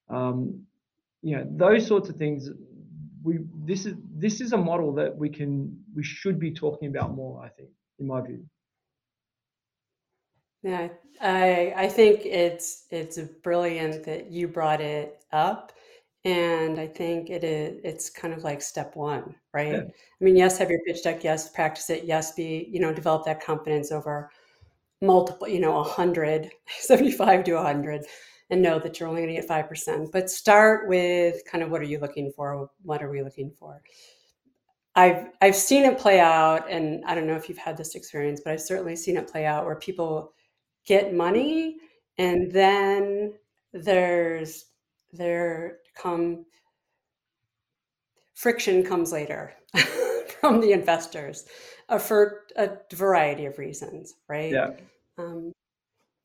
Um, 0.09 0.63
you 1.21 1.35
know, 1.35 1.45
those 1.51 1.85
sorts 1.85 2.09
of 2.09 2.15
things. 2.15 2.49
We 3.21 3.39
this 3.65 3.85
is 3.85 3.95
this 4.15 4.39
is 4.39 4.53
a 4.53 4.57
model 4.57 4.93
that 4.95 5.17
we 5.17 5.29
can 5.29 5.77
we 5.93 6.03
should 6.03 6.39
be 6.39 6.53
talking 6.53 6.87
about 6.87 7.13
more. 7.13 7.43
I 7.43 7.49
think, 7.49 7.69
in 7.99 8.07
my 8.07 8.21
view. 8.21 8.45
Yeah, 10.63 10.89
I 11.21 11.73
I 11.75 11.87
think 11.89 12.25
it's 12.25 12.85
it's 12.89 13.17
brilliant 13.43 14.05
that 14.05 14.31
you 14.31 14.47
brought 14.47 14.81
it 14.81 15.23
up, 15.31 15.73
and 16.25 16.79
I 16.79 16.87
think 16.87 17.29
it 17.29 17.43
is 17.43 17.81
it's 17.83 18.09
kind 18.09 18.33
of 18.33 18.43
like 18.43 18.61
step 18.61 18.95
one, 18.95 19.35
right? 19.53 19.73
Yeah. 19.73 19.81
I 20.21 20.23
mean, 20.23 20.35
yes, 20.37 20.57
have 20.59 20.69
your 20.71 20.79
pitch 20.87 21.03
deck, 21.03 21.23
yes, 21.23 21.49
practice 21.49 21.89
it, 21.89 22.05
yes, 22.05 22.33
be 22.33 22.67
you 22.71 22.79
know 22.79 22.93
develop 22.93 23.25
that 23.25 23.43
confidence 23.43 23.91
over 23.91 24.29
multiple, 25.01 25.47
you 25.47 25.59
know, 25.61 25.73
100, 25.73 26.51
75 26.79 27.43
to 27.45 27.55
100, 27.55 28.05
and 28.51 28.61
know 28.61 28.79
that 28.79 28.99
you're 28.99 29.09
only 29.09 29.21
going 29.23 29.35
to 29.35 29.41
get 29.41 29.47
5%. 29.49 30.11
But 30.13 30.29
start 30.31 30.87
with 30.89 31.43
kind 31.51 31.63
of 31.63 31.71
what 31.71 31.81
are 31.81 31.85
you 31.85 31.99
looking 31.99 32.31
for? 32.35 32.69
What 32.83 33.03
are 33.03 33.09
we 33.11 33.23
looking 33.23 33.51
for? 33.59 33.81
I've 34.95 35.27
I've 35.41 35.55
seen 35.55 35.85
it 35.85 35.97
play 35.97 36.19
out, 36.19 36.69
and 36.69 37.03
I 37.05 37.15
don't 37.15 37.25
know 37.27 37.35
if 37.35 37.49
you've 37.49 37.57
had 37.57 37.77
this 37.77 37.95
experience, 37.95 38.41
but 38.43 38.53
I've 38.53 38.61
certainly 38.61 38.95
seen 38.95 39.17
it 39.17 39.27
play 39.31 39.45
out 39.45 39.65
where 39.65 39.75
people 39.75 40.33
get 40.85 41.13
money, 41.13 41.77
and 42.17 42.51
then 42.51 43.33
there's 43.73 44.65
there 45.11 45.79
come 45.95 46.45
friction 48.33 48.83
comes 48.83 49.11
later 49.11 49.53
from 50.41 50.59
the 50.59 50.71
investors 50.71 51.45
uh, 51.89 51.97
for 51.97 52.41
a 52.57 52.69
variety 52.93 53.45
of 53.45 53.57
reasons, 53.57 54.15
right? 54.27 54.51
Yeah. 54.51 54.71
Um, 55.17 55.51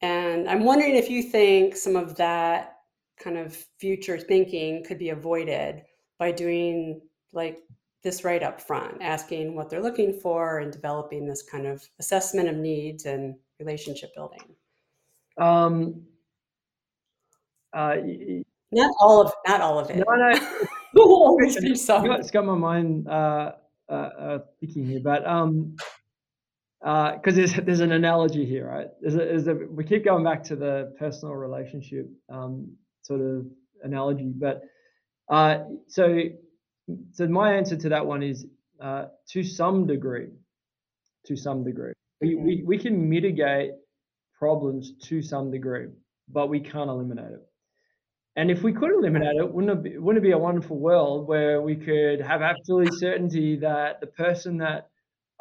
and 0.01 0.49
I'm 0.49 0.65
wondering 0.65 0.97
if 0.97 1.11
you 1.11 1.23
think 1.23 1.77
some 1.77 1.97
of 1.97 2.17
that 2.17 2.79
kind 3.19 3.37
of 3.37 3.57
future 3.79 4.19
thinking 4.19 4.85
could 4.85 4.99
be 4.99 5.11
avoided 5.11 5.83
by 6.19 6.33
doing 6.33 7.01
like 7.33 7.59
this 8.03 8.25
right 8.25 8.43
up 8.43 8.61
front, 8.61 9.03
asking 9.03 9.55
what 9.55 9.69
they're 9.69 9.83
looking 9.83 10.13
for 10.13 10.59
and 10.59 10.73
developing 10.73 11.27
this 11.27 11.43
kind 11.43 11.67
of 11.67 11.87
assessment 11.99 12.49
of 12.49 12.57
needs 12.57 13.07
and 13.07 13.35
relationship 13.61 14.11
building. 14.15 14.41
Um, 15.39 16.03
uh, 17.73 17.97
Not 18.73 18.95
all 19.01 19.21
of 19.23 19.33
not 19.47 19.61
all 19.61 19.79
of 19.79 19.91
it. 19.91 19.97
no, 19.97 20.05
no, 20.15 20.33
There'll 20.95 21.13
always 21.13 21.61
be 21.61 21.75
some. 21.75 22.05
got, 22.07 22.21
it's 22.21 22.31
got 22.31 22.45
my 22.45 22.55
mind 22.55 23.09
uh, 23.09 23.53
uh, 23.89 23.93
uh, 23.93 24.39
thinking 24.61 24.87
here, 24.87 25.01
but 25.03 25.27
um, 25.27 25.77
because 26.81 27.35
there's 27.37 27.55
there's 27.57 27.81
an 27.81 27.93
analogy 27.93 28.45
here, 28.47 28.67
right? 28.69 28.89
There's 29.01 29.15
a, 29.15 29.19
there's 29.19 29.49
a, 29.49 29.55
we 29.55 29.85
keep 29.85 30.05
going 30.05 30.25
back 30.25 30.43
to 30.45 30.57
the 30.57 30.95
personal 30.99 31.35
relationship 31.35 32.09
um, 32.31 32.73
sort 33.03 33.21
of 33.21 33.47
analogy, 33.83 34.33
but 34.35 34.63
uh, 35.31 35.59
so 35.89 36.21
so 37.13 37.27
my 37.29 37.55
answer 37.55 37.77
to 37.77 37.89
that 37.91 38.07
one 38.07 38.23
is 38.23 38.47
uh, 38.81 39.07
to 39.31 39.43
some 39.45 39.87
degree, 39.87 40.29
to 41.27 41.37
some 41.37 41.65
degree, 41.65 41.93
we, 42.21 42.35
we 42.35 42.63
we 42.67 42.79
can 42.79 43.09
mitigate 43.09 43.73
problems 44.39 44.93
to 45.05 45.23
some 45.23 45.51
degree, 45.51 45.87
but 46.29 46.49
we 46.49 46.61
can't 46.61 46.91
eliminate 46.91 47.33
it. 47.33 47.49
And 48.39 48.53
if 48.53 48.63
we 48.63 48.73
could 48.73 48.93
eliminate 48.93 49.37
it, 49.37 49.53
wouldn't 49.53 49.79
it 49.79 49.83
be, 49.83 49.99
wouldn't 49.99 50.25
it 50.25 50.29
be 50.29 50.33
a 50.33 50.39
wonderful 50.39 50.79
world 50.79 51.27
where 51.27 51.61
we 51.61 51.75
could 51.75 52.21
have 52.21 52.41
absolute 52.41 52.95
certainty 52.95 53.57
that 53.57 54.01
the 54.01 54.07
person 54.07 54.59
that 54.59 54.89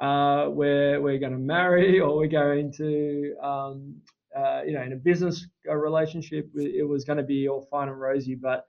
uh, 0.01 0.49
we're, 0.49 0.99
we're 0.99 1.19
going 1.19 1.31
to 1.31 1.37
marry 1.37 1.99
or 2.01 2.17
we're 2.17 2.27
going 2.27 2.71
to, 2.73 3.35
um, 3.39 3.95
uh, 4.35 4.61
you 4.65 4.73
know, 4.73 4.81
in 4.81 4.93
a 4.93 4.95
business 4.95 5.45
relationship, 5.65 6.49
it 6.55 6.87
was 6.87 7.03
going 7.03 7.17
to 7.17 7.23
be 7.23 7.47
all 7.47 7.67
fine 7.69 7.87
and 7.87 7.99
rosy, 7.99 8.33
but, 8.33 8.65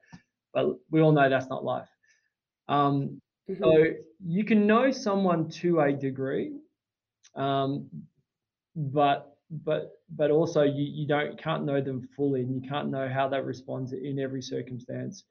but 0.52 0.76
we 0.90 1.00
all 1.00 1.12
know 1.12 1.30
that's 1.30 1.48
not 1.48 1.64
life. 1.64 1.88
Um, 2.68 3.22
mm-hmm. 3.50 3.62
So 3.62 3.84
you 4.26 4.44
can 4.44 4.66
know 4.66 4.90
someone 4.90 5.48
to 5.62 5.80
a 5.80 5.92
degree, 5.92 6.52
um, 7.36 7.88
but 8.76 9.36
but 9.50 9.92
but 10.10 10.30
also 10.30 10.62
you, 10.62 10.84
you 10.84 11.06
don't 11.06 11.40
can't 11.40 11.64
know 11.64 11.80
them 11.80 12.08
fully 12.16 12.40
and 12.42 12.62
you 12.62 12.68
can't 12.68 12.90
know 12.90 13.08
how 13.08 13.28
they 13.28 13.40
respond 13.40 13.92
in 13.92 14.18
every 14.18 14.42
circumstance. 14.42 15.24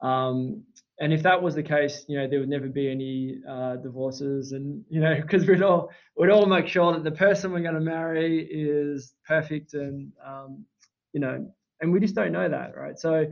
Um, 0.00 0.62
and 1.00 1.12
if 1.12 1.22
that 1.24 1.42
was 1.42 1.54
the 1.54 1.62
case 1.62 2.04
you 2.08 2.18
know 2.18 2.28
there 2.28 2.40
would 2.40 2.48
never 2.48 2.68
be 2.68 2.88
any 2.88 3.40
uh, 3.48 3.76
divorces 3.76 4.52
and 4.52 4.84
you 4.88 5.00
know 5.00 5.14
because 5.20 5.46
we'd 5.46 5.62
all 5.62 5.90
we'd 6.16 6.30
all 6.30 6.46
make 6.46 6.68
sure 6.68 6.92
that 6.92 7.04
the 7.04 7.10
person 7.10 7.52
we're 7.52 7.60
going 7.60 7.74
to 7.74 7.80
marry 7.80 8.46
is 8.50 9.14
perfect 9.26 9.74
and 9.74 10.12
um, 10.24 10.64
you 11.12 11.20
know 11.20 11.52
and 11.80 11.92
we 11.92 12.00
just 12.00 12.14
don't 12.14 12.32
know 12.32 12.48
that 12.48 12.76
right? 12.76 12.98
So 12.98 13.26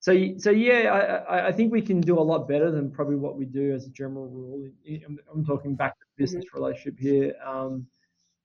so 0.00 0.12
so 0.38 0.50
yeah 0.50 1.24
I, 1.28 1.48
I 1.48 1.52
think 1.52 1.72
we 1.72 1.82
can 1.82 2.00
do 2.00 2.18
a 2.18 2.20
lot 2.20 2.46
better 2.46 2.70
than 2.70 2.92
probably 2.92 3.16
what 3.16 3.36
we 3.36 3.44
do 3.44 3.74
as 3.74 3.86
a 3.86 3.90
general 3.90 4.28
rule. 4.28 4.68
I'm, 5.04 5.18
I'm 5.32 5.44
talking 5.44 5.74
back 5.74 5.98
to 5.98 6.06
business 6.18 6.44
mm-hmm. 6.46 6.62
relationship 6.62 6.98
here 6.98 7.34
um, 7.44 7.86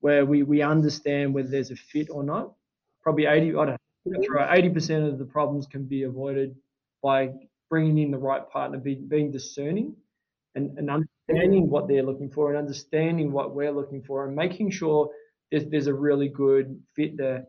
where 0.00 0.24
we, 0.24 0.42
we 0.42 0.62
understand 0.62 1.34
whether 1.34 1.48
there's 1.48 1.70
a 1.70 1.76
fit 1.76 2.08
or 2.10 2.22
not. 2.22 2.52
Probably 3.02 3.26
80, 3.26 3.50
I 3.50 3.64
don't 3.66 3.80
that's 4.06 4.28
right, 4.28 4.62
80% 4.62 5.08
of 5.08 5.18
the 5.18 5.24
problems 5.24 5.66
can 5.66 5.84
be 5.84 6.02
avoided 6.02 6.54
by 7.02 7.30
bringing 7.70 7.98
in 7.98 8.10
the 8.10 8.18
right 8.18 8.48
partner, 8.50 8.78
be, 8.78 8.96
being 8.96 9.30
discerning 9.30 9.96
and, 10.54 10.76
and 10.78 10.90
understanding 10.90 11.70
what 11.70 11.88
they're 11.88 12.02
looking 12.02 12.30
for 12.30 12.50
and 12.50 12.58
understanding 12.58 13.32
what 13.32 13.54
we're 13.54 13.72
looking 13.72 14.02
for 14.02 14.26
and 14.26 14.36
making 14.36 14.70
sure 14.70 15.10
there's, 15.50 15.64
there's 15.66 15.86
a 15.86 15.94
really 15.94 16.28
good 16.28 16.78
fit 16.94 17.16
there. 17.16 17.44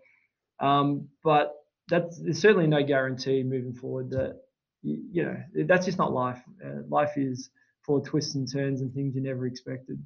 Um, 0.59 1.09
but 1.23 1.53
that's 1.89 2.19
there's 2.19 2.39
certainly 2.39 2.67
no 2.67 2.83
guarantee 2.83 3.43
moving 3.43 3.73
forward 3.73 4.09
that 4.11 4.41
you, 4.81 5.03
you 5.11 5.23
know 5.23 5.37
that's 5.67 5.85
just 5.85 5.97
not 5.97 6.13
life. 6.13 6.41
Uh, 6.65 6.81
life 6.87 7.17
is 7.17 7.49
full 7.85 7.97
of 7.97 8.05
twists 8.05 8.35
and 8.35 8.51
turns 8.51 8.81
and 8.81 8.93
things 8.93 9.13
you 9.13 9.21
never 9.21 9.45
expected 9.45 10.01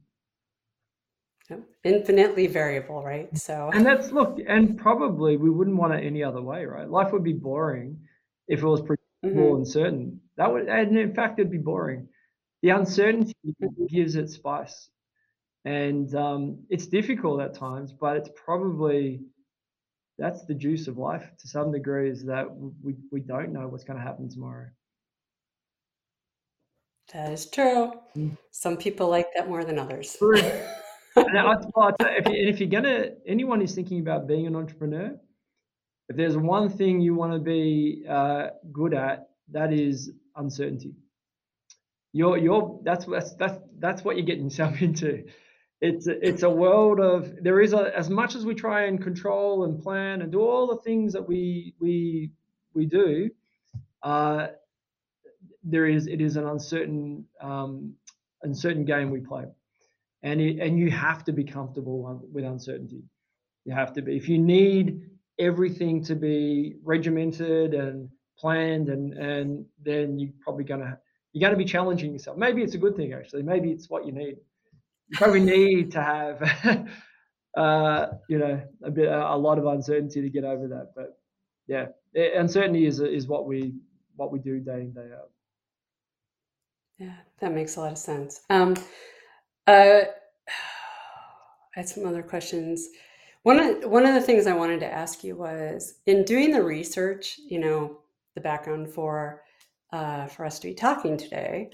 infinitely 1.84 2.48
variable, 2.48 3.04
right? 3.04 3.36
So, 3.38 3.70
and 3.74 3.86
that's 3.86 4.12
look, 4.12 4.40
and 4.48 4.78
probably 4.78 5.38
we 5.38 5.50
wouldn't 5.50 5.78
want 5.78 5.94
it 5.94 6.06
any 6.06 6.24
other 6.24 6.42
way, 6.42 6.66
right? 6.66 6.90
Life 6.90 7.12
would 7.12 7.24
be 7.24 7.34
boring 7.34 8.00
if 8.48 8.62
it 8.62 8.66
was 8.66 8.82
predictable 8.82 9.52
mm-hmm. 9.52 9.56
and 9.58 9.68
certain. 9.68 10.22
That 10.38 10.52
would, 10.52 10.68
and 10.68 10.98
in 10.98 11.14
fact, 11.14 11.40
it'd 11.40 11.52
be 11.52 11.58
boring. 11.58 12.08
The 12.62 12.70
uncertainty 12.70 13.36
mm-hmm. 13.46 13.86
gives 13.88 14.16
it 14.16 14.30
spice, 14.30 14.90
and 15.66 16.14
um, 16.16 16.60
it's 16.70 16.88
difficult 16.88 17.42
at 17.42 17.54
times, 17.54 17.94
but 17.94 18.18
it's 18.18 18.30
probably 18.36 19.22
that's 20.20 20.44
the 20.46 20.54
juice 20.54 20.88
of 20.88 20.98
life 20.98 21.32
to 21.40 21.48
some 21.48 21.72
degree 21.72 22.10
is 22.10 22.26
that 22.26 22.46
we, 22.84 22.96
we 23.12 23.22
don't 23.22 23.54
know 23.54 23.68
what's 23.68 23.86
going 23.86 23.98
to 23.98 24.04
happen 24.04 24.30
tomorrow. 24.30 24.68
That 27.14 27.32
is 27.32 27.48
true. 27.48 27.94
Mm. 28.16 28.38
Some 28.52 28.78
people 28.78 29.10
like 29.10 29.28
that 29.36 29.50
more 29.50 29.64
than 29.64 29.80
others. 29.80 30.18
and 31.16 31.38
I, 31.38 31.56
if, 32.00 32.28
you, 32.28 32.48
if 32.48 32.60
you're 32.60 32.70
gonna, 32.70 33.12
anyone 33.26 33.60
who's 33.62 33.76
thinking 33.76 34.00
about 34.00 34.28
being 34.28 34.48
an 34.48 34.56
entrepreneur, 34.56 35.16
if 36.10 36.16
there's 36.16 36.38
one 36.38 36.70
thing 36.70 37.02
you 37.02 37.14
want 37.14 37.34
to 37.34 37.40
be 37.40 38.04
uh, 38.10 38.48
good 38.72 38.94
at, 38.94 39.30
that 39.52 39.74
is 39.74 40.12
uncertainty. 40.36 40.94
You're, 42.12 42.38
you're, 42.38 42.80
that's 42.84 43.06
that's 43.06 43.36
that's 43.36 43.60
that's 43.78 44.04
what 44.04 44.18
you're 44.18 44.26
getting 44.26 44.46
yourself 44.46 44.82
into. 44.82 45.26
It's 45.82 46.08
it's 46.08 46.44
a 46.44 46.50
world 46.50 47.00
of 47.00 47.32
there 47.42 47.62
is 47.62 47.74
a, 47.74 47.96
as 47.96 48.10
much 48.10 48.36
as 48.36 48.46
we 48.46 48.54
try 48.56 48.86
and 48.86 49.02
control 49.02 49.64
and 49.64 49.82
plan 49.82 50.22
and 50.22 50.32
do 50.32 50.42
all 50.42 50.68
the 50.68 50.82
things 50.82 51.14
that 51.14 51.28
we 51.28 51.74
we 51.80 52.32
we 52.74 52.86
do. 52.86 53.30
Uh, 54.02 54.48
there 55.64 55.86
is 55.86 56.08
it 56.08 56.22
is 56.22 56.36
an 56.36 56.48
uncertain 56.48 57.26
um, 57.40 57.94
uncertain 58.44 58.84
game 58.84 59.12
we 59.12 59.22
play 59.22 59.46
and 60.24 60.42
it, 60.42 60.60
and 60.60 60.78
you 60.78 60.92
have 60.92 61.24
to 61.26 61.32
be 61.32 61.44
comfortable 61.44 62.22
with 62.32 62.46
uncertainty. 62.46 63.04
You 63.66 63.74
have 63.74 63.94
to 63.94 64.02
be. 64.02 64.16
If 64.16 64.28
you 64.30 64.38
need 64.38 65.02
everything 65.40 66.04
to 66.04 66.16
be 66.16 66.76
regimented 66.84 67.74
and 67.74 68.10
planned, 68.38 68.90
and 68.90 69.14
and 69.14 69.66
then 69.84 70.20
you're 70.20 70.34
probably 70.42 70.64
gonna 70.64 70.98
you're 71.34 71.48
gonna 71.48 71.58
be 71.58 71.66
challenging 71.66 72.14
yourself. 72.14 72.38
Maybe 72.38 72.62
it's 72.62 72.76
a 72.76 72.80
good 72.80 72.96
thing 72.96 73.14
actually. 73.14 73.44
Maybe 73.44 73.72
it's 73.72 73.90
what 73.90 74.06
you 74.06 74.12
need. 74.12 74.38
You 75.10 75.18
probably 75.18 75.42
need 75.42 75.92
to 75.92 76.02
have. 76.02 76.88
uh, 77.58 78.08
you 78.28 78.38
know, 78.38 78.62
a 78.84 78.92
bit, 78.92 79.12
a 79.12 79.36
lot 79.36 79.58
of 79.58 79.66
uncertainty 79.66 80.22
to 80.22 80.30
get 80.30 80.44
over 80.44 80.68
that. 80.68 80.92
But 80.96 81.20
yeah, 81.68 81.88
uncertainty 82.14 82.86
is 82.86 83.00
is 83.00 83.28
what 83.28 83.46
we 83.46 83.74
what 84.16 84.32
we 84.32 84.40
do 84.40 84.60
day 84.60 84.82
in 84.82 84.94
day 84.94 85.10
out. 85.14 85.32
Yeah, 86.98 87.16
that 87.40 87.54
makes 87.54 87.78
a 87.78 87.82
lot 87.82 87.92
of 87.92 87.98
sense. 87.98 88.42
Um, 88.50 88.76
uh, 89.70 90.06
I 91.76 91.80
had 91.80 91.88
some 91.88 92.06
other 92.06 92.24
questions. 92.24 92.88
One 93.44 93.60
of 93.60 93.90
one 93.90 94.06
of 94.06 94.14
the 94.14 94.22
things 94.22 94.48
I 94.48 94.54
wanted 94.54 94.80
to 94.82 94.92
ask 94.92 95.24
you 95.24 95.36
was 95.36 95.96
in 96.06 96.26
doing 96.26 96.52
the 96.52 96.64
research, 96.64 97.40
you 97.48 97.60
know, 97.60 98.00
the 98.36 98.42
background 98.42 98.90
for 98.90 99.44
uh, 99.94 100.28
for 100.28 100.46
us 100.46 100.60
to 100.60 100.68
be 100.68 100.74
talking 100.74 101.18
today. 101.18 101.72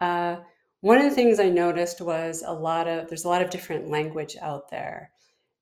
Uh, 0.00 0.36
one 0.80 0.98
of 0.98 1.04
the 1.04 1.10
things 1.10 1.40
I 1.40 1.48
noticed 1.48 2.00
was 2.00 2.44
a 2.46 2.52
lot 2.52 2.86
of 2.86 3.08
there's 3.08 3.24
a 3.24 3.28
lot 3.28 3.42
of 3.42 3.50
different 3.50 3.88
language 3.88 4.36
out 4.40 4.70
there, 4.70 5.10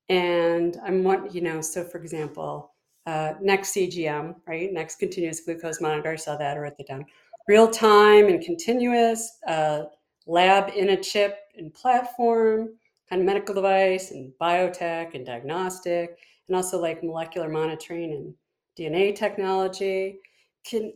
and 0.09 0.76
I'm 0.84 1.03
what 1.05 1.34
you 1.34 1.41
know. 1.41 1.61
So, 1.62 1.84
for 1.84 1.99
example, 1.99 2.72
uh, 3.07 3.34
next 3.41 3.74
CGM, 3.74 4.34
right? 4.47 4.72
Next 4.72 4.99
continuous 4.99 5.41
glucose 5.41 5.80
monitor. 5.80 6.12
I 6.12 6.16
saw 6.16 6.37
that. 6.37 6.57
I 6.57 6.61
wrote 6.61 6.76
that 6.76 6.89
down. 6.89 7.07
Real 7.49 7.70
time 7.70 8.26
and 8.26 8.45
continuous. 8.45 9.39
Uh, 9.47 9.84
lab 10.26 10.70
in 10.76 10.91
a 10.91 10.97
chip 10.97 11.39
and 11.59 11.72
platform, 11.74 12.70
kind 13.09 13.22
of 13.22 13.26
medical 13.26 13.54
device 13.54 14.11
and 14.11 14.32
biotech 14.40 15.14
and 15.14 15.24
diagnostic, 15.24 16.18
and 16.48 16.57
also 16.57 16.80
like 16.80 17.02
molecular 17.02 17.48
monitoring 17.48 18.12
and 18.12 18.34
DNA 18.78 19.14
technology. 19.14 20.18
Can 20.64 20.92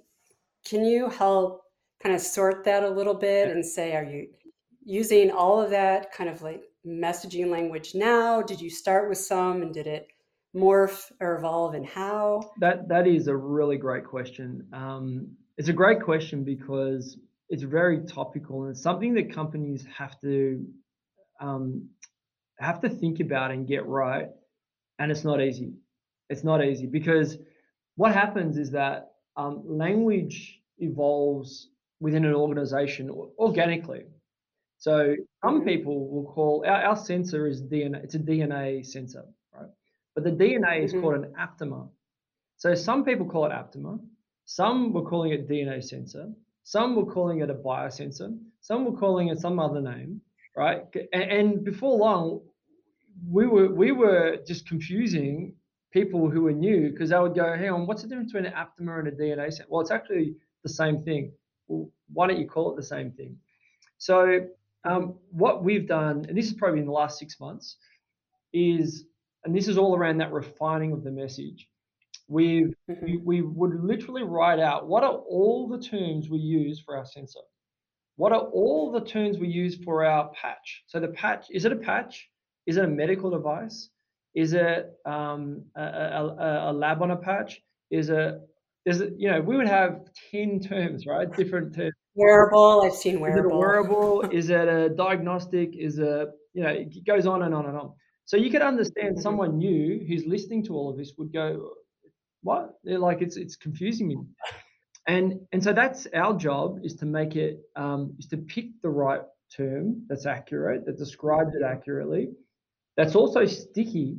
can 0.65 0.85
you 0.85 1.09
help 1.09 1.63
kind 2.03 2.15
of 2.15 2.21
sort 2.21 2.65
that 2.65 2.83
a 2.83 2.89
little 2.89 3.15
bit 3.15 3.49
and 3.49 3.65
say, 3.65 3.95
are 3.95 4.05
you 4.05 4.29
using 4.85 5.31
all 5.31 5.61
of 5.61 5.71
that 5.71 6.13
kind 6.13 6.29
of 6.29 6.43
like 6.43 6.63
messaging 6.87 7.51
language 7.51 7.95
now? 7.95 8.43
Did 8.43 8.61
you 8.61 8.71
start 8.71 9.09
with 9.09 9.19
some 9.19 9.63
and 9.63 9.73
did 9.73 9.87
it 9.87 10.09
morph 10.55 11.11
or 11.21 11.37
evolve 11.37 11.75
and 11.75 11.87
how? 11.87 12.51
That 12.59 12.89
that 12.89 13.07
is 13.07 13.29
a 13.29 13.37
really 13.37 13.77
great 13.77 14.05
question. 14.05 14.67
Um, 14.73 15.29
it's 15.57 15.69
a 15.69 15.75
great 15.75 16.03
question 16.03 16.43
because 16.43 17.19
it's 17.51 17.65
very 17.65 18.01
topical 18.01 18.63
and 18.63 18.71
it's 18.71 18.83
something 18.83 19.13
that 19.15 19.33
companies 19.33 19.85
have 19.95 20.19
to 20.21 20.65
um, 21.41 21.89
have 22.59 22.81
to 22.81 22.89
think 22.89 23.21
about 23.21 23.51
and 23.51 23.67
get 23.67 23.85
right. 23.87 24.29
And 24.99 25.11
it's 25.11 25.25
not 25.25 25.41
easy. 25.41 25.73
It's 26.29 26.45
not 26.45 26.65
easy 26.65 26.87
because 26.87 27.39
what 27.97 28.13
happens 28.13 28.57
is 28.57 28.71
that 28.71 29.13
um, 29.37 29.63
language 29.67 30.61
evolves 30.79 31.71
within 31.99 32.25
an 32.25 32.35
organization 32.35 33.11
organically. 33.39 34.05
So 34.79 35.17
some 35.45 35.57
mm-hmm. 35.59 35.69
people 35.69 36.09
will 36.09 36.33
call 36.33 36.65
our, 36.67 36.83
our 36.83 36.97
sensor 36.97 37.47
is 37.47 37.63
DNA. 37.63 38.05
It's 38.05 38.15
a 38.15 38.19
DNA 38.19 38.87
sensor, 38.87 39.25
right? 39.53 39.69
But 40.15 40.25
the 40.25 40.31
DNA 40.31 40.85
is 40.85 40.93
mm-hmm. 40.93 41.01
called 41.03 41.15
an 41.15 41.35
aptamer. 41.39 41.89
So 42.57 42.75
some 42.75 43.05
people 43.05 43.27
call 43.27 43.47
it 43.47 43.53
aptamer. 43.53 43.99
Some 44.45 44.93
were 44.93 45.03
calling 45.03 45.33
it 45.33 45.49
DNA 45.49 45.83
sensor. 45.83 46.29
Some 46.71 46.95
were 46.95 47.05
calling 47.05 47.41
it 47.41 47.51
a 47.51 47.55
biosensor. 47.55 48.39
Some 48.61 48.85
were 48.85 48.97
calling 48.97 49.27
it 49.27 49.41
some 49.41 49.59
other 49.59 49.81
name, 49.81 50.21
right? 50.57 50.85
And, 51.13 51.23
and 51.25 51.65
before 51.65 51.99
long, 51.99 52.43
we 53.29 53.49
were 53.49 53.75
we 53.75 53.91
were 53.91 54.37
just 54.47 54.69
confusing 54.69 55.57
people 55.93 56.31
who 56.31 56.43
were 56.43 56.53
new 56.53 56.93
because 56.93 57.11
they 57.11 57.19
would 57.19 57.35
go, 57.35 57.57
"Hang 57.57 57.71
on, 57.71 57.89
what's 57.89 58.03
the 58.03 58.09
difference 58.09 58.33
between 58.33 58.53
an 58.53 58.57
aptamer 58.57 59.01
and 59.01 59.09
a 59.09 59.11
DNA 59.11 59.47
sensor?" 59.53 59.65
Well, 59.69 59.81
it's 59.81 59.91
actually 59.91 60.37
the 60.63 60.69
same 60.69 61.03
thing. 61.03 61.33
Well, 61.67 61.91
why 62.13 62.29
don't 62.29 62.39
you 62.39 62.47
call 62.47 62.73
it 62.73 62.77
the 62.77 62.85
same 62.85 63.11
thing? 63.11 63.37
So 63.99 64.47
um, 64.85 65.17
what 65.33 65.65
we've 65.65 65.89
done, 65.89 66.25
and 66.29 66.39
this 66.39 66.47
is 66.47 66.55
probably 66.55 66.79
in 66.79 66.87
the 66.87 66.93
last 66.93 67.19
six 67.19 67.41
months, 67.41 67.79
is, 68.53 69.07
and 69.45 69.57
this 69.57 69.67
is 69.67 69.77
all 69.77 69.97
around 69.97 70.19
that 70.19 70.31
refining 70.31 70.93
of 70.93 71.03
the 71.03 71.11
message. 71.11 71.67
We've, 72.31 72.73
Mhm. 72.89 73.03
we, 73.03 73.17
we 73.17 73.43
would 73.43 73.75
literally 73.83 74.23
write 74.23 74.61
out 74.61 74.87
what 74.87 75.03
are 75.03 75.17
all 75.29 75.67
the 75.67 75.81
terms 75.81 76.31
we 76.31 76.39
use 76.39 76.81
for 76.81 76.97
our 76.97 77.05
sensor? 77.05 77.41
What 78.15 78.33
are 78.33 78.47
all 78.53 78.93
the 78.93 79.01
terms 79.01 79.39
we 79.39 79.49
use 79.49 79.77
for 79.85 80.05
our 80.05 80.31
patch? 80.31 80.85
So 80.87 81.01
the 81.01 81.09
patch, 81.09 81.47
is 81.51 81.65
it 81.65 81.73
a 81.73 81.77
patch? 81.77 82.31
Is 82.67 82.77
it 82.77 82.85
a 82.85 82.89
medical 82.89 83.31
device? 83.31 83.91
Is 84.35 84.53
it 84.53 84.93
um, 85.05 85.65
a, 85.75 85.83
a, 85.83 86.71
a, 86.71 86.73
lab 86.73 87.03
on 87.03 87.11
a 87.11 87.17
patch? 87.17 87.61
Is 87.91 88.11
it, 88.11 88.41
is 88.87 89.01
it, 89.01 89.15
you 89.19 89.29
know, 89.29 89.41
we 89.41 89.57
would 89.57 89.67
have 89.67 90.03
10 90.31 90.61
terms, 90.61 91.07
right? 91.07 91.29
Different 91.35 91.75
terms. 91.75 91.95
Wearable, 92.15 92.83
I've 92.85 92.95
seen 92.95 93.19
wearable. 93.19 93.41
Is 93.41 93.51
it 93.51 93.55
a 93.55 93.59
wearable? 93.59 94.21
is 94.31 94.51
it 94.51 94.69
a 94.69 94.89
diagnostic? 94.91 95.77
Is 95.77 95.99
it, 95.99 96.29
you 96.55 96.63
know, 96.63 96.69
it 96.69 97.05
goes 97.05 97.27
on 97.27 97.43
and 97.43 97.53
on 97.53 97.67
and 97.67 97.77
on. 97.77 97.93
So 98.25 98.37
you 98.37 98.51
could 98.51 98.63
understand 98.63 99.17
Mhm. 99.17 99.23
someone 99.23 99.59
new 99.59 100.05
who's 100.07 100.25
listening 100.27 100.63
to 100.67 100.77
all 100.77 100.91
of 100.91 100.97
this 100.97 101.15
would 101.19 101.33
go, 101.33 101.73
what? 102.43 102.79
They're 102.85 102.99
like, 102.99 103.23
it's, 103.23 103.37
it's 103.37 103.57
confusing 103.57 104.09
me. 104.09 104.19
And, 105.07 105.41
and 105.53 105.63
so 105.63 105.73
that's 105.73 106.07
our 106.15 106.35
job 106.35 106.81
is 106.83 106.95
to 106.97 107.07
make 107.07 107.37
it, 107.37 107.61
um, 107.77 108.15
is 108.19 108.27
to 108.27 108.37
pick 108.37 108.67
the 108.83 108.91
right 108.91 109.23
term 109.55 110.05
that's 110.09 110.27
accurate, 110.27 110.87
that 110.87 110.99
describes 110.99 111.55
it 111.55 111.63
accurately, 111.63 112.31
that's 112.97 113.15
also 113.15 113.47
sticky, 113.47 114.19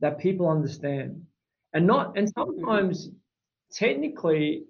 that 0.00 0.18
people 0.18 0.48
understand. 0.48 1.22
And 1.72 1.86
not, 1.86 2.16
and 2.16 2.30
sometimes 2.36 3.10
technically 3.72 4.64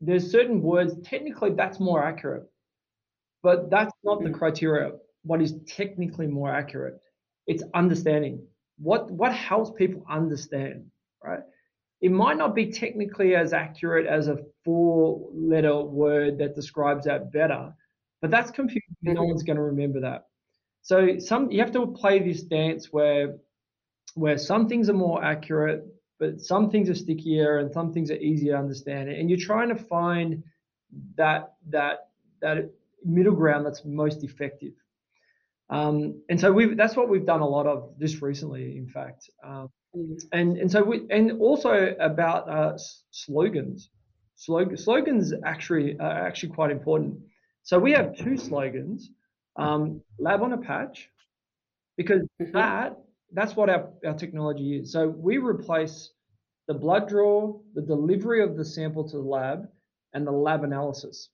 there's 0.00 0.30
certain 0.30 0.62
words, 0.62 0.94
technically 1.02 1.50
that's 1.54 1.78
more 1.80 2.02
accurate, 2.02 2.44
but 3.42 3.70
that's 3.70 3.92
not 4.04 4.22
the 4.22 4.30
Mm. 4.30 4.38
criteria. 4.38 4.92
What 5.22 5.42
is 5.42 5.54
technically 5.66 6.26
more 6.26 6.50
accurate? 6.50 6.98
It's 7.46 7.62
understanding. 7.74 8.46
What, 8.78 9.10
what 9.10 9.34
helps 9.34 9.70
people 9.70 10.04
understand, 10.08 10.90
right? 11.22 11.40
It 12.00 12.10
might 12.12 12.38
not 12.38 12.54
be 12.54 12.72
technically 12.72 13.34
as 13.34 13.52
accurate 13.52 14.06
as 14.06 14.28
a 14.28 14.38
four 14.64 15.28
letter 15.34 15.80
word 15.82 16.38
that 16.38 16.54
describes 16.54 17.04
that 17.04 17.30
better, 17.32 17.74
but 18.22 18.30
that's 18.30 18.50
confusing. 18.50 18.96
No 19.02 19.22
Mhm. 19.22 19.28
one's 19.28 19.42
going 19.42 19.56
to 19.56 19.62
remember 19.62 20.00
that. 20.00 20.26
So 20.82 21.18
some 21.18 21.50
you 21.50 21.60
have 21.60 21.72
to 21.72 21.86
play 21.88 22.18
this 22.20 22.42
dance 22.42 22.92
where 22.92 23.38
where 24.14 24.38
some 24.38 24.68
things 24.68 24.88
are 24.90 24.94
more 24.94 25.22
accurate, 25.22 25.84
but 26.18 26.40
some 26.40 26.70
things 26.70 26.90
are 26.90 26.94
stickier 26.94 27.58
and 27.58 27.70
some 27.72 27.92
things 27.92 28.10
are 28.10 28.16
easier 28.16 28.52
to 28.54 28.58
understand. 28.58 29.08
And 29.10 29.28
you're 29.30 29.38
trying 29.38 29.68
to 29.68 29.76
find 29.76 30.42
that 31.16 31.54
that 31.68 32.08
that 32.40 32.70
middle 33.04 33.34
ground 33.34 33.66
that's 33.66 33.84
most 33.84 34.24
effective. 34.24 34.74
Um, 35.68 36.22
and 36.28 36.40
so 36.40 36.50
we've 36.52 36.76
that's 36.76 36.96
what 36.96 37.08
we've 37.08 37.26
done 37.26 37.40
a 37.40 37.48
lot 37.48 37.66
of 37.66 37.98
just 37.98 38.22
recently, 38.22 38.76
in 38.78 38.88
fact. 38.88 39.30
Um. 39.44 39.68
And 39.94 40.56
and 40.58 40.70
so 40.70 40.82
we 40.82 41.06
and 41.10 41.40
also 41.40 41.94
about 42.00 42.48
uh, 42.48 42.78
slogans. 43.10 43.90
Slog, 44.36 44.78
slogans 44.78 45.34
actually 45.44 45.98
are 45.98 46.26
actually 46.26 46.50
quite 46.54 46.70
important. 46.70 47.18
So 47.62 47.78
we 47.78 47.92
have 47.92 48.16
two 48.16 48.36
slogans: 48.36 49.10
um, 49.56 50.00
"Lab 50.18 50.42
on 50.42 50.52
a 50.52 50.58
patch," 50.58 51.10
because 51.96 52.22
Mhm. 52.40 52.52
that 52.52 52.98
that's 53.32 53.54
what 53.56 53.68
our, 53.70 53.92
our 54.04 54.14
technology 54.14 54.78
is. 54.78 54.92
So 54.92 55.08
we 55.08 55.38
replace 55.38 56.12
the 56.68 56.74
blood 56.74 57.08
draw, 57.08 57.60
the 57.74 57.82
delivery 57.82 58.42
of 58.42 58.56
the 58.56 58.64
sample 58.64 59.08
to 59.08 59.16
the 59.16 59.22
lab, 59.22 59.68
and 60.14 60.26
the 60.26 60.32
lab 60.32 60.64
analysis. 60.64 61.30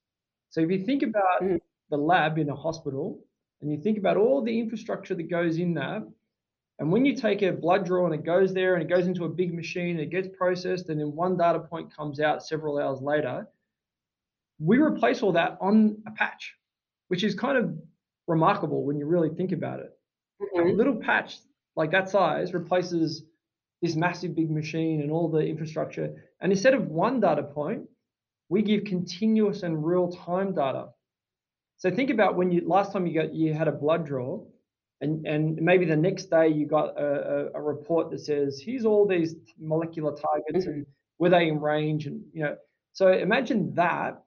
So 0.51 0.61
if 0.61 0.71
you 0.71 0.85
think 0.85 1.03
about 1.03 1.43
Mhm. 1.43 1.61
the 1.91 1.99
lab 1.99 2.39
in 2.39 2.49
a 2.51 2.57
hospital, 2.57 3.25
and 3.61 3.71
you 3.71 3.79
think 3.79 3.99
about 3.99 4.17
all 4.17 4.43
the 4.43 4.59
infrastructure 4.59 5.15
that 5.15 5.31
goes 5.31 5.59
in 5.59 5.75
that, 5.75 6.03
and 6.79 6.93
when 6.93 7.05
you 7.05 7.15
take 7.17 7.43
a 7.43 7.53
blood 7.53 7.85
draw 7.87 8.05
and 8.07 8.15
it 8.15 8.25
goes 8.25 8.53
there 8.53 8.75
and 8.75 8.83
it 8.83 8.89
goes 8.89 9.07
into 9.07 9.25
a 9.25 9.29
big 9.29 9.55
machine, 9.55 9.91
and 9.91 10.01
it 10.01 10.11
gets 10.11 10.29
processed, 10.37 10.89
and 10.91 11.01
then 11.01 11.15
one 11.15 11.37
data 11.37 11.61
point 11.61 11.95
comes 11.95 12.21
out 12.21 12.45
several 12.45 12.79
hours 12.79 13.01
later, 13.01 13.49
we 14.59 14.79
replace 14.79 15.23
all 15.23 15.33
that 15.33 15.59
on 15.61 16.03
a 16.07 16.11
patch, 16.13 16.55
which 17.09 17.25
is 17.25 17.35
kind 17.35 17.59
of 17.59 17.77
remarkable 18.27 18.85
when 18.85 18.99
you 18.99 19.07
really 19.07 19.31
think 19.31 19.53
about 19.53 19.81
it. 19.81 19.99
A 20.59 20.63
Mhm. 20.63 20.77
little 20.77 20.97
patch 20.97 21.39
like 21.77 21.91
that 21.93 22.09
size 22.09 22.55
replaces 22.55 23.25
this 23.83 23.97
massive 23.97 24.35
big 24.35 24.51
machine 24.51 25.03
and 25.03 25.11
all 25.11 25.29
the 25.29 25.39
infrastructure. 25.47 26.25
And 26.41 26.53
instead 26.53 26.75
of 26.75 26.89
one 26.89 27.21
data 27.21 27.43
point, 27.43 27.89
we 28.49 28.63
give 28.63 28.85
continuous 28.85 29.63
and 29.63 29.85
real 29.85 30.11
time 30.11 30.55
data. 30.55 30.91
So 31.79 31.91
think 31.91 32.11
about 32.11 32.37
when 32.37 32.51
you 32.51 32.67
last 32.67 32.93
time 32.93 33.07
you 33.07 33.15
got 33.15 33.35
you 33.35 33.53
had 33.55 33.69
a 33.69 33.73
blood 33.73 34.07
draw, 34.07 34.45
and 35.01 35.27
and 35.27 35.57
maybe 35.57 35.85
the 35.85 35.97
next 35.97 36.27
day 36.31 36.49
you 36.49 36.67
got 36.67 36.99
a, 36.99 37.51
a, 37.55 37.61
a 37.61 37.63
report 37.63 38.11
that 38.11 38.21
says 38.21 38.61
here's 38.65 38.85
all 38.85 39.07
these 39.07 39.35
molecular 39.59 40.13
targets 40.13 40.67
Mhm. 40.67 40.69
and 40.73 40.87
were 41.19 41.31
they 41.31 41.49
in 41.49 41.61
range 41.61 42.07
and 42.07 42.25
you 42.33 42.43
know. 42.45 42.57
So 42.93 43.13
imagine 43.13 43.75
that, 43.75 44.23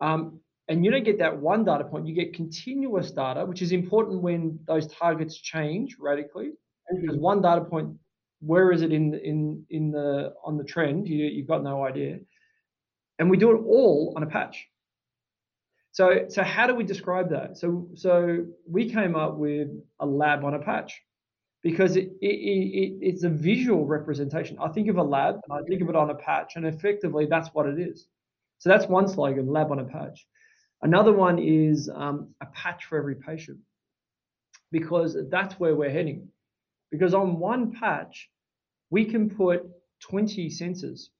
um, 0.00 0.40
and 0.68 0.84
you 0.84 0.90
don't 0.90 1.04
get 1.04 1.18
that 1.18 1.36
one 1.40 1.64
data 1.64 1.84
point. 1.84 2.06
You 2.06 2.14
get 2.14 2.34
continuous 2.34 3.10
data, 3.10 3.44
which 3.44 3.62
is 3.62 3.72
important 3.72 4.22
when 4.22 4.58
those 4.66 4.86
targets 4.86 5.36
change 5.36 5.96
radically. 5.98 6.52
Because 7.00 7.16
Mhm. 7.16 7.20
one 7.20 7.42
data 7.42 7.64
point, 7.64 7.98
where 8.40 8.70
is 8.72 8.82
it 8.82 8.92
in 8.92 9.14
in 9.14 9.66
in 9.70 9.90
the 9.90 10.34
on 10.44 10.56
the 10.56 10.64
trend? 10.64 11.08
You 11.08 11.24
you've 11.26 11.48
got 11.48 11.62
no 11.62 11.84
idea. 11.84 12.20
And 13.18 13.30
we 13.30 13.36
do 13.36 13.50
it 13.52 13.62
all 13.66 14.12
on 14.16 14.22
a 14.22 14.26
patch. 14.26 14.68
So, 15.94 16.26
so 16.28 16.42
how 16.42 16.66
do 16.66 16.74
we 16.74 16.82
describe 16.82 17.30
that? 17.30 17.56
So, 17.56 17.88
so 17.94 18.44
we 18.68 18.90
came 18.90 19.14
up 19.14 19.36
with 19.36 19.68
a 20.00 20.06
lab 20.06 20.44
on 20.44 20.54
a 20.54 20.58
patch 20.58 21.00
because 21.62 21.94
it, 21.94 22.10
it, 22.20 22.26
it, 22.26 22.98
it's 23.00 23.22
a 23.22 23.28
visual 23.28 23.86
representation. 23.86 24.58
I 24.60 24.70
think 24.70 24.88
of 24.88 24.96
a 24.96 25.04
lab 25.04 25.36
and 25.48 25.56
I 25.56 25.62
think 25.68 25.82
of 25.82 25.88
it 25.88 25.94
on 25.94 26.10
a 26.10 26.16
patch, 26.16 26.54
and 26.56 26.66
effectively 26.66 27.26
that's 27.26 27.48
what 27.52 27.66
it 27.66 27.78
is. 27.78 28.08
So 28.58 28.70
that's 28.70 28.86
one 28.86 29.06
slogan: 29.06 29.46
lab 29.46 29.70
on 29.70 29.78
a 29.78 29.84
patch. 29.84 30.26
Another 30.82 31.12
one 31.12 31.38
is 31.38 31.88
um, 31.94 32.34
a 32.40 32.46
patch 32.46 32.86
for 32.86 32.98
every 32.98 33.14
patient, 33.14 33.58
because 34.72 35.16
that's 35.30 35.60
where 35.60 35.76
we're 35.76 35.90
heading. 35.90 36.26
Because 36.90 37.14
on 37.14 37.38
one 37.38 37.70
patch, 37.70 38.28
we 38.90 39.04
can 39.04 39.30
put 39.30 39.62
20 40.00 40.48
sensors 40.50 41.10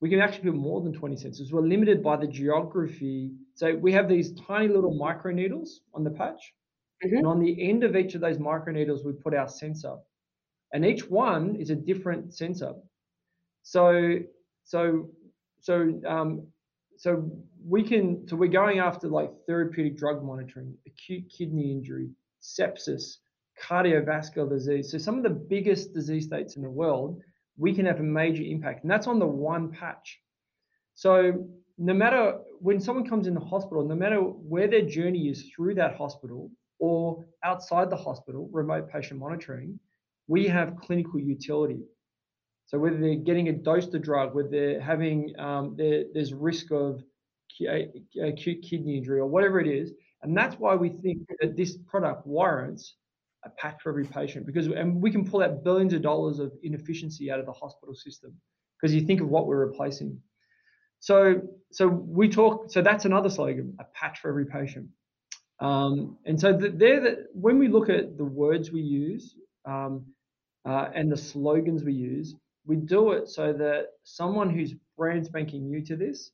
we 0.00 0.08
can 0.08 0.20
actually 0.20 0.50
put 0.50 0.54
more 0.54 0.80
than 0.80 0.92
20 0.92 1.16
sensors. 1.16 1.52
We're 1.52 1.66
limited 1.66 2.02
by 2.02 2.16
the 2.16 2.26
geography. 2.26 3.32
So 3.58 3.74
we 3.74 3.90
have 3.90 4.08
these 4.08 4.30
tiny 4.34 4.68
little 4.68 4.94
microneedles 4.94 5.80
on 5.92 6.04
the 6.04 6.12
patch. 6.12 6.54
Mhm. 7.04 7.18
And 7.18 7.26
on 7.26 7.40
the 7.40 7.60
end 7.68 7.82
of 7.82 7.96
each 7.96 8.14
of 8.14 8.20
those 8.20 8.38
microneedles, 8.38 9.04
we 9.04 9.12
put 9.12 9.34
our 9.34 9.48
sensor. 9.48 9.96
And 10.72 10.86
each 10.86 11.10
one 11.10 11.56
is 11.56 11.70
a 11.70 11.74
different 11.74 12.32
sensor. 12.32 12.74
So, 13.64 14.20
so, 14.62 15.10
so, 15.58 16.00
um, 16.06 16.46
so 16.98 17.28
we 17.64 17.82
can, 17.82 18.28
so 18.28 18.36
we're 18.36 18.48
going 18.62 18.78
after 18.78 19.08
like 19.08 19.32
therapeutic 19.48 19.96
drug 19.96 20.22
monitoring, 20.22 20.78
acute 20.86 21.28
kidney 21.28 21.72
injury, 21.72 22.10
sepsis, 22.40 23.18
cardiovascular 23.60 24.48
disease. 24.48 24.88
So 24.92 24.98
some 24.98 25.16
of 25.16 25.24
the 25.24 25.30
biggest 25.30 25.92
disease 25.92 26.26
states 26.26 26.54
in 26.54 26.62
the 26.62 26.70
world, 26.70 27.20
we 27.56 27.74
can 27.74 27.86
have 27.86 27.98
a 27.98 28.04
major 28.04 28.44
impact. 28.44 28.84
And 28.84 28.90
that's 28.90 29.08
on 29.08 29.18
the 29.18 29.26
one 29.26 29.72
patch. 29.72 30.22
So 30.94 31.48
no 31.78 31.94
matter 31.94 32.38
when 32.60 32.80
someone 32.80 33.08
comes 33.08 33.26
in 33.26 33.34
the 33.34 33.40
hospital, 33.40 33.84
no 33.84 33.94
matter 33.94 34.18
where 34.18 34.66
their 34.66 34.82
journey 34.82 35.28
is 35.28 35.48
through 35.54 35.74
that 35.74 35.96
hospital 35.96 36.50
or 36.80 37.24
outside 37.44 37.88
the 37.88 37.96
hospital, 37.96 38.48
remote 38.52 38.90
patient 38.90 39.20
monitoring, 39.20 39.78
we 40.26 40.46
have 40.46 40.76
clinical 40.76 41.20
utility. 41.20 41.80
So 42.66 42.78
whether 42.78 42.98
they're 42.98 43.14
getting 43.14 43.48
a 43.48 43.52
dose 43.52 43.92
of 43.94 44.02
drug, 44.02 44.34
whether 44.34 44.48
they're 44.48 44.80
having 44.80 45.34
um, 45.38 45.74
there, 45.76 46.04
there's 46.12 46.34
risk 46.34 46.70
of 46.72 47.02
acute 48.20 48.62
kidney 48.62 48.98
injury 48.98 49.20
or 49.20 49.26
whatever 49.26 49.60
it 49.60 49.66
is, 49.66 49.92
and 50.22 50.36
that's 50.36 50.56
why 50.56 50.74
we 50.74 50.90
think 50.90 51.26
that 51.40 51.56
this 51.56 51.78
product 51.86 52.26
warrants 52.26 52.96
a 53.44 53.50
patch 53.50 53.80
for 53.82 53.90
every 53.90 54.04
patient 54.04 54.44
because 54.44 54.66
and 54.66 55.00
we 55.00 55.12
can 55.12 55.24
pull 55.24 55.42
out 55.42 55.62
billions 55.62 55.92
of 55.94 56.02
dollars 56.02 56.40
of 56.40 56.52
inefficiency 56.64 57.30
out 57.30 57.38
of 57.38 57.46
the 57.46 57.52
hospital 57.52 57.94
system 57.94 58.34
because 58.80 58.92
you 58.92 59.00
think 59.00 59.20
of 59.20 59.28
what 59.28 59.46
we're 59.46 59.64
replacing. 59.64 60.20
So 61.00 61.42
so 61.70 61.86
we 61.86 62.28
talk. 62.28 62.70
So 62.70 62.82
that's 62.82 63.04
another 63.04 63.30
slogan: 63.30 63.76
a 63.80 63.84
patch 63.84 64.20
for 64.20 64.28
every 64.28 64.46
patient. 64.46 64.88
Um, 65.60 66.18
and 66.24 66.40
so 66.40 66.52
the, 66.52 66.68
they're 66.68 67.00
the, 67.00 67.26
when 67.32 67.58
we 67.58 67.68
look 67.68 67.88
at 67.88 68.16
the 68.16 68.24
words 68.24 68.70
we 68.70 68.80
use 68.80 69.34
um, 69.64 70.06
uh, 70.64 70.88
and 70.94 71.10
the 71.10 71.16
slogans 71.16 71.82
we 71.82 71.92
use, 71.92 72.36
we 72.64 72.76
do 72.76 73.12
it 73.12 73.28
so 73.28 73.52
that 73.54 73.86
someone 74.04 74.50
who's 74.50 74.74
brand 74.96 75.26
spanking 75.26 75.68
new 75.68 75.84
to 75.84 75.96
this 75.96 76.30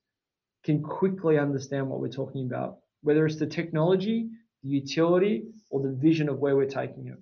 can 0.62 0.82
quickly 0.82 1.38
understand 1.38 1.88
what 1.88 2.00
we're 2.00 2.08
talking 2.08 2.46
about, 2.46 2.78
whether 3.02 3.24
it's 3.26 3.36
the 3.36 3.46
technology, 3.46 4.28
the 4.62 4.68
utility, 4.68 5.44
or 5.70 5.80
the 5.80 5.92
vision 5.92 6.28
of 6.28 6.38
where 6.38 6.56
we're 6.56 6.66
taking 6.66 7.08
it. 7.08 7.18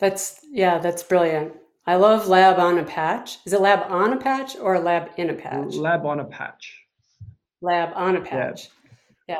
That's 0.00 0.40
yeah, 0.50 0.78
that's 0.78 1.02
brilliant. 1.02 1.52
I 1.86 1.96
love 1.96 2.28
lab 2.28 2.58
on 2.58 2.78
a 2.78 2.84
patch. 2.84 3.38
Is 3.44 3.52
it 3.52 3.60
lab 3.60 3.90
on 3.90 4.12
a 4.12 4.16
patch 4.16 4.56
or 4.56 4.78
lab 4.78 5.10
in 5.16 5.30
a 5.30 5.34
patch? 5.34 5.74
Lab 5.74 6.06
on 6.06 6.20
a 6.20 6.24
patch. 6.24 6.80
Lab 7.60 7.92
on 7.94 8.16
a 8.16 8.20
Yeah. 8.20 8.24
patch. 8.24 8.68
Yeah, 9.28 9.36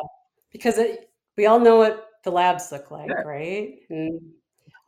because 0.52 0.78
it, 0.78 1.10
we 1.36 1.46
all 1.46 1.60
know 1.60 1.76
what 1.76 2.08
the 2.24 2.30
labs 2.30 2.72
look 2.72 2.90
like, 2.90 3.08
Yeah. 3.08 3.22
right? 3.22 3.78
And 3.90 4.20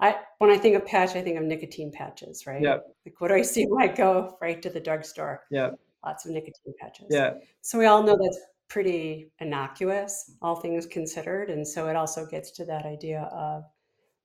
I, 0.00 0.20
when 0.38 0.50
I 0.50 0.59
think 0.59 0.74
of 0.76 0.84
patch, 0.84 1.14
I 1.14 1.22
think 1.22 1.38
of 1.38 1.44
nicotine 1.44 1.92
patches, 1.92 2.46
right? 2.46 2.61
Yeah. 2.61 2.78
Like, 3.07 3.20
what 3.20 3.28
do 3.28 3.34
I 3.34 3.42
see 3.42 3.66
when 3.66 3.88
I 3.88 3.92
go 3.92 4.36
right 4.40 4.61
to 4.62 4.70
the 4.70 4.80
drugstore? 4.80 5.44
Yeah. 5.50 5.70
Lots 6.05 6.26
of 6.26 6.32
nicotine 6.32 6.74
patches. 6.80 7.07
Yeah. 7.11 7.34
So 7.61 7.78
we 7.78 7.86
all 7.86 8.02
know 8.02 8.16
that's 8.20 8.38
pretty 8.68 9.30
innocuous, 9.38 10.32
all 10.42 10.57
things 10.57 10.86
considered. 10.86 11.50
And 11.50 11.66
so 11.66 11.88
it 11.88 11.96
also 11.96 12.26
gets 12.26 12.50
to 12.52 12.64
that 12.64 12.84
idea 12.84 13.22
of 13.32 13.64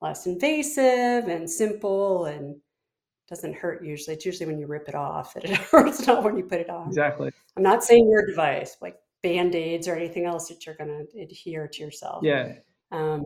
less 0.02 0.26
invasive 0.26 1.28
and 1.28 1.50
simple 1.50 2.26
and 2.26 2.60
doesn't 3.30 3.56
hurt 3.56 3.84
usually. 3.84 4.16
It's 4.16 4.26
usually 4.26 4.48
when 4.48 4.60
you 4.60 4.68
rip 4.68 4.90
it 4.90 4.96
off 4.96 5.34
that 5.34 5.46
it 5.46 5.52
hurts, 5.72 6.06
not 6.06 6.24
when 6.24 6.38
you 6.38 6.44
put 6.44 6.60
it 6.60 6.70
on. 6.70 6.88
Exactly. 6.88 7.32
I'm 7.56 7.64
not 7.64 7.84
saying 7.84 8.10
your 8.10 8.26
device, 8.26 8.78
like 8.82 8.98
band-aids 9.22 9.88
or 9.88 9.96
anything 9.96 10.26
else 10.26 10.48
that 10.50 10.66
you're 10.66 10.76
going 10.76 11.08
to 11.14 11.20
adhere 11.22 11.68
to 11.68 11.82
yourself. 11.82 12.24
Yeah. 12.24 12.56
Um, 12.92 13.24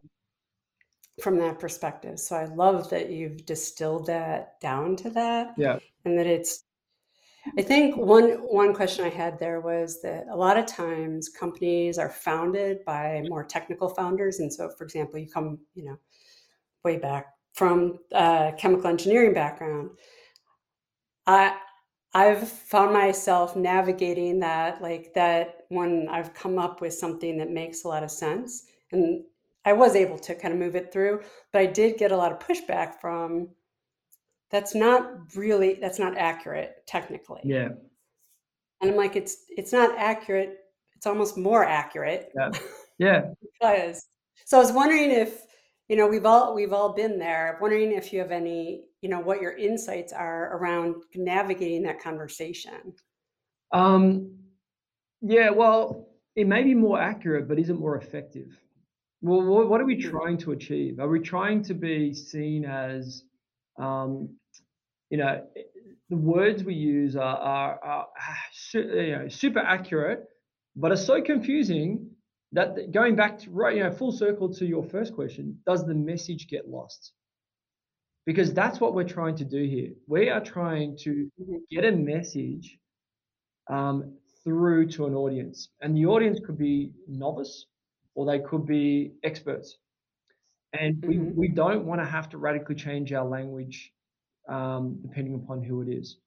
from 1.21 1.37
that 1.37 1.59
perspective. 1.59 2.19
So 2.19 2.35
I 2.35 2.45
love 2.45 2.89
that 2.89 3.09
you've 3.11 3.45
distilled 3.45 4.07
that 4.07 4.59
down 4.59 4.95
to 4.97 5.09
that. 5.11 5.53
Yeah. 5.57 5.77
And 6.05 6.17
that 6.17 6.27
it's 6.27 6.63
I 7.57 7.61
think 7.61 7.97
one 7.97 8.31
one 8.47 8.73
question 8.73 9.05
I 9.05 9.09
had 9.09 9.37
there 9.37 9.59
was 9.59 10.01
that 10.01 10.27
a 10.31 10.35
lot 10.35 10.57
of 10.57 10.65
times 10.65 11.27
companies 11.27 11.97
are 11.97 12.09
founded 12.09 12.85
by 12.85 13.21
more 13.27 13.43
technical 13.43 13.89
founders. 13.89 14.39
And 14.39 14.51
so 14.51 14.69
for 14.69 14.85
example, 14.85 15.19
you 15.19 15.27
come, 15.29 15.59
you 15.75 15.83
know, 15.83 15.97
way 16.85 16.97
back 16.97 17.32
from 17.53 17.99
a 18.11 18.53
chemical 18.57 18.87
engineering 18.87 19.33
background. 19.33 19.91
I 21.25 21.55
I've 22.15 22.47
found 22.47 22.93
myself 22.93 23.55
navigating 23.55 24.39
that 24.41 24.81
like 24.81 25.13
that 25.15 25.61
when 25.69 26.07
I've 26.09 26.33
come 26.33 26.59
up 26.59 26.81
with 26.81 26.93
something 26.93 27.37
that 27.37 27.49
makes 27.49 27.83
a 27.83 27.87
lot 27.87 28.03
of 28.03 28.11
sense. 28.11 28.65
And 28.91 29.23
I 29.65 29.73
was 29.73 29.95
able 29.95 30.19
to 30.19 30.35
kind 30.35 30.53
of 30.53 30.59
move 30.59 30.75
it 30.75 30.91
through, 30.91 31.21
but 31.51 31.61
I 31.61 31.65
did 31.65 31.97
get 31.97 32.11
a 32.11 32.17
lot 32.17 32.31
of 32.31 32.39
pushback 32.39 32.99
from 32.99 33.49
that's 34.51 34.75
not 34.75 35.35
really 35.35 35.75
that's 35.75 35.99
not 35.99 36.17
accurate 36.17 36.85
technically. 36.85 37.41
Yeah. 37.43 37.69
And 38.81 38.91
I'm 38.91 38.97
like, 38.97 39.15
it's 39.15 39.45
it's 39.49 39.71
not 39.71 39.97
accurate. 39.97 40.57
It's 40.95 41.07
almost 41.07 41.37
more 41.37 41.63
accurate. 41.63 42.31
Yeah. 42.35 42.51
Yeah. 42.99 43.31
because 43.41 44.05
so 44.45 44.55
I 44.55 44.61
was 44.61 44.71
wondering 44.71 45.09
if 45.09 45.41
you 45.93 45.99
know 45.99 46.07
we've 46.07 46.25
all 46.25 46.55
we've 46.55 46.73
all 46.73 46.91
been 46.91 47.19
there. 47.19 47.59
wondering 47.61 47.91
if 47.91 48.11
you 48.11 48.17
have 48.17 48.31
any 48.31 48.85
you 49.01 49.09
know 49.09 49.19
what 49.19 49.39
your 49.43 49.51
insights 49.51 50.11
are 50.11 50.57
around 50.57 50.95
navigating 51.13 51.83
that 51.83 52.01
conversation. 52.01 52.95
Um, 53.71 54.39
yeah, 55.21 55.51
well, 55.51 56.07
it 56.35 56.47
may 56.47 56.63
be 56.63 56.73
more 56.73 56.99
accurate, 56.99 57.47
but 57.47 57.59
isn't 57.59 57.79
more 57.79 57.95
effective. 57.95 58.47
Well, 59.21 59.43
what, 59.43 59.69
what 59.69 59.81
are 59.81 59.85
we 59.85 60.01
Hmm. 60.01 60.09
trying 60.09 60.37
to 60.39 60.53
achieve? 60.53 60.99
Are 60.99 61.07
we 61.07 61.19
trying 61.19 61.63
to 61.65 61.75
be 61.75 62.11
seen 62.11 62.65
as, 62.65 63.23
um, 63.77 64.29
you 65.11 65.19
know, 65.19 65.45
the 66.09 66.17
words 66.17 66.63
we 66.63 66.73
use 66.73 67.15
are, 67.15 67.37
are, 67.37 67.79
are 67.83 68.07
ah, 68.19 68.43
you 68.73 69.15
know, 69.15 69.27
super 69.29 69.59
accurate, 69.59 70.25
but 70.75 70.91
are 70.91 70.97
so 70.97 71.21
confusing 71.21 72.09
that 72.53 72.91
going 72.91 73.15
back 73.15 73.39
to 73.39 73.49
right, 73.51 73.75
you 73.75 73.83
know, 73.83 73.91
full 73.91 74.11
circle 74.11 74.53
to 74.53 74.65
your 74.65 74.83
first 74.83 75.13
question, 75.13 75.59
does 75.65 75.85
the 75.85 75.93
message 75.93 76.47
get 76.47 76.69
lost? 76.69 77.11
Because 78.25 78.53
that's 78.53 78.79
what 78.79 78.93
we're 78.93 79.03
trying 79.07 79.35
to 79.37 79.45
do 79.45 79.63
here. 79.63 79.91
We 80.07 80.29
are 80.29 80.39
trying 80.39 80.95
to 80.97 81.29
Mhm. 81.39 81.61
get 81.69 81.83
a 81.83 81.91
message 81.91 82.79
um, 83.69 84.17
through 84.43 84.87
to 84.87 85.05
an 85.05 85.15
audience. 85.15 85.69
And 85.81 85.95
the 85.95 86.05
audience 86.05 86.39
could 86.45 86.57
be 86.57 86.93
novice 87.07 87.65
or 88.13 88.25
they 88.25 88.39
could 88.39 88.65
be 88.65 89.13
experts. 89.23 89.77
And 90.73 91.03
we, 91.05 91.15
Mhm. 91.17 91.35
we 91.35 91.47
don't 91.47 91.85
want 91.85 92.01
to 92.01 92.05
have 92.05 92.29
to 92.29 92.37
radically 92.37 92.75
change 92.75 93.13
our 93.13 93.27
language 93.27 93.93
um, 94.49 94.99
depending 95.01 95.35
upon 95.35 95.63
who 95.63 95.81
it 95.81 95.87
is. 95.87 96.19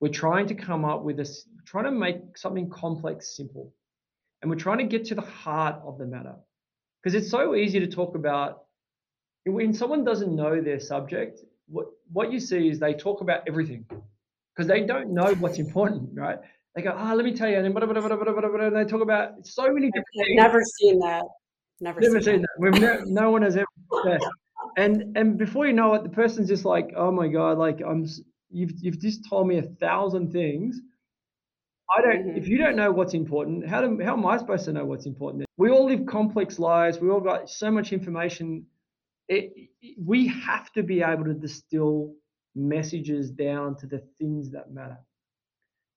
We're 0.00 0.12
trying 0.12 0.46
to 0.46 0.54
come 0.54 0.84
up 0.84 1.02
with 1.02 1.16
this, 1.16 1.48
trying 1.64 1.84
to 1.84 1.90
make 1.90 2.38
something 2.38 2.70
complex 2.70 3.36
simple. 3.36 3.74
And 4.42 4.50
we're 4.50 4.56
trying 4.56 4.78
to 4.78 4.84
get 4.84 5.04
to 5.06 5.14
the 5.14 5.22
heart 5.22 5.80
of 5.84 5.98
the 5.98 6.06
matter. 6.06 6.34
Because 7.02 7.14
it's 7.14 7.30
so 7.30 7.54
easy 7.54 7.80
to 7.80 7.86
talk 7.86 8.14
about 8.14 8.64
when 9.46 9.72
someone 9.72 10.04
doesn't 10.04 10.34
know 10.34 10.60
their 10.60 10.80
subject, 10.80 11.40
what, 11.68 11.86
what 12.12 12.32
you 12.32 12.40
see 12.40 12.68
is 12.68 12.78
they 12.78 12.94
talk 12.94 13.20
about 13.20 13.42
everything 13.46 13.86
because 14.54 14.68
they 14.68 14.82
don't 14.82 15.10
know 15.10 15.34
what's 15.34 15.58
important, 15.58 16.10
right? 16.14 16.38
They 16.74 16.82
go, 16.82 16.94
ah, 16.96 17.14
let 17.14 17.24
me 17.24 17.34
tell 17.34 17.48
you, 17.48 17.56
and 17.56 17.64
then 17.64 17.72
blah, 17.72 17.84
blah, 17.84 17.92
blah, 17.94 18.16
blah, 18.16 18.16
blah, 18.16 18.48
blah, 18.48 18.66
and 18.66 18.76
they 18.76 18.84
talk 18.84 19.00
about 19.00 19.46
so 19.46 19.72
many 19.72 19.86
different 19.86 20.06
I've 20.20 20.26
things. 20.26 20.36
never 20.36 20.62
seen 20.64 20.98
that. 21.00 21.24
Never, 21.80 22.00
Never 22.00 22.20
seen, 22.20 22.34
seen 22.34 22.40
that. 22.42 22.48
We've 22.58 22.80
never, 22.80 23.02
no 23.06 23.30
one 23.30 23.42
has 23.42 23.56
ever. 23.56 23.66
Yeah. 24.04 24.18
And 24.76 25.16
and 25.16 25.38
before 25.38 25.66
you 25.66 25.72
know 25.72 25.94
it, 25.94 26.02
the 26.02 26.10
person's 26.10 26.48
just 26.48 26.64
like, 26.64 26.92
oh 26.96 27.10
my 27.10 27.28
god, 27.28 27.58
like 27.58 27.80
I'm. 27.80 28.06
You've 28.50 28.72
you've 28.80 29.00
just 29.00 29.28
told 29.28 29.48
me 29.48 29.58
a 29.58 29.62
thousand 29.62 30.32
things. 30.32 30.80
I 31.96 32.02
don't. 32.02 32.36
If 32.36 32.48
you 32.48 32.58
don't 32.58 32.76
know 32.76 32.92
what's 32.92 33.14
important, 33.14 33.66
how 33.66 33.80
do 33.80 34.00
how 34.04 34.12
am 34.14 34.26
I 34.26 34.36
supposed 34.38 34.64
to 34.66 34.72
know 34.72 34.84
what's 34.84 35.06
important? 35.06 35.44
We 35.56 35.70
all 35.70 35.86
live 35.86 36.06
complex 36.06 36.58
lives. 36.58 36.98
We 37.00 37.10
all 37.10 37.20
got 37.20 37.50
so 37.50 37.70
much 37.70 37.92
information. 37.92 38.66
It, 39.28 39.52
it- 39.56 39.66
we 39.98 40.28
have 40.28 40.72
to 40.74 40.82
be 40.82 41.02
able 41.02 41.24
to 41.24 41.34
distill 41.34 42.14
messages 42.54 43.30
down 43.30 43.76
to 43.78 43.86
the 43.86 44.00
things 44.18 44.50
that 44.52 44.72
matter. 44.72 44.98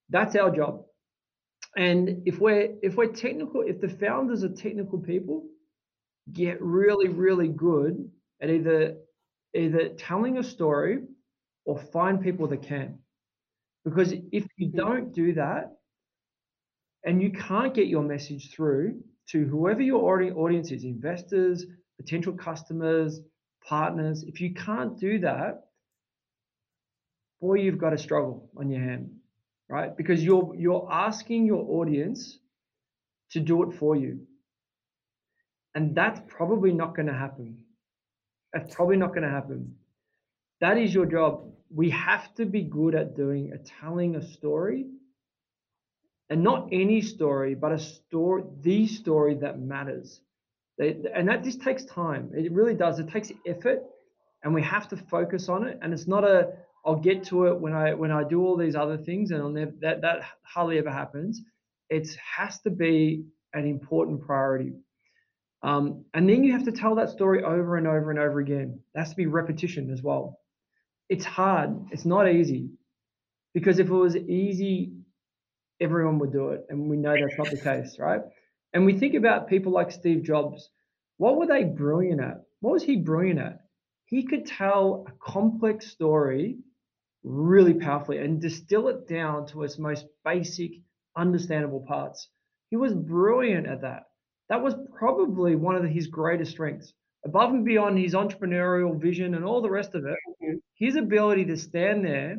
That's 0.09 0.35
our 0.35 0.55
job. 0.55 0.85
And 1.77 2.23
if 2.27 2.39
we're 2.39 2.75
if 2.83 2.95
we're 2.95 3.11
technical, 3.11 3.61
if 3.61 3.81
the 3.81 3.89
founders 3.89 4.43
are 4.43 4.49
technical 4.53 4.99
people, 4.99 5.45
get 6.33 6.61
really 6.61 7.09
really 7.09 7.49
good 7.49 8.09
at 8.41 8.49
either 8.49 8.97
either 9.55 9.89
telling 9.89 10.37
a 10.37 10.43
story 10.43 10.99
or 11.65 11.77
find 11.79 12.21
people 12.21 12.47
that 12.47 12.63
can. 12.63 12.99
Because 13.85 14.13
if 14.13 14.47
you 14.57 14.69
Mhm. 14.71 14.75
don't 14.75 15.13
do 15.13 15.33
that 15.33 15.77
and 17.05 17.21
you 17.21 17.31
can't 17.31 17.73
get 17.73 17.87
your 17.87 18.03
message 18.03 18.53
through 18.53 19.01
to 19.29 19.45
whoever 19.45 19.81
your 19.81 20.03
audience 20.37 20.71
is, 20.71 20.83
investors, 20.83 21.65
potential 21.97 22.33
customers, 22.33 23.21
partners, 23.67 24.23
if 24.23 24.41
you 24.41 24.53
can't 24.53 24.99
do 24.99 25.19
that, 25.19 25.65
boy, 27.41 27.55
you've 27.55 27.77
got 27.77 27.93
a 27.93 27.97
struggle 27.97 28.49
on 28.57 28.69
your 28.69 28.81
hand, 28.81 29.09
right? 29.69 29.95
Because 29.95 30.23
you're 30.23 30.53
you're 30.55 30.87
asking 30.91 31.45
your 31.45 31.63
audience 31.79 32.39
to 33.31 33.39
do 33.39 33.63
it 33.63 33.77
for 33.77 33.95
you. 33.95 34.19
And 35.75 35.95
that's 35.95 36.21
probably 36.27 36.71
not 36.71 36.95
going 36.95 37.07
to 37.07 37.13
happen. 37.13 37.57
That's 38.53 38.73
probably 38.75 38.97
not 38.97 39.09
going 39.09 39.23
to 39.23 39.29
happen. 39.29 39.75
That 40.61 40.77
is 40.77 40.93
your 40.93 41.07
job. 41.07 41.51
We 41.73 41.89
have 41.89 42.33
to 42.35 42.45
be 42.45 42.61
good 42.61 42.93
at 42.93 43.15
doing 43.15 43.51
a 43.51 43.57
telling 43.57 44.15
a 44.15 44.21
story. 44.21 44.85
And 46.29 46.43
not 46.43 46.69
any 46.71 47.01
story, 47.01 47.53
but 47.53 47.71
a 47.71 47.79
story, 47.79 48.43
the 48.61 48.87
story 48.87 49.35
that 49.35 49.59
matters. 49.59 50.21
And 50.79 51.27
that 51.27 51.43
just 51.43 51.61
takes 51.61 51.85
time. 51.85 52.31
It 52.33 52.51
really 52.51 52.73
does. 52.73 52.99
It 52.99 53.09
takes 53.09 53.31
effort 53.45 53.83
and 54.43 54.53
we 54.53 54.61
have 54.63 54.87
to 54.89 54.97
focus 54.97 55.49
on 55.49 55.67
it. 55.67 55.79
And 55.81 55.93
it's 55.93 56.07
not 56.07 56.23
a 56.23 56.53
I'll 56.85 56.97
get 56.97 57.23
to 57.25 57.45
it 57.47 57.59
when 57.59 57.73
I 57.73 57.93
when 57.93 58.11
I 58.11 58.23
do 58.23 58.43
all 58.43 58.57
these 58.57 58.75
other 58.75 58.97
things 58.97 59.31
and 59.31 59.53
never 59.53 59.71
that 59.81 60.01
that 60.01 60.23
hardly 60.43 60.77
ever 60.77 60.91
happens. 60.91 61.41
It 61.89 62.09
has 62.37 62.59
to 62.61 62.69
be 62.69 63.25
an 63.53 63.65
important 63.65 64.25
priority. 64.25 64.73
Um, 65.61 66.03
and 66.13 66.27
then 66.27 66.43
you 66.43 66.51
have 66.51 66.65
to 66.65 66.71
tell 66.73 66.95
that 66.95 67.09
story 67.09 67.41
over 67.43 67.77
and 67.77 67.87
over 67.87 68.09
and 68.09 68.19
over 68.19 68.39
again. 68.39 68.79
There 68.93 69.03
has 69.03 69.11
to 69.11 69.15
be 69.15 69.27
repetition 69.27 69.91
as 69.91 70.01
well. 70.01 70.39
It's 71.07 71.23
hard. 71.23 71.87
It's 71.91 72.03
not 72.03 72.29
easy. 72.29 72.69
Because 73.53 73.79
if 73.79 73.87
it 73.87 73.93
was 73.93 74.17
easy, 74.17 74.91
everyone 75.83 76.19
would 76.19 76.31
do 76.31 76.49
it. 76.49 76.65
And 76.69 76.89
we 76.89 76.97
know 76.97 77.15
that's 77.15 77.37
not 77.37 77.49
the 77.49 77.57
case, 77.57 77.97
right? 77.99 78.21
And 78.73 78.85
we 78.85 78.97
think 78.97 79.13
about 79.13 79.47
people 79.47 79.71
like 79.71 79.91
Steve 79.91 80.23
Jobs. 80.23 80.69
What 81.17 81.37
were 81.37 81.45
they 81.45 81.63
brilliant 81.63 82.21
at? 82.21 82.43
What 82.61 82.73
was 82.73 82.83
he 82.83 82.97
brilliant 82.97 83.39
at? 83.39 83.59
He 84.05 84.23
could 84.23 84.45
tell 84.45 85.05
a 85.07 85.11
complex 85.23 85.87
story 85.87 86.57
really 87.23 87.73
powerfully 87.73 88.17
and 88.17 88.41
distill 88.41 88.87
it 88.87 89.07
down 89.07 89.45
to 89.47 89.63
its 89.63 89.77
most 89.77 90.05
basic, 90.25 90.71
understandable 91.15 91.85
parts. 91.87 92.27
He 92.69 92.75
was 92.75 92.93
brilliant 92.93 93.67
at 93.67 93.81
that. 93.81 94.03
That 94.49 94.61
was 94.61 94.75
probably 94.97 95.55
one 95.55 95.75
of 95.75 95.83
his 95.85 96.07
greatest 96.07 96.51
strengths. 96.51 96.93
Above 97.25 97.51
and 97.51 97.63
beyond 97.63 97.97
his 97.97 98.13
entrepreneurial 98.13 98.99
vision 98.99 99.35
and 99.35 99.45
all 99.45 99.61
the 99.61 99.69
rest 99.69 99.95
of 99.95 100.05
it, 100.05 100.17
his 100.75 100.95
ability 100.95 101.45
to 101.45 101.55
stand 101.55 102.03
there 102.03 102.37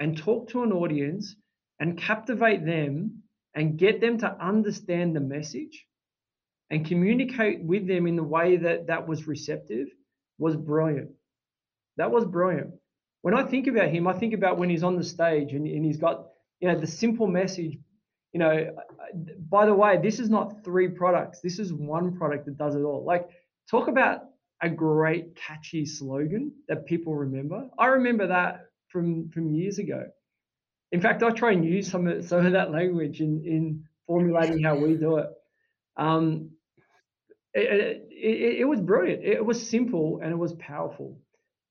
and 0.00 0.16
talk 0.16 0.48
to 0.48 0.62
an 0.62 0.72
audience 0.72 1.36
and 1.80 1.98
captivate 1.98 2.64
them 2.64 3.22
and 3.54 3.78
get 3.78 4.00
them 4.00 4.18
to 4.18 4.44
understand 4.44 5.14
the 5.14 5.20
message 5.20 5.86
and 6.70 6.86
communicate 6.86 7.62
with 7.62 7.86
them 7.86 8.06
in 8.06 8.16
the 8.16 8.22
way 8.22 8.56
that 8.56 8.86
that 8.86 9.06
was 9.06 9.26
receptive 9.26 9.88
was 10.38 10.56
brilliant. 10.56 11.10
That 11.96 12.10
was 12.10 12.24
brilliant. 12.24 12.72
When 13.20 13.34
I 13.34 13.44
think 13.44 13.66
about 13.66 13.90
him, 13.90 14.08
I 14.08 14.14
think 14.14 14.34
about 14.34 14.58
when 14.58 14.70
he's 14.70 14.82
on 14.82 14.96
the 14.96 15.04
stage 15.04 15.52
and, 15.52 15.66
and 15.66 15.84
he's 15.84 15.98
got, 15.98 16.26
you 16.60 16.68
know, 16.68 16.78
the 16.78 16.86
simple 16.86 17.26
message, 17.26 17.78
you 18.32 18.40
know, 18.40 18.74
by 19.50 19.66
the 19.66 19.74
way, 19.74 19.98
this 20.02 20.18
is 20.18 20.30
not 20.30 20.64
three 20.64 20.88
products. 20.88 21.40
This 21.40 21.58
is 21.58 21.72
one 21.72 22.16
product 22.16 22.46
that 22.46 22.56
does 22.56 22.74
it 22.74 22.82
all. 22.82 23.04
Like, 23.04 23.28
talk 23.70 23.88
about 23.88 24.22
a 24.62 24.70
great 24.70 25.36
catchy 25.36 25.84
slogan 25.84 26.52
that 26.68 26.86
people 26.86 27.14
remember. 27.14 27.68
I 27.78 27.86
remember 27.86 28.28
that 28.28 28.66
from 28.88 29.28
from 29.30 29.50
years 29.50 29.78
ago. 29.78 30.06
In 30.92 31.00
fact, 31.00 31.22
I 31.22 31.30
try 31.30 31.52
and 31.52 31.64
use 31.64 31.90
some 31.90 32.06
of 32.06 32.24
some 32.24 32.44
of 32.46 32.52
that 32.52 32.70
language 32.70 33.20
in 33.20 33.42
in 33.44 33.84
formulating 34.06 34.62
how 34.62 34.76
we 34.76 34.94
do 34.94 35.16
it. 35.16 35.26
Um, 35.96 36.50
it, 37.54 38.06
it, 38.10 38.60
it 38.60 38.64
was 38.64 38.80
brilliant. 38.80 39.24
It 39.24 39.44
was 39.44 39.68
simple 39.68 40.20
and 40.22 40.32
it 40.32 40.38
was 40.38 40.52
powerful. 40.54 41.18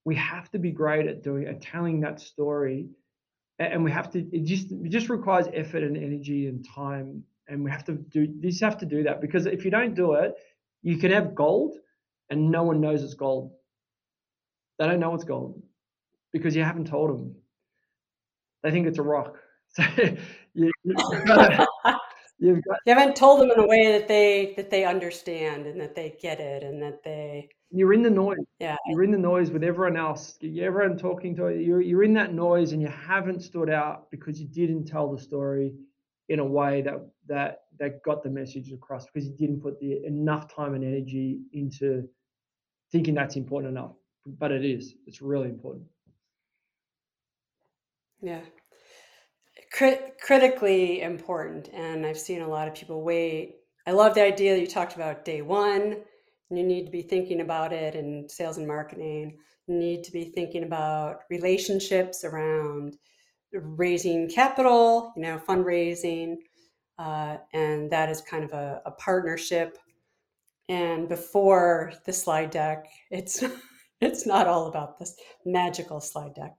We 0.05 0.15
have 0.15 0.49
to 0.51 0.59
be 0.59 0.71
great 0.71 1.07
at 1.07 1.23
doing 1.23 1.47
at 1.47 1.61
telling 1.61 2.01
that 2.01 2.19
story, 2.19 2.87
and 3.59 3.83
we 3.83 3.91
have 3.91 4.11
to. 4.11 4.19
It 4.19 4.45
just 4.45 4.71
it 4.71 4.89
just 4.89 5.09
requires 5.09 5.47
effort 5.53 5.83
and 5.83 5.95
energy 5.95 6.47
and 6.47 6.65
time, 6.67 7.23
and 7.47 7.63
we 7.63 7.69
have 7.69 7.83
to 7.85 7.93
do. 7.93 8.21
You 8.21 8.49
just 8.49 8.63
have 8.63 8.79
to 8.79 8.87
do 8.87 9.03
that 9.03 9.21
because 9.21 9.45
if 9.45 9.63
you 9.65 9.71
don't 9.71 9.93
do 9.93 10.13
it, 10.13 10.33
you 10.81 10.97
can 10.97 11.11
have 11.11 11.35
gold, 11.35 11.75
and 12.31 12.49
no 12.49 12.63
one 12.63 12.81
knows 12.81 13.03
it's 13.03 13.13
gold. 13.13 13.51
They 14.79 14.87
don't 14.87 14.99
know 14.99 15.13
it's 15.13 15.23
gold 15.23 15.61
because 16.33 16.55
you 16.55 16.63
haven't 16.63 16.87
told 16.87 17.11
them. 17.11 17.35
They 18.63 18.71
think 18.71 18.87
it's 18.87 18.99
a 18.99 19.03
rock. 19.03 19.37
So 19.73 19.83
you, 20.53 20.69
you've 22.39 22.61
got 22.65 22.79
you 22.85 22.93
haven't 22.93 23.15
told 23.15 23.39
them 23.39 23.51
in 23.51 23.59
a 23.59 23.65
way 23.65 23.97
that 23.97 24.09
they 24.09 24.53
that 24.57 24.69
they 24.69 24.83
understand 24.83 25.65
and 25.65 25.79
that 25.79 25.95
they 25.95 26.17
get 26.21 26.41
it 26.41 26.61
and 26.61 26.81
that 26.81 27.01
they 27.05 27.47
you're 27.71 27.93
in 27.93 28.03
the 28.03 28.09
noise. 28.09 28.37
Yeah. 28.59 28.75
You're 28.87 29.03
in 29.03 29.11
the 29.11 29.17
noise 29.17 29.49
with 29.49 29.63
everyone 29.63 29.95
else. 29.95 30.37
You're 30.41 30.67
everyone 30.67 30.97
talking 30.97 31.35
to 31.37 31.49
you. 31.49 31.79
You're 31.79 32.03
in 32.03 32.13
that 32.15 32.33
noise 32.33 32.73
and 32.73 32.81
you 32.81 32.89
haven't 32.89 33.41
stood 33.41 33.69
out 33.69 34.11
because 34.11 34.41
you 34.41 34.47
didn't 34.47 34.85
tell 34.85 35.09
the 35.09 35.21
story 35.21 35.73
in 36.27 36.39
a 36.39 36.45
way 36.45 36.81
that 36.81 36.95
that 37.27 37.61
that 37.79 38.03
got 38.03 38.23
the 38.23 38.29
message 38.29 38.71
across 38.71 39.05
because 39.05 39.27
you 39.27 39.35
didn't 39.37 39.61
put 39.61 39.79
the 39.79 40.05
enough 40.05 40.53
time 40.53 40.73
and 40.73 40.83
energy 40.83 41.39
into 41.53 42.07
thinking 42.91 43.13
that's 43.13 43.37
important 43.37 43.71
enough. 43.71 43.93
But 44.25 44.51
it 44.51 44.65
is. 44.65 44.95
It's 45.07 45.21
really 45.21 45.47
important. 45.47 45.85
Yeah 48.21 48.41
crit- 49.71 50.17
critically 50.21 51.01
important. 51.01 51.69
And 51.73 52.05
I've 52.05 52.19
seen 52.19 52.41
a 52.41 52.47
lot 52.47 52.67
of 52.67 52.75
people 52.75 53.03
wait. 53.03 53.55
I 53.87 53.91
love 53.91 54.13
the 54.13 54.23
idea 54.23 54.53
that 54.53 54.61
you 54.61 54.67
talked 54.67 54.95
about 54.95 55.25
day 55.25 55.41
one. 55.41 55.97
You 56.49 56.63
need 56.63 56.85
to 56.85 56.91
be 56.91 57.01
thinking 57.01 57.41
about 57.41 57.73
it 57.73 57.95
in 57.95 58.27
sales 58.29 58.57
and 58.57 58.67
marketing. 58.67 59.37
You 59.67 59.75
need 59.75 60.03
to 60.03 60.11
be 60.11 60.25
thinking 60.25 60.63
about 60.63 61.21
relationships 61.29 62.23
around 62.23 62.97
raising 63.53 64.29
capital, 64.29 65.13
you 65.15 65.23
know, 65.23 65.41
fundraising. 65.47 66.35
Uh, 66.99 67.37
and 67.53 67.89
that 67.91 68.09
is 68.09 68.21
kind 68.21 68.43
of 68.43 68.51
a, 68.51 68.81
a 68.85 68.91
partnership. 68.91 69.77
And 70.69 71.09
before 71.09 71.93
the 72.05 72.13
slide 72.13 72.51
deck, 72.51 72.85
it's 73.09 73.43
it's 74.01 74.25
not 74.25 74.47
all 74.47 74.67
about 74.67 74.99
this 74.99 75.15
magical 75.45 76.01
slide 76.01 76.35
deck. 76.35 76.55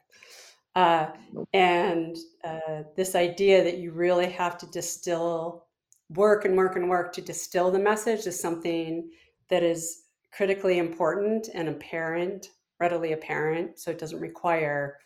Uh, 0.74 1.08
and 1.52 2.16
uh, 2.44 2.82
this 2.96 3.14
idea 3.14 3.62
that 3.62 3.78
you 3.78 3.92
really 3.92 4.30
have 4.30 4.56
to 4.58 4.66
distill, 4.66 5.66
work 6.10 6.44
and 6.44 6.56
work 6.56 6.76
and 6.76 6.88
work 6.88 7.12
to 7.12 7.20
distill 7.20 7.70
the 7.70 7.78
message 7.78 8.26
is 8.26 8.40
something 8.40 9.10
that 9.50 9.62
is 9.62 10.04
critically 10.32 10.78
important 10.78 11.48
and 11.52 11.68
apparent, 11.68 12.48
readily 12.80 13.12
apparent. 13.12 13.78
So 13.78 13.90
it 13.90 13.98
doesn't 13.98 14.20
require 14.20 14.96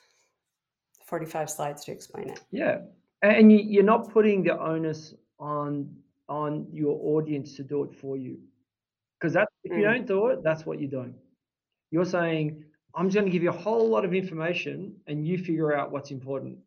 45 1.06 1.50
slides 1.50 1.84
to 1.84 1.92
explain 1.92 2.30
it. 2.30 2.40
Yeah. 2.50 2.78
And 3.22 3.50
you, 3.50 3.58
you're 3.58 3.82
not 3.82 4.12
putting 4.12 4.42
the 4.44 4.58
onus 4.58 5.14
on 5.38 5.88
on 6.28 6.66
your 6.72 6.98
audience 7.02 7.54
to 7.54 7.62
do 7.62 7.84
it 7.84 7.94
for 7.94 8.16
you 8.16 8.36
because 9.18 9.32
that 9.34 9.48
if 9.64 9.70
you 9.72 9.84
mm. 9.84 9.94
don't 9.94 10.06
do 10.06 10.26
it 10.28 10.42
that's 10.42 10.66
what 10.66 10.80
you're 10.80 10.90
doing 10.90 11.14
you're 11.90 12.04
saying 12.04 12.64
I'm 12.96 13.08
just 13.08 13.14
going 13.14 13.26
to 13.26 13.30
give 13.30 13.42
you 13.42 13.50
a 13.50 13.52
whole 13.52 13.88
lot 13.88 14.04
of 14.04 14.14
information 14.14 14.94
and 15.06 15.26
you 15.26 15.38
figure 15.38 15.76
out 15.76 15.92
what's 15.92 16.10
important. 16.10 16.58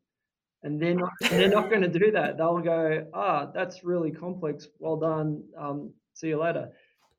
And 0.64 0.80
they're 0.80 0.96
not, 0.96 1.12
they're 1.30 1.50
not 1.50 1.70
going 1.70 1.82
to 1.82 1.88
do 1.88 2.12
that. 2.12 2.38
They'll 2.38 2.60
go, 2.60 3.08
ah, 3.14 3.48
that's 3.54 3.84
really 3.84 4.12
complex. 4.12 4.68
Well 4.78 4.98
done. 4.98 5.44
Um, 5.58 5.92
see 6.14 6.28
you 6.28 6.40
later. 6.40 6.70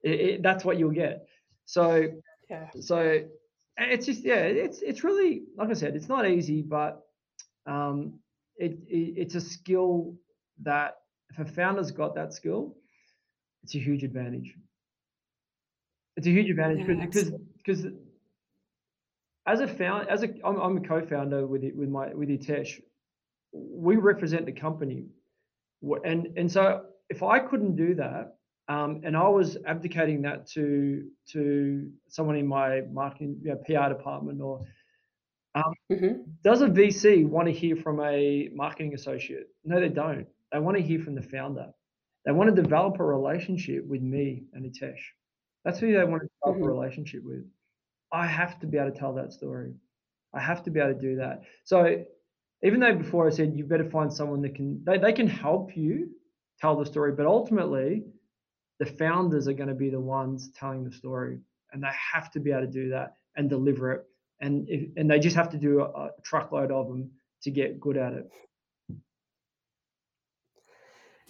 It, 0.03 0.21
it, 0.21 0.43
that's 0.43 0.65
what 0.65 0.79
you'll 0.79 0.91
get. 0.91 1.27
So, 1.65 2.07
yeah. 2.49 2.69
So 2.81 3.23
it's 3.81 4.07
just 4.07 4.23
yeah, 4.23 4.41
it's 4.41 4.83
it's 4.83 5.05
really 5.05 5.43
like 5.57 5.71
I 5.71 5.73
said, 5.75 5.97
it's 5.97 6.09
not 6.09 6.29
easy, 6.29 6.63
but 6.63 7.03
um, 7.67 8.19
it, 8.57 8.73
it 8.89 9.15
it's 9.17 9.35
a 9.35 9.41
skill 9.41 10.15
that 10.63 10.99
if 11.31 11.39
a 11.39 11.45
founder's 11.51 11.91
got 11.91 12.15
that 12.17 12.35
skill, 12.35 12.77
it's 13.63 13.75
a 13.75 13.79
huge 13.79 14.03
advantage. 14.03 14.55
It's 16.17 16.27
a 16.27 16.31
huge 16.31 16.51
advantage 16.51 16.87
yeah, 16.87 17.07
because 17.07 17.33
because 17.57 17.87
as 19.51 19.61
a 19.61 19.69
found 19.69 20.09
as 20.09 20.23
a 20.23 20.29
I'm, 20.45 20.57
I'm 20.61 20.77
a 20.77 20.81
co-founder 20.81 21.47
with 21.47 21.65
it 21.65 21.77
with 21.77 21.89
my 21.89 22.15
with 22.15 22.29
Hitesh. 22.29 22.81
We 23.53 23.97
represent 23.97 24.47
the 24.47 24.53
company, 24.53 25.07
and 26.05 26.29
and 26.37 26.51
so 26.51 26.85
if 27.09 27.23
I 27.23 27.41
couldn't 27.41 27.75
do 27.77 27.95
that, 27.97 28.37
um, 28.69 29.01
and 29.05 29.17
I 29.17 29.29
was 29.29 29.57
abdicating 29.67 30.23
that 30.23 30.47
to 30.51 31.05
to 31.33 31.91
someone 32.09 32.37
in 32.37 32.47
my 32.47 32.83
marketing 32.93 33.41
you 33.43 33.51
know, 33.51 33.57
PR 33.67 33.93
department 33.93 34.41
or 34.41 34.61
um, 35.57 35.75
mm-hmm. 35.91 36.23
does 36.45 36.63
a 36.63 36.69
VC 36.69 37.27
want 37.27 37.49
to 37.49 37.53
hear 37.53 37.75
from 37.75 38.01
a 38.01 38.49
marketing 38.55 38.95
associate? 38.95 39.49
No, 39.65 39.81
they 39.81 39.89
don't. 39.89 40.29
They 40.53 40.61
want 40.61 40.77
to 40.77 40.83
hear 40.83 41.01
from 41.01 41.17
the 41.17 41.23
founder. 41.23 41.71
They 42.25 42.31
want 42.31 42.55
to 42.55 42.63
develop 42.63 43.01
a 43.01 43.05
relationship 43.05 43.85
with 43.85 44.03
me 44.03 44.45
and 44.53 44.65
Hitesh. 44.65 45.01
That's 45.65 45.81
who 45.81 45.93
they 45.93 46.05
want 46.05 46.23
to 46.23 46.29
develop 46.29 46.61
mm-hmm. 46.61 46.65
a 46.65 46.73
relationship 46.73 47.25
with. 47.25 47.45
I 48.13 48.27
have 48.27 48.59
to 48.61 48.67
be 48.67 48.79
able 48.79 48.93
to 48.93 48.99
tell 48.99 49.13
that 49.15 49.33
story. 49.33 49.75
I 50.33 50.41
have 50.41 50.63
to 50.65 50.71
be 50.71 50.81
able 50.81 50.95
to 50.95 51.01
do 51.01 51.17
that. 51.17 51.43
So 51.65 52.05
even 52.63 52.81
though 52.81 52.95
before 52.95 53.27
I 53.27 53.31
said 53.31 53.55
you 53.55 53.65
better 53.65 53.89
find 53.89 54.13
someone 54.13 54.43
that 54.43 54.55
can 54.55 54.83
they, 54.85 54.99
they 54.99 55.13
can 55.13 55.27
help 55.27 55.77
you 55.77 56.11
tell 56.61 56.77
the 56.77 56.87
story, 56.87 57.13
but 57.13 57.27
ultimately 57.27 58.05
the 58.79 58.87
founders 58.87 59.49
are 59.49 59.53
going 59.53 59.69
to 59.69 59.75
be 59.75 59.91
the 59.91 60.01
ones 60.01 60.51
telling 60.59 60.85
the 60.85 60.93
story 60.93 61.39
and 61.73 61.83
they 61.83 61.89
have 62.13 62.31
to 62.33 62.41
be 62.41 62.51
able 62.51 62.63
to 62.63 62.67
do 62.67 62.89
that 62.91 63.15
and 63.37 63.49
deliver 63.49 63.93
it. 63.93 64.05
And 64.41 64.69
if, 64.69 64.89
and 64.97 65.11
they 65.11 65.19
just 65.19 65.37
have 65.37 65.51
to 65.51 65.59
do 65.59 65.81
a, 65.81 65.85
a 65.85 66.11
truckload 66.23 66.71
of 66.71 66.89
them 66.89 67.11
to 67.43 67.51
get 67.51 67.81
good 67.81 67.97
at 67.97 68.15
it. 68.15 68.31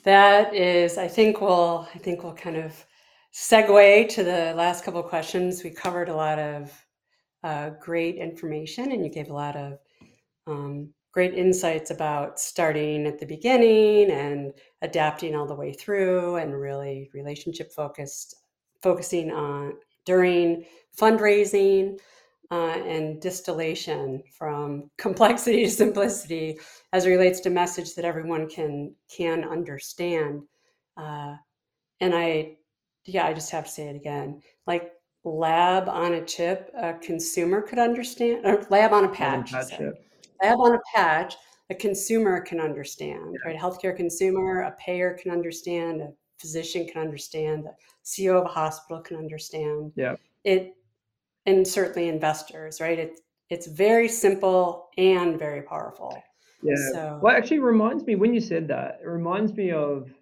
That 0.04 0.54
is, 0.54 0.96
I 0.96 1.08
think 1.08 1.40
we'll, 1.40 1.86
I 1.94 1.98
think 1.98 2.22
we'll 2.22 2.34
kind 2.34 2.56
of 2.56 2.86
segue 3.32 4.08
to 4.08 4.24
the 4.24 4.54
last 4.56 4.84
couple 4.84 5.02
questions. 5.02 5.62
We 5.62 5.70
covered 5.70 6.08
a 6.08 6.16
lot 6.16 6.38
of 6.38 6.86
uh, 7.44 7.70
great 7.80 8.16
information, 8.16 8.92
and 8.92 9.04
you 9.04 9.10
gave 9.10 9.30
a 9.30 9.34
lot 9.34 9.56
of 9.56 9.78
um, 10.46 10.92
great 11.12 11.34
insights 11.34 11.90
about 11.90 12.40
starting 12.40 13.06
at 13.06 13.18
the 13.18 13.26
beginning 13.26 14.10
and 14.10 14.52
adapting 14.82 15.34
all 15.34 15.46
the 15.46 15.54
way 15.54 15.72
through, 15.72 16.36
and 16.36 16.58
really 16.58 17.08
relationship 17.14 17.72
focused, 17.72 18.34
focusing 18.82 19.30
on 19.30 19.74
during 20.04 20.64
fundraising. 20.98 21.98
Uh, 22.52 22.82
and 22.84 23.20
distillation 23.22 24.20
from 24.36 24.90
complexity 24.98 25.62
to 25.62 25.70
simplicity 25.70 26.58
as 26.92 27.06
it 27.06 27.10
relates 27.10 27.38
to 27.38 27.48
message 27.48 27.94
that 27.94 28.04
everyone 28.04 28.48
can 28.48 28.92
can 29.08 29.44
understand 29.44 30.42
uh, 30.96 31.36
and 32.00 32.12
i 32.12 32.56
yeah, 33.10 33.26
I 33.26 33.32
just 33.32 33.50
have 33.50 33.64
to 33.64 33.70
say 33.70 33.88
it 33.88 33.96
again. 33.96 34.40
Like 34.66 34.92
lab 35.24 35.88
on 35.88 36.14
a 36.14 36.24
chip, 36.24 36.70
a 36.76 36.94
consumer 36.94 37.60
could 37.60 37.78
understand, 37.78 38.46
or 38.46 38.66
lab 38.70 38.92
on 38.92 39.04
a 39.04 39.08
patch. 39.08 39.52
Lab, 39.52 39.68
patch, 39.68 39.80
lab 40.42 40.58
on 40.58 40.74
a 40.74 40.80
patch, 40.94 41.36
a 41.70 41.74
consumer 41.74 42.40
can 42.40 42.60
understand, 42.60 43.34
yeah. 43.34 43.50
right? 43.50 43.56
A 43.56 43.58
healthcare 43.58 43.96
consumer, 43.96 44.62
a 44.62 44.72
payer 44.72 45.16
can 45.20 45.30
understand, 45.30 46.00
a 46.00 46.08
physician 46.38 46.86
can 46.86 47.02
understand, 47.02 47.64
the 47.64 47.74
CEO 48.04 48.40
of 48.40 48.46
a 48.46 48.48
hospital 48.48 49.02
can 49.02 49.16
understand. 49.16 49.92
Yeah. 49.96 50.16
It, 50.44 50.74
and 51.46 51.66
certainly 51.66 52.08
investors, 52.08 52.80
right? 52.80 52.98
It's 52.98 53.20
it's 53.50 53.66
very 53.66 54.08
simple 54.08 54.90
and 54.96 55.36
very 55.36 55.62
powerful. 55.62 56.16
Yeah. 56.62 56.76
So, 56.92 57.18
well, 57.20 57.36
actually, 57.36 57.58
reminds 57.58 58.04
me 58.04 58.14
when 58.14 58.32
you 58.32 58.40
said 58.40 58.68
that. 58.68 59.00
It 59.02 59.08
reminds 59.08 59.54
me 59.54 59.72
of 59.72 60.12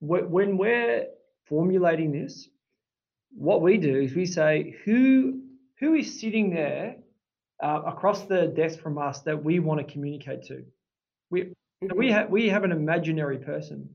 when 0.00 0.56
we're 0.56 1.06
formulating 1.48 2.12
this, 2.12 2.48
what 3.30 3.62
we 3.62 3.78
do 3.78 4.00
is 4.00 4.14
we 4.14 4.26
say 4.26 4.76
who 4.84 5.40
who 5.78 5.94
is 5.94 6.20
sitting 6.20 6.50
there 6.50 6.96
uh, 7.62 7.82
across 7.86 8.24
the 8.26 8.46
desk 8.46 8.80
from 8.80 8.98
us 8.98 9.20
that 9.20 9.44
we 9.44 9.58
want 9.58 9.86
to 9.86 9.92
communicate 9.92 10.44
to. 10.44 10.64
We 11.30 11.52
we 11.94 12.10
have 12.10 12.30
we 12.30 12.48
have 12.48 12.64
an 12.64 12.72
imaginary 12.72 13.38
person, 13.38 13.90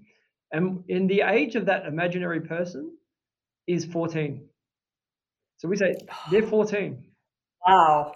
and 0.51 0.83
in 0.87 1.07
the 1.07 1.21
age 1.21 1.55
of 1.55 1.65
that 1.65 1.85
imaginary 1.85 2.41
person 2.41 2.95
is 3.67 3.85
fourteen. 3.85 4.47
So 5.57 5.67
we 5.67 5.77
say 5.77 5.95
they're 6.31 6.43
fourteen. 6.43 7.05
Wow. 7.65 8.13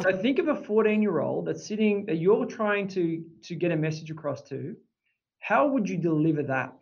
So 0.00 0.16
think 0.16 0.38
of 0.38 0.46
a 0.46 0.54
14 0.54 1.02
year 1.02 1.18
old 1.18 1.46
that's 1.46 1.66
sitting 1.66 2.06
that 2.06 2.18
you're 2.18 2.46
trying 2.46 2.86
to 2.88 3.24
to 3.42 3.56
get 3.56 3.72
a 3.72 3.76
message 3.76 4.12
across 4.12 4.42
to 4.42 4.76
how 5.40 5.66
would 5.68 5.88
you 5.88 5.96
deliver 5.96 6.44
that? 6.44 6.77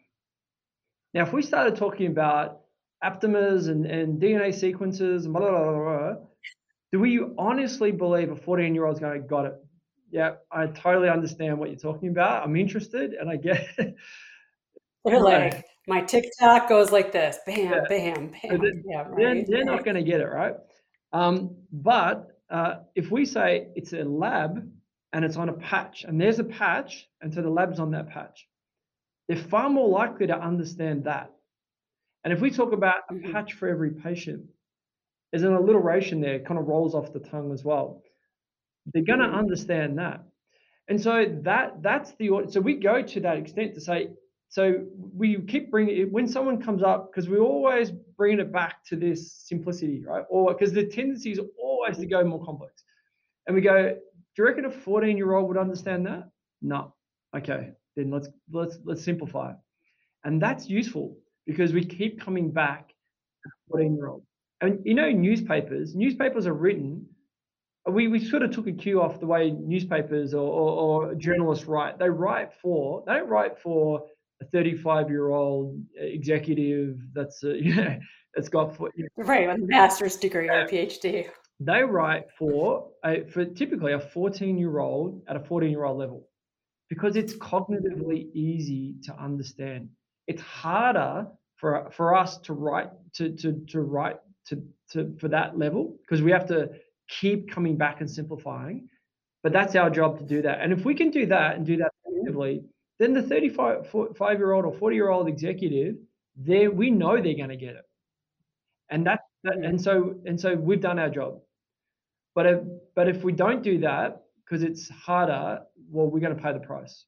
Now, 1.16 1.22
if 1.22 1.32
we 1.32 1.40
started 1.40 1.76
talking 1.76 2.08
about 2.08 2.60
aptamers 3.02 3.70
and, 3.70 3.86
and 3.86 4.20
DNA 4.20 4.54
sequences 4.54 5.24
and 5.24 5.32
blah, 5.32 5.48
blah, 5.48 5.72
blah, 5.72 5.98
blah, 5.98 6.14
do 6.92 7.00
we 7.00 7.24
honestly 7.38 7.90
believe 7.90 8.30
a 8.30 8.36
14 8.36 8.74
year 8.74 8.84
old 8.84 8.96
is 8.96 9.00
going 9.00 9.22
to 9.22 9.26
got 9.26 9.46
it? 9.46 9.54
Yeah, 10.10 10.32
I 10.52 10.66
totally 10.66 11.08
understand 11.08 11.58
what 11.58 11.70
you're 11.70 11.78
talking 11.78 12.10
about. 12.10 12.42
I'm 12.42 12.54
interested 12.54 13.14
and 13.14 13.30
I 13.30 13.36
get 13.36 13.66
it. 13.78 13.96
They're 15.06 15.20
like, 15.22 15.64
my 15.88 16.02
TikTok 16.02 16.68
goes 16.68 16.92
like 16.92 17.12
this 17.12 17.38
bam, 17.46 17.72
yeah. 17.72 17.80
bam, 17.88 18.34
bam. 18.42 18.60
They're, 18.60 18.72
yeah, 18.84 19.02
right? 19.08 19.16
they're, 19.16 19.44
they're 19.46 19.64
not 19.64 19.86
going 19.86 19.96
to 19.96 20.02
get 20.02 20.20
it, 20.20 20.28
right? 20.28 20.56
Um, 21.14 21.56
but 21.72 22.28
uh, 22.50 22.80
if 22.94 23.10
we 23.10 23.24
say 23.24 23.68
it's 23.74 23.94
a 23.94 24.04
lab 24.04 24.70
and 25.14 25.24
it's 25.24 25.38
on 25.38 25.48
a 25.48 25.54
patch, 25.54 26.04
and 26.06 26.20
there's 26.20 26.40
a 26.40 26.44
patch, 26.44 27.08
and 27.22 27.32
so 27.32 27.40
the 27.40 27.48
lab's 27.48 27.80
on 27.80 27.90
that 27.92 28.10
patch, 28.10 28.46
they're 29.28 29.36
far 29.36 29.68
more 29.68 29.88
likely 29.88 30.26
to 30.26 30.38
understand 30.38 31.04
that. 31.04 31.30
And 32.24 32.32
if 32.32 32.40
we 32.40 32.50
talk 32.50 32.72
about 32.72 32.96
a 33.10 33.14
mm-hmm. 33.14 33.32
patch 33.32 33.54
for 33.54 33.68
every 33.68 33.90
patient, 33.90 34.44
there's 35.30 35.42
an 35.42 35.52
alliteration 35.52 36.20
there, 36.20 36.40
kind 36.40 36.58
of 36.58 36.66
rolls 36.66 36.94
off 36.94 37.12
the 37.12 37.20
tongue 37.20 37.52
as 37.52 37.64
well. 37.64 38.02
They're 38.92 39.02
going 39.02 39.20
to 39.20 39.26
mm-hmm. 39.26 39.36
understand 39.36 39.98
that. 39.98 40.22
And 40.88 41.00
so 41.00 41.26
that 41.42 41.82
that's 41.82 42.12
the 42.12 42.46
so 42.48 42.60
we 42.60 42.74
go 42.74 43.02
to 43.02 43.20
that 43.20 43.36
extent 43.36 43.74
to 43.74 43.80
say 43.80 44.10
so 44.48 44.86
we 45.14 45.40
keep 45.42 45.70
bringing 45.70 45.96
it 45.96 46.12
when 46.12 46.28
someone 46.28 46.62
comes 46.62 46.82
up 46.82 47.10
because 47.10 47.28
we 47.28 47.38
always 47.38 47.90
bring 47.90 48.38
it 48.38 48.52
back 48.52 48.84
to 48.86 48.96
this 48.96 49.32
simplicity, 49.32 50.04
right? 50.06 50.24
Or 50.30 50.52
because 50.52 50.72
the 50.72 50.86
tendency 50.86 51.32
is 51.32 51.40
always 51.60 51.98
to 51.98 52.06
go 52.06 52.24
more 52.24 52.44
complex, 52.44 52.84
and 53.46 53.54
we 53.54 53.60
go, 53.60 53.90
do 53.90 53.98
you 54.38 54.44
reckon 54.44 54.64
a 54.64 54.70
14 54.70 55.16
year 55.16 55.34
old 55.34 55.48
would 55.48 55.56
understand 55.58 56.06
that? 56.06 56.30
No. 56.62 56.94
Okay, 57.36 57.72
then 57.96 58.10
let's 58.10 58.28
let's 58.52 58.78
let's 58.84 59.02
simplify 59.02 59.52
and 60.24 60.42
that's 60.42 60.68
useful 60.68 61.16
because 61.46 61.72
we 61.72 61.84
keep 61.84 62.20
coming 62.20 62.50
back 62.50 62.88
to 62.88 63.50
14 63.70 63.94
year 63.96 64.08
old. 64.08 64.22
And 64.60 64.80
you 64.84 64.94
know, 64.94 65.10
newspapers 65.10 65.94
newspapers 65.94 66.46
are 66.46 66.54
written 66.54 67.06
we, 67.88 68.08
we 68.08 68.18
sort 68.18 68.42
of 68.42 68.50
took 68.50 68.66
a 68.66 68.72
cue 68.72 69.00
off 69.00 69.20
the 69.20 69.26
way 69.26 69.50
newspapers 69.50 70.34
or, 70.34 70.40
or, 70.40 71.06
or, 71.06 71.14
journalists 71.14 71.66
write. 71.66 71.98
They 71.98 72.08
write 72.08 72.52
for 72.60 73.04
they 73.06 73.14
don't 73.14 73.28
write 73.28 73.58
for 73.58 74.02
a 74.42 74.46
35 74.46 75.08
year 75.08 75.28
old 75.28 75.80
executive 75.96 76.98
that's 77.14 77.44
uh, 77.44 77.50
yeah 77.60 77.98
that's 78.34 78.48
got 78.48 78.76
for, 78.76 78.90
you 78.96 79.04
know, 79.16 79.24
right 79.24 79.48
a 79.48 79.56
master's 79.58 80.16
degree 80.16 80.48
or 80.48 80.62
a 80.62 80.68
PhD. 80.68 81.28
They 81.60 81.82
write 81.82 82.24
for 82.36 82.88
a, 83.04 83.24
for 83.24 83.44
typically 83.44 83.92
a 83.92 84.00
14 84.00 84.58
year 84.58 84.78
old 84.80 85.22
at 85.28 85.36
a 85.36 85.40
14 85.40 85.70
year 85.70 85.84
old 85.84 85.98
level 85.98 86.28
because 86.88 87.16
it's 87.16 87.34
cognitively 87.34 88.32
easy 88.32 88.94
to 89.04 89.14
understand. 89.18 89.88
It's 90.26 90.42
harder 90.42 91.26
for 91.56 91.90
for 91.90 92.14
us 92.14 92.38
to 92.38 92.52
write 92.52 92.90
to 93.14 93.30
to 93.36 93.64
to 93.68 93.80
write 93.80 94.16
to 94.48 94.62
to 94.92 95.14
for 95.18 95.28
that 95.28 95.58
level 95.58 95.96
because 96.02 96.22
we 96.22 96.30
have 96.30 96.46
to 96.48 96.70
keep 97.08 97.50
coming 97.50 97.76
back 97.76 98.00
and 98.00 98.10
simplifying. 98.10 98.88
But 99.42 99.52
that's 99.52 99.76
our 99.76 99.90
job 99.90 100.18
to 100.18 100.24
do 100.24 100.42
that. 100.42 100.60
And 100.60 100.72
if 100.72 100.84
we 100.84 100.94
can 100.94 101.10
do 101.10 101.26
that 101.26 101.56
and 101.56 101.64
do 101.64 101.76
that 101.76 101.92
effectively, 102.04 102.64
then 102.98 103.12
the 103.12 103.22
35 103.22 104.38
year 104.38 104.52
old 104.52 104.64
or 104.64 104.72
40 104.72 104.96
year 104.96 105.08
old 105.08 105.28
executive, 105.28 105.96
there 106.36 106.70
we 106.70 106.90
know 106.90 107.14
they're 107.14 107.34
going 107.34 107.50
to 107.50 107.56
get 107.56 107.76
it. 107.76 107.84
And 108.90 109.06
that, 109.06 109.20
that 109.44 109.54
mm-hmm. 109.54 109.64
and 109.64 109.80
so 109.80 110.14
and 110.24 110.40
so 110.40 110.54
we've 110.54 110.80
done 110.80 110.98
our 110.98 111.10
job. 111.10 111.40
But 112.34 112.46
if 112.46 112.60
but 112.94 113.08
if 113.08 113.22
we 113.22 113.32
don't 113.32 113.62
do 113.62 113.78
that 113.78 114.22
because 114.46 114.62
it's 114.62 114.88
harder, 114.88 115.60
well, 115.90 116.06
we're 116.06 116.20
going 116.20 116.36
to 116.36 116.42
pay 116.42 116.52
the 116.52 116.60
price. 116.60 117.04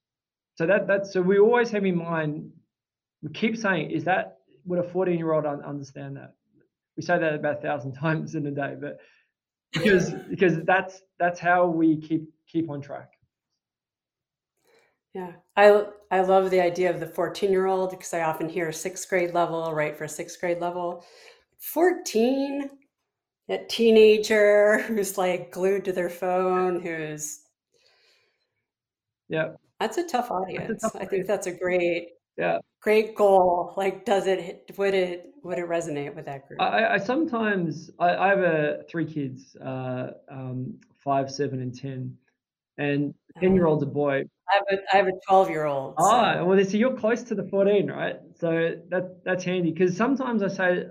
So 0.57 0.67
that 0.67 0.89
that's 0.89 1.13
so 1.13 1.23
we 1.23 1.39
always 1.39 1.71
have 1.71 1.85
in 1.85 1.97
mind. 1.97 2.51
We 3.23 3.31
keep 3.31 3.57
saying, 3.57 3.91
is 3.91 4.05
that 4.05 4.39
would 4.65 4.79
a 4.79 4.83
14 4.83 5.17
year 5.17 5.33
old 5.33 5.47
understand 5.47 6.17
that? 6.17 6.35
We 6.97 7.03
say 7.03 7.19
that 7.19 7.35
about 7.35 7.59
a 7.59 7.61
thousand 7.61 7.93
times 8.01 8.35
in 8.35 8.47
a 8.47 8.51
day, 8.51 8.75
but 8.81 8.99
because 9.73 10.13
because 10.31 10.63
that's 10.65 11.03
that's 11.19 11.39
how 11.39 11.67
we 11.67 11.97
keep 11.97 12.29
keep 12.49 12.71
on 12.71 12.81
track. 12.81 13.13
Yeah, 15.15 15.33
I 15.57 15.87
I 16.11 16.21
love 16.21 16.51
the 16.51 16.61
idea 16.61 16.91
of 16.91 17.01
the 17.01 17.07
14 17.07 17.51
year 17.51 17.67
old 17.67 17.91
because 17.91 18.13
I 18.13 18.23
often 18.23 18.49
hear 18.49 18.73
sixth 18.73 19.09
grade 19.09 19.35
level, 19.35 19.73
right? 19.73 19.97
For 19.97 20.09
sixth 20.09 20.41
grade 20.41 20.61
level, 20.61 21.05
14, 21.61 22.71
a 23.49 23.59
teenager 23.69 24.79
who's 24.83 25.17
like 25.17 25.51
glued 25.51 25.85
to 25.87 25.93
their 25.93 26.11
phone, 26.11 26.81
who's 26.81 27.41
yeah, 29.29 29.51
that's 29.81 29.99
a 29.99 30.07
tough 30.07 30.31
audience. 30.31 30.85
A 30.85 30.89
tough 30.89 31.01
I 31.01 31.07
think 31.07 31.27
that's 31.27 31.47
a 31.47 31.53
great 31.53 32.11
yeah 32.37 32.59
great 32.81 33.15
goal. 33.15 33.75
Like, 33.77 34.05
does 34.05 34.27
it 34.27 34.75
would 34.77 34.95
it 34.95 35.33
would 35.43 35.59
it 35.59 35.69
resonate 35.69 36.15
with 36.15 36.27
that 36.27 36.49
group? 36.49 36.61
I, 36.61 36.95
I 36.95 36.99
sometimes 36.99 37.91
I, 37.99 38.17
I 38.17 38.29
have 38.29 38.41
a 38.41 38.83
three 38.89 39.07
kids, 39.07 39.57
uh, 39.57 40.13
um, 40.31 40.75
five, 41.05 41.31
seven, 41.31 41.61
and 41.61 41.79
ten, 41.79 42.17
and 42.77 43.15
ten 43.41 43.55
year 43.55 43.67
old's 43.67 43.83
a 43.83 43.87
boy. 43.87 44.25
I 44.51 44.55
have 44.55 44.79
a 44.79 44.95
I 44.95 44.97
have 44.97 45.09
a 45.09 45.13
twelve 45.27 45.51
year 45.51 45.67
old. 45.67 45.95
So. 45.99 46.05
Oh 46.07 46.45
well, 46.45 46.65
so 46.65 46.77
you're 46.77 46.97
close 46.97 47.23
to 47.25 47.35
the 47.35 47.45
fourteen, 47.45 47.91
right? 47.91 48.17
So 48.37 48.77
that 48.91 49.25
that's 49.25 49.45
handy 49.45 49.73
because 49.73 49.97
sometimes 49.97 50.43
I 50.43 50.49
say 50.49 50.87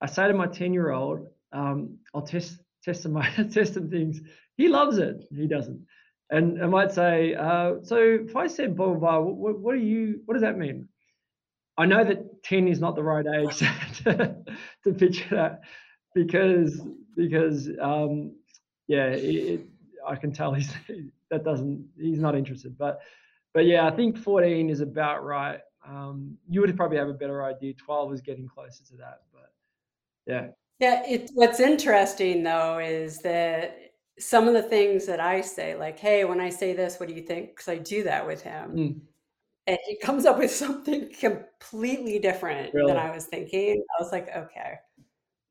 I 0.00 0.06
say 0.06 0.28
to 0.28 0.34
my 0.34 0.46
ten 0.46 0.72
year 0.72 0.90
old, 0.90 1.26
um, 1.52 1.98
I'll 2.14 2.22
test 2.22 2.58
test 2.84 3.02
some 3.02 3.14
test 3.52 3.74
some 3.74 3.90
things. 3.90 4.20
He 4.56 4.68
loves 4.68 4.98
it. 4.98 5.24
He 5.30 5.46
doesn't. 5.46 5.84
And 6.30 6.62
I 6.62 6.66
might 6.66 6.92
say, 6.92 7.34
uh, 7.34 7.76
so 7.82 7.96
if 7.96 8.36
I 8.36 8.46
said 8.46 8.76
blah 8.76 8.88
blah 8.88 8.98
blah, 8.98 9.20
what, 9.20 9.58
what 9.58 9.74
do 9.74 9.80
you? 9.80 10.20
What 10.26 10.34
does 10.34 10.42
that 10.42 10.58
mean? 10.58 10.88
I 11.76 11.86
know 11.86 12.04
that 12.04 12.42
ten 12.42 12.68
is 12.68 12.80
not 12.80 12.96
the 12.96 13.02
right 13.02 13.26
age 13.26 13.56
to, 14.04 14.36
to 14.84 14.92
picture 14.92 15.36
that 15.36 15.60
because 16.14 16.80
because 17.16 17.70
um, 17.80 18.32
yeah, 18.88 19.06
it, 19.06 19.60
I 20.06 20.16
can 20.16 20.32
tell 20.32 20.52
he's 20.52 20.72
that 21.30 21.44
doesn't 21.44 21.88
he's 21.98 22.20
not 22.20 22.34
interested. 22.34 22.76
But 22.76 23.00
but 23.54 23.66
yeah, 23.66 23.86
I 23.86 23.90
think 23.90 24.18
14 24.18 24.70
is 24.70 24.80
about 24.80 25.24
right. 25.24 25.60
Um, 25.86 26.36
you 26.48 26.60
would 26.60 26.76
probably 26.76 26.98
have 26.98 27.08
a 27.08 27.14
better 27.14 27.42
idea. 27.44 27.72
12 27.74 28.12
is 28.12 28.20
getting 28.20 28.46
closer 28.46 28.84
to 28.84 28.96
that, 28.98 29.22
but 29.32 29.52
yeah. 30.26 30.48
Yeah, 30.78 31.02
it, 31.06 31.30
what's 31.34 31.60
interesting 31.60 32.42
though 32.42 32.78
is 32.78 33.18
that 33.20 33.78
some 34.18 34.48
of 34.48 34.54
the 34.54 34.62
things 34.62 35.06
that 35.06 35.20
I 35.20 35.40
say, 35.40 35.74
like, 35.74 35.98
"Hey, 35.98 36.24
when 36.24 36.40
I 36.40 36.50
say 36.50 36.72
this, 36.72 36.98
what 36.98 37.08
do 37.08 37.14
you 37.14 37.22
think?" 37.22 37.50
Because 37.50 37.68
I 37.68 37.78
do 37.78 38.02
that 38.04 38.26
with 38.26 38.42
him, 38.42 38.70
mm. 38.70 39.00
and 39.66 39.78
he 39.86 39.96
comes 40.02 40.24
up 40.24 40.38
with 40.38 40.50
something 40.50 41.12
completely 41.12 42.18
different 42.18 42.74
really? 42.74 42.92
than 42.92 43.00
I 43.00 43.10
was 43.10 43.26
thinking. 43.26 43.82
I 43.98 44.02
was 44.02 44.12
like, 44.12 44.28
"Okay, 44.34 44.74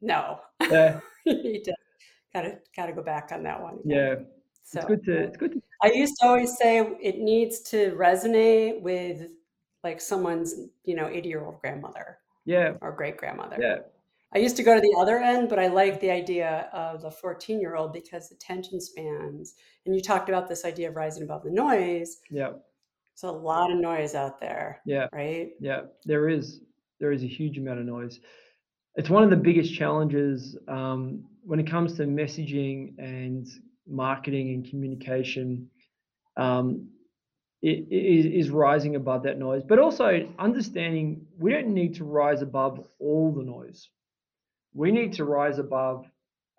no, 0.01 0.39
yeah. 0.69 0.99
you 1.25 1.61
just 1.63 1.77
gotta 2.33 2.59
gotta 2.75 2.93
go 2.93 3.03
back 3.03 3.29
on 3.31 3.43
that 3.43 3.61
one." 3.61 3.79
Again. 3.85 3.97
Yeah, 3.97 4.15
so 4.63 4.79
it's 4.79 4.87
good 4.87 5.03
to 5.05 5.17
it's 5.23 5.37
good 5.37 5.51
to 5.53 5.61
I 5.83 5.91
used 5.91 6.15
to 6.21 6.27
always 6.27 6.57
say 6.57 6.79
it 7.01 7.19
needs 7.19 7.59
to 7.71 7.91
resonate 7.91 8.81
with 8.81 9.27
like 9.83 10.01
someone's, 10.01 10.55
you 10.83 10.95
know, 10.95 11.07
80 11.07 11.29
year 11.29 11.45
old 11.45 11.61
grandmother. 11.61 12.17
Yeah. 12.45 12.73
Or 12.81 12.91
great 12.91 13.17
grandmother. 13.17 13.57
Yeah. 13.59 13.77
I 14.33 14.39
used 14.39 14.57
to 14.57 14.63
go 14.63 14.75
to 14.75 14.81
the 14.81 14.97
other 14.99 15.17
end, 15.19 15.47
but 15.47 15.57
I 15.57 15.67
like 15.67 16.01
the 16.01 16.11
idea 16.11 16.69
of 16.73 17.01
the 17.01 17.11
14 17.11 17.61
year 17.61 17.75
old 17.75 17.93
because 17.93 18.31
attention 18.31 18.81
spans, 18.81 19.55
and 19.85 19.95
you 19.95 20.01
talked 20.01 20.29
about 20.29 20.47
this 20.47 20.65
idea 20.65 20.89
of 20.89 20.95
rising 20.95 21.23
above 21.23 21.43
the 21.43 21.51
noise. 21.51 22.17
Yeah. 22.29 22.51
There's 23.21 23.31
a 23.33 23.37
lot 23.37 23.71
of 23.71 23.77
noise 23.77 24.15
out 24.15 24.39
there. 24.39 24.81
Yeah. 24.85 25.07
Right. 25.11 25.51
Yeah. 25.59 25.81
There 26.05 26.29
is. 26.29 26.61
There 26.99 27.11
is 27.11 27.23
a 27.23 27.27
huge 27.27 27.59
amount 27.59 27.79
of 27.79 27.85
noise. 27.85 28.19
It's 28.95 29.09
one 29.09 29.23
of 29.23 29.29
the 29.29 29.35
biggest 29.35 29.73
challenges 29.73 30.57
um, 30.67 31.23
when 31.43 31.59
it 31.59 31.69
comes 31.69 31.93
to 31.97 32.03
messaging 32.03 32.97
and 32.97 33.47
marketing 33.87 34.49
and 34.49 34.67
communication 34.67 35.69
um, 36.35 36.89
is, 37.61 38.25
is 38.25 38.49
rising 38.49 38.95
above 38.95 39.23
that 39.23 39.37
noise, 39.37 39.61
but 39.67 39.77
also 39.77 40.27
understanding 40.39 41.25
we 41.37 41.51
don't 41.51 41.67
need 41.67 41.95
to 41.95 42.03
rise 42.03 42.41
above 42.41 42.83
all 42.99 43.31
the 43.31 43.43
noise. 43.43 43.89
We 44.73 44.91
need 44.91 45.13
to 45.13 45.25
rise 45.25 45.59
above 45.59 46.05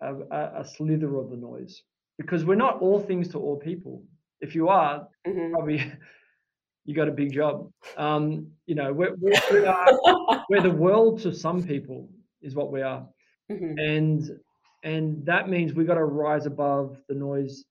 a, 0.01 0.15
a, 0.15 0.61
a 0.61 0.65
slither 0.65 1.15
of 1.17 1.29
the 1.29 1.37
noise 1.37 1.83
because 2.17 2.45
we're 2.45 2.55
not 2.55 2.81
all 2.81 2.99
things 2.99 3.29
to 3.29 3.39
all 3.39 3.57
people. 3.57 4.03
If 4.41 4.55
you 4.55 4.69
are, 4.69 5.07
mm-hmm. 5.27 5.53
probably 5.53 5.91
you 6.85 6.95
got 6.95 7.07
a 7.07 7.11
big 7.11 7.31
job. 7.31 7.71
Um, 7.97 8.47
you 8.65 8.75
know, 8.75 8.93
we're, 8.93 9.15
we're, 9.19 9.39
we 9.51 9.65
are, 9.65 10.45
we're 10.49 10.61
the 10.61 10.71
world 10.71 11.21
to 11.21 11.33
some 11.33 11.63
people, 11.63 12.09
is 12.41 12.55
what 12.55 12.71
we 12.71 12.81
are. 12.81 13.07
Mm-hmm. 13.51 13.79
And 13.79 14.39
and 14.83 15.25
that 15.25 15.49
means 15.49 15.73
we 15.73 15.83
got 15.83 15.95
to 15.95 16.05
rise 16.05 16.45
above 16.45 16.97
the 17.09 17.15
noise 17.15 17.65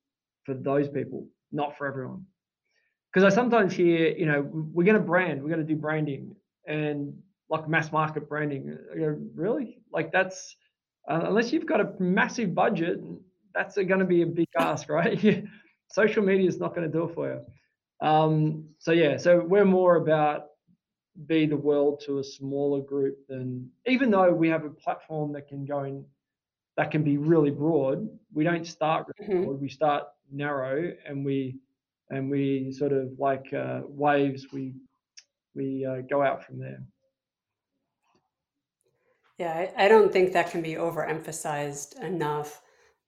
for 0.45 0.55
those 0.55 0.89
people, 0.89 1.27
not 1.53 1.77
for 1.79 1.87
everyone. 1.87 2.25
Because 3.13 3.33
I 3.33 3.35
sometimes 3.35 3.73
hear, 3.73 4.09
you 4.11 4.27
know, 4.27 4.47
we're 4.53 4.85
going 4.85 4.99
to 4.99 5.03
brand, 5.03 5.43
we're 5.43 5.49
going 5.49 5.67
to 5.67 5.75
do 5.75 5.81
branding, 5.81 6.37
and 6.67 7.15
like 7.51 7.69
mass 7.69 7.93
market 7.93 8.29
branding. 8.29 8.77
You 8.95 9.01
know, 9.01 9.19
really, 9.35 9.79
like 9.93 10.13
that's 10.13 10.57
uh, 11.09 11.23
unless 11.25 11.53
you've 11.53 11.67
got 11.67 11.81
a 11.81 11.93
massive 12.01 12.55
budget, 12.55 13.01
that's 13.55 13.77
going 13.77 14.01
to 14.01 14.05
be 14.07 14.23
a 14.23 14.27
big 14.27 14.49
ask, 14.59 14.89
right? 14.91 15.45
Social 15.91 16.23
media 16.23 16.49
is 16.49 16.59
not 16.59 16.75
going 16.75 16.91
to 16.91 16.93
do 16.93 17.05
it 17.09 17.15
for 17.15 17.29
you. 17.33 18.07
Um, 18.07 18.69
so 18.79 18.93
yeah, 18.93 19.17
so 19.17 19.41
we're 19.41 19.65
more 19.65 19.97
about 19.97 20.47
be 21.27 21.47
the 21.47 21.57
world 21.57 22.01
to 22.07 22.19
a 22.21 22.25
smaller 22.25 22.81
group 22.81 23.27
than 23.29 23.71
even 23.87 24.11
though 24.11 24.33
we 24.33 24.49
have 24.49 24.65
a 24.65 24.71
platform 24.71 25.33
that 25.33 25.49
can 25.49 25.65
go 25.65 25.85
in 25.85 26.05
that 26.77 26.91
can 26.91 27.03
be 27.03 27.19
really 27.19 27.51
broad. 27.51 28.09
We 28.33 28.45
don't 28.45 28.67
start 28.67 29.07
really 29.19 29.35
Mhm. 29.35 29.45
broad. 29.45 29.61
We 29.61 29.69
start 29.69 30.05
narrow, 30.31 30.93
and 31.07 31.25
we 31.25 31.61
and 32.11 32.31
we 32.31 32.73
sort 32.73 32.93
of 32.93 33.19
like 33.19 33.53
uh, 33.53 33.83
waves. 33.87 34.53
We 34.53 34.75
we 35.55 35.85
uh, 35.85 36.03
go 36.03 36.23
out 36.23 36.45
from 36.45 36.59
there. 36.59 36.81
Yeah, 39.39 39.53
I, 39.77 39.85
I 39.85 39.89
don't 39.89 40.13
think 40.13 40.33
that 40.33 40.51
can 40.51 40.63
be 40.63 40.75
overemphasized 40.75 42.01
enough. 42.03 42.63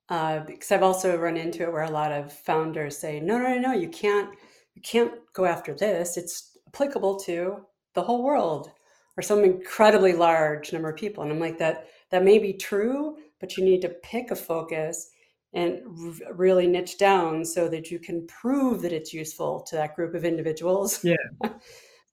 Uh, 0.08 0.40
because 0.40 0.72
I've 0.72 0.82
also 0.82 1.16
run 1.16 1.36
into 1.36 1.62
it 1.62 1.72
where 1.72 1.84
a 1.84 1.90
lot 1.90 2.12
of 2.12 2.32
founders 2.32 2.98
say, 2.98 3.20
no, 3.20 3.38
no, 3.38 3.48
no, 3.54 3.58
no, 3.58 3.72
you 3.72 3.88
can't, 3.88 4.30
you 4.74 4.82
can't 4.82 5.12
go 5.34 5.44
after 5.44 5.72
this. 5.74 6.16
It's 6.16 6.58
applicable 6.68 7.18
to 7.20 7.64
the 7.94 8.02
whole 8.02 8.22
world 8.22 8.70
or 9.16 9.22
some 9.22 9.44
incredibly 9.44 10.12
large 10.12 10.72
number 10.72 10.90
of 10.90 10.96
people. 10.96 11.22
And 11.22 11.32
I'm 11.32 11.40
like, 11.40 11.58
that 11.58 11.86
that 12.10 12.24
may 12.24 12.38
be 12.38 12.52
true, 12.54 13.16
but 13.40 13.56
you 13.56 13.64
need 13.64 13.82
to 13.82 13.88
pick 13.88 14.30
a 14.32 14.36
focus 14.36 15.10
and 15.54 15.80
r- 15.86 16.34
really 16.34 16.66
niche 16.66 16.98
down 16.98 17.44
so 17.44 17.68
that 17.68 17.90
you 17.90 17.98
can 18.00 18.26
prove 18.26 18.82
that 18.82 18.92
it's 18.92 19.14
useful 19.14 19.60
to 19.68 19.76
that 19.76 19.94
group 19.96 20.14
of 20.14 20.24
individuals 20.24 21.04
Yeah. 21.04 21.16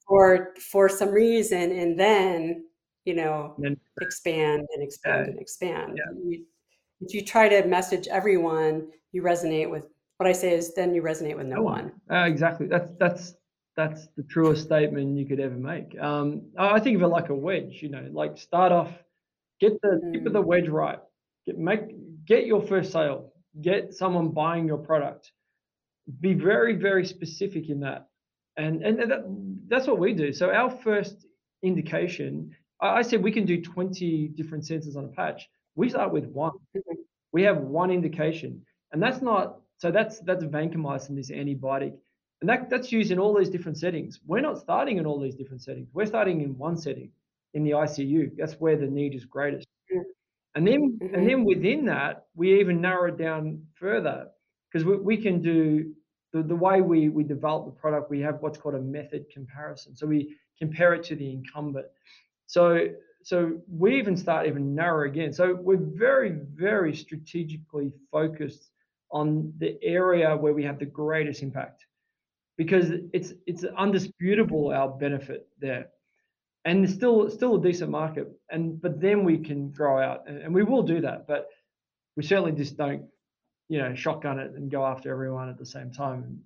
for 0.07 0.53
for 0.71 0.89
some 0.89 1.09
reason, 1.09 1.71
and 1.71 1.99
then 1.99 2.65
you 3.07 3.15
know 3.15 3.55
And 3.63 3.77
expand 4.01 4.67
and 4.73 4.83
expand 4.83 5.25
Yeah. 5.25 5.31
and 5.31 5.39
expand. 5.45 5.89
Yeah. 5.99 6.11
You, 6.29 6.45
if 7.01 7.13
you 7.13 7.21
try 7.23 7.47
to 7.47 7.65
message 7.67 8.07
everyone, 8.19 8.75
you 9.13 9.21
resonate 9.23 9.69
with 9.71 9.85
what 10.17 10.27
I 10.27 10.33
say 10.33 10.51
is 10.59 10.73
then 10.75 10.93
you 10.95 11.01
resonate 11.01 11.37
with 11.37 11.47
no 11.47 11.57
No 11.57 11.61
one. 11.75 11.85
one. 12.07 12.17
uh, 12.17 12.25
exactly. 12.33 12.67
That's 12.67 12.89
that's 13.03 13.23
that's 13.79 14.01
the 14.17 14.23
truest 14.23 14.63
statement 14.69 15.17
you 15.19 15.25
could 15.29 15.39
ever 15.39 15.55
make. 15.73 15.89
Um, 16.09 16.27
I 16.57 16.79
think 16.79 16.95
of 16.97 17.03
it 17.03 17.07
like 17.19 17.29
a 17.29 17.35
wedge. 17.47 17.75
You 17.83 17.89
know, 17.89 18.05
like 18.21 18.33
start 18.49 18.71
off, 18.79 18.91
get 19.63 19.73
the 19.83 19.91
get 20.13 20.23
the 20.33 20.41
Mm, 20.43 20.49
wedge 20.51 20.67
right. 20.67 20.99
Get 21.45 21.57
make 21.69 21.83
get 22.25 22.45
your 22.51 22.61
first 22.71 22.91
sale. 22.91 23.19
Get 23.69 23.93
someone 24.01 24.29
buying 24.43 24.65
your 24.71 24.81
product. 24.89 25.31
Be 26.25 26.33
very 26.33 26.73
very 26.87 27.05
specific 27.05 27.69
in 27.73 27.79
that, 27.87 28.01
and 28.63 28.73
and 28.87 28.93
that, 29.11 29.21
that's 29.71 29.87
what 29.89 29.99
we 29.99 30.09
do. 30.23 30.33
So 30.33 30.45
our 30.61 30.71
first 30.87 31.15
indication, 31.61 32.55
I, 32.81 33.01
said 33.01 33.23
we 33.23 33.31
can 33.31 33.45
do 33.45 33.61
twenty 33.61 34.27
different 34.29 34.63
sensors 34.63 34.95
on 34.95 35.05
a 35.05 35.09
patch. 35.09 35.49
We 35.75 35.89
start 35.89 36.11
with 36.11 36.25
one 36.27 36.51
mhm, 36.75 36.97
we 37.33 37.43
have 37.43 37.57
one 37.57 37.91
indication, 37.91 38.65
and 38.91 39.01
that's 39.01 39.21
not 39.21 39.59
so 39.77 39.91
that's 39.91 40.19
that's 40.21 40.43
vancomycin, 40.43 41.15
this 41.15 41.31
antibiotic, 41.31 41.93
and 42.41 42.49
that 42.49 42.69
that's 42.69 42.91
used 42.91 43.11
in 43.11 43.19
all 43.19 43.33
these 43.37 43.49
different 43.49 43.77
settings. 43.77 44.19
We're 44.25 44.41
not 44.41 44.59
starting 44.59 44.97
in 44.97 45.05
all 45.05 45.19
these 45.19 45.35
different 45.35 45.61
settings. 45.61 45.89
We're 45.93 46.05
starting 46.05 46.41
in 46.41 46.57
one 46.57 46.77
setting, 46.77 47.11
in 47.53 47.63
the 47.63 47.71
ICU. 47.71 48.31
That's 48.37 48.53
where 48.55 48.77
the 48.77 48.87
need 48.87 49.15
is 49.15 49.25
greatest. 49.25 49.67
mm, 49.91 50.03
And 50.55 50.67
then 50.67 51.01
and 51.13 51.27
mhm, 51.27 51.29
then 51.29 51.43
within 51.45 51.85
that, 51.85 52.25
we 52.35 52.59
even 52.59 52.81
narrow 52.81 53.09
it 53.09 53.17
down 53.17 53.65
further 53.75 54.27
because 54.71 54.85
we, 54.85 54.97
we 54.97 55.17
can 55.17 55.41
do 55.41 55.93
the, 56.33 56.43
the 56.43 56.55
way 56.55 56.81
we, 56.81 57.09
we 57.09 57.23
develop 57.23 57.65
the 57.65 57.71
product, 57.71 58.09
we 58.09 58.19
have 58.21 58.41
what's 58.41 58.57
called 58.57 58.75
a 58.75 58.79
method 58.81 59.25
comparison. 59.33 59.95
So 59.95 60.07
we 60.07 60.35
compare 60.59 60.93
it 60.93 61.03
to 61.05 61.15
the 61.15 61.31
incumbent. 61.31 61.87
So 62.47 62.89
so 63.23 63.59
we 63.69 63.97
even 63.97 64.15
start 64.15 64.47
even 64.47 64.73
narrower 64.73 65.03
again. 65.03 65.33
So 65.33 65.53
we're 65.53 65.75
very, 65.75 66.31
very 66.53 66.95
strategically 66.95 67.91
focused 68.09 68.71
on 69.11 69.53
the 69.57 69.77
area 69.83 70.35
where 70.35 70.53
we 70.53 70.63
have 70.63 70.79
the 70.79 70.85
greatest 70.85 71.43
impact 71.43 71.85
because 72.57 72.89
it's 73.11 73.33
it's 73.45 73.65
undisputable 73.65 74.71
our 74.71 74.87
benefit 74.89 75.45
there. 75.59 75.87
And 76.63 76.85
it's 76.85 76.93
still 76.93 77.29
still 77.29 77.55
a 77.55 77.61
decent 77.61 77.91
market. 77.91 78.29
And 78.49 78.81
but 78.81 79.01
then 79.01 79.25
we 79.25 79.37
can 79.39 79.71
grow 79.71 80.01
out 80.01 80.23
and, 80.27 80.37
and 80.37 80.53
we 80.53 80.63
will 80.63 80.83
do 80.83 81.01
that. 81.01 81.27
But 81.27 81.49
we 82.15 82.23
certainly 82.23 82.53
just 82.53 82.77
don't, 82.77 83.03
you 83.67 83.79
know, 83.79 83.93
shotgun 83.93 84.39
it 84.39 84.51
and 84.51 84.71
go 84.71 84.85
after 84.85 85.11
everyone 85.11 85.49
at 85.49 85.57
the 85.57 85.65
same 85.65 85.91
time. 85.91 86.39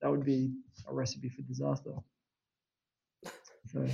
That 0.00 0.12
would 0.12 0.24
be 0.24 0.52
a 0.88 0.94
recipe 0.94 1.28
for 1.28 1.42
disaster. 1.42 1.94
So 3.72 3.86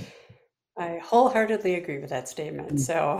I 0.77 0.99
wholeheartedly 1.03 1.75
agree 1.75 1.99
with 1.99 2.09
that 2.11 2.29
statement. 2.29 2.79
mm, 2.79 2.79
So 2.79 3.19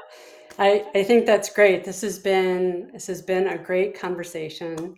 I 0.58 0.86
I 0.94 1.02
think 1.04 1.26
that's 1.26 1.50
great. 1.50 1.84
This 1.84 2.00
has 2.02 2.18
been 2.18 2.90
this 2.92 3.06
has 3.08 3.22
been 3.22 3.48
a 3.48 3.58
great 3.58 3.98
conversation. 3.98 4.96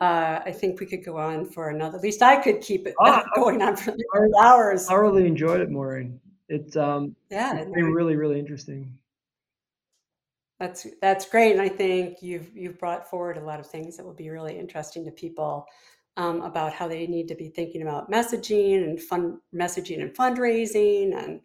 Uh, 0.00 0.40
I 0.46 0.52
think 0.52 0.80
we 0.80 0.86
could 0.86 1.04
go 1.04 1.18
on 1.18 1.44
for 1.46 1.68
another. 1.70 1.98
At 1.98 2.02
least 2.02 2.22
I 2.22 2.36
could 2.36 2.60
keep 2.62 2.86
it 2.86 2.94
ah, 3.00 3.22
going 3.34 3.62
on 3.62 3.76
for 3.76 3.94
hours. 4.42 4.88
I 4.88 4.94
thoroughly 4.94 5.26
enjoyed 5.26 5.60
it, 5.60 5.70
Maureen. 5.70 6.20
It's 6.48 6.76
um 6.76 7.16
Yeah, 7.30 7.56
it's 7.58 7.70
been 7.72 7.92
really, 7.92 8.16
really 8.16 8.38
interesting. 8.38 8.98
That's 10.58 10.86
that's 11.00 11.28
great, 11.28 11.52
and 11.52 11.60
I 11.60 11.68
think 11.68 12.22
you've 12.22 12.54
you've 12.56 12.78
brought 12.78 13.08
forward 13.08 13.38
a 13.38 13.44
lot 13.44 13.60
of 13.60 13.66
things 13.66 13.96
that 13.96 14.04
will 14.04 14.12
be 14.14 14.28
really 14.28 14.58
interesting 14.58 15.04
to 15.06 15.10
people 15.10 15.66
um, 16.16 16.42
about 16.42 16.72
how 16.72 16.88
they 16.88 17.06
need 17.06 17.28
to 17.28 17.34
be 17.34 17.48
thinking 17.48 17.82
about 17.82 18.10
messaging 18.10 18.84
and 18.84 19.00
fund 19.00 19.38
messaging 19.54 20.02
and 20.02 20.14
fundraising 20.14 21.16
and 21.16 21.40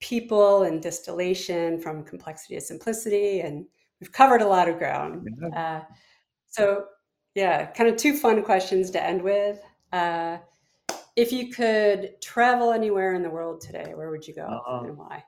people 0.00 0.64
and 0.64 0.82
distillation 0.82 1.80
from 1.80 2.04
complexity 2.04 2.54
to 2.54 2.60
simplicity, 2.60 3.40
and 3.40 3.66
we've 4.00 4.12
covered 4.12 4.42
a 4.42 4.46
lot 4.46 4.68
of 4.68 4.78
ground. 4.78 5.28
Uh, 5.54 5.80
so 6.48 6.84
yeah, 7.34 7.66
kind 7.66 7.88
of 7.88 7.96
two 7.96 8.16
fun 8.16 8.42
questions 8.42 8.90
to 8.90 9.02
end 9.02 9.22
with. 9.22 9.60
Uh, 9.92 10.38
if 11.16 11.32
you 11.32 11.50
could 11.50 12.20
travel 12.22 12.72
anywhere 12.72 13.14
in 13.14 13.22
the 13.22 13.30
world 13.30 13.60
today, 13.60 13.92
where 13.94 14.10
would 14.10 14.26
you 14.26 14.34
go 14.34 14.46
Uh, 14.66 14.80
and 14.84 14.96
why? 14.96 15.24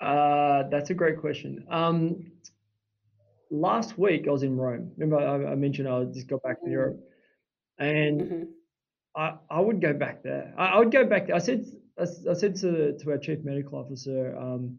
uh, 0.00 0.68
that's 0.70 0.90
a 0.90 0.94
great 0.94 1.18
question. 1.18 1.64
Um, 1.70 2.30
last 3.50 3.98
week 3.98 4.26
I 4.28 4.30
was 4.30 4.42
in 4.42 4.56
Rome. 4.56 4.92
Remember 4.96 5.18
I, 5.24 5.52
I 5.52 5.54
mentioned 5.54 5.88
I 5.88 6.04
just 6.04 6.28
got 6.28 6.42
back 6.42 6.62
from 6.62 6.70
Mm, 6.70 6.72
Europe, 6.72 7.00
and 7.78 8.30
mhm, 8.30 8.54
I, 9.16 9.34
I 9.50 9.60
would 9.60 9.80
go 9.80 9.92
back 9.94 10.22
there. 10.22 10.54
I, 10.58 10.66
I 10.68 10.78
would 10.78 10.92
go 10.92 11.04
back 11.06 11.26
there. 11.26 11.36
I 11.36 11.40
said 11.40 11.66
I, 11.98 12.02
I 12.30 12.34
said 12.34 12.56
to 12.56 12.96
to 12.98 13.10
our 13.10 13.18
chief 13.18 13.40
medical 13.44 13.78
officer, 13.78 14.36
um, 14.38 14.78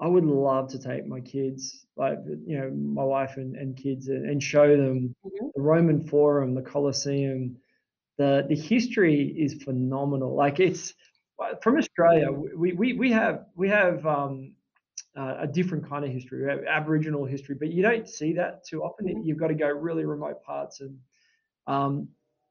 I 0.00 0.08
would 0.08 0.24
love 0.24 0.68
to 0.72 0.78
take 0.78 1.06
my 1.06 1.20
kids, 1.20 1.86
like 1.96 2.18
you 2.46 2.58
know, 2.58 2.70
my 2.70 3.04
wife 3.04 3.36
and, 3.36 3.56
and 3.56 3.76
kids, 3.76 4.08
and, 4.08 4.28
and 4.28 4.42
show 4.42 4.76
them 4.76 5.14
mhm, 5.24 5.50
the 5.54 5.62
Roman 5.62 6.00
Forum, 6.06 6.54
the 6.54 6.62
Colosseum. 6.62 7.56
The 8.18 8.46
the 8.48 8.56
history 8.56 9.34
is 9.38 9.62
phenomenal. 9.62 10.34
Like 10.34 10.60
it's 10.60 10.94
from 11.62 11.78
Australia. 11.78 12.30
We 12.32 12.72
we, 12.72 12.92
we 12.94 13.12
have 13.12 13.46
we 13.56 13.68
have 13.68 14.04
um, 14.06 14.52
uh, 15.16 15.36
a 15.40 15.46
different 15.46 15.88
kind 15.88 16.04
of 16.04 16.10
history. 16.10 16.46
Aboriginal 16.68 17.24
history, 17.24 17.56
but 17.58 17.68
you 17.72 17.82
don't 17.82 18.08
see 18.08 18.32
that 18.34 18.64
too 18.64 18.82
often. 18.82 19.06
mhm. 19.06 19.24
You've 19.24 19.38
got 19.38 19.48
to 19.48 19.54
go 19.54 19.68
really 19.68 20.04
remote 20.04 20.42
parts 20.42 20.80
and 20.80 20.98
um, 21.66 22.08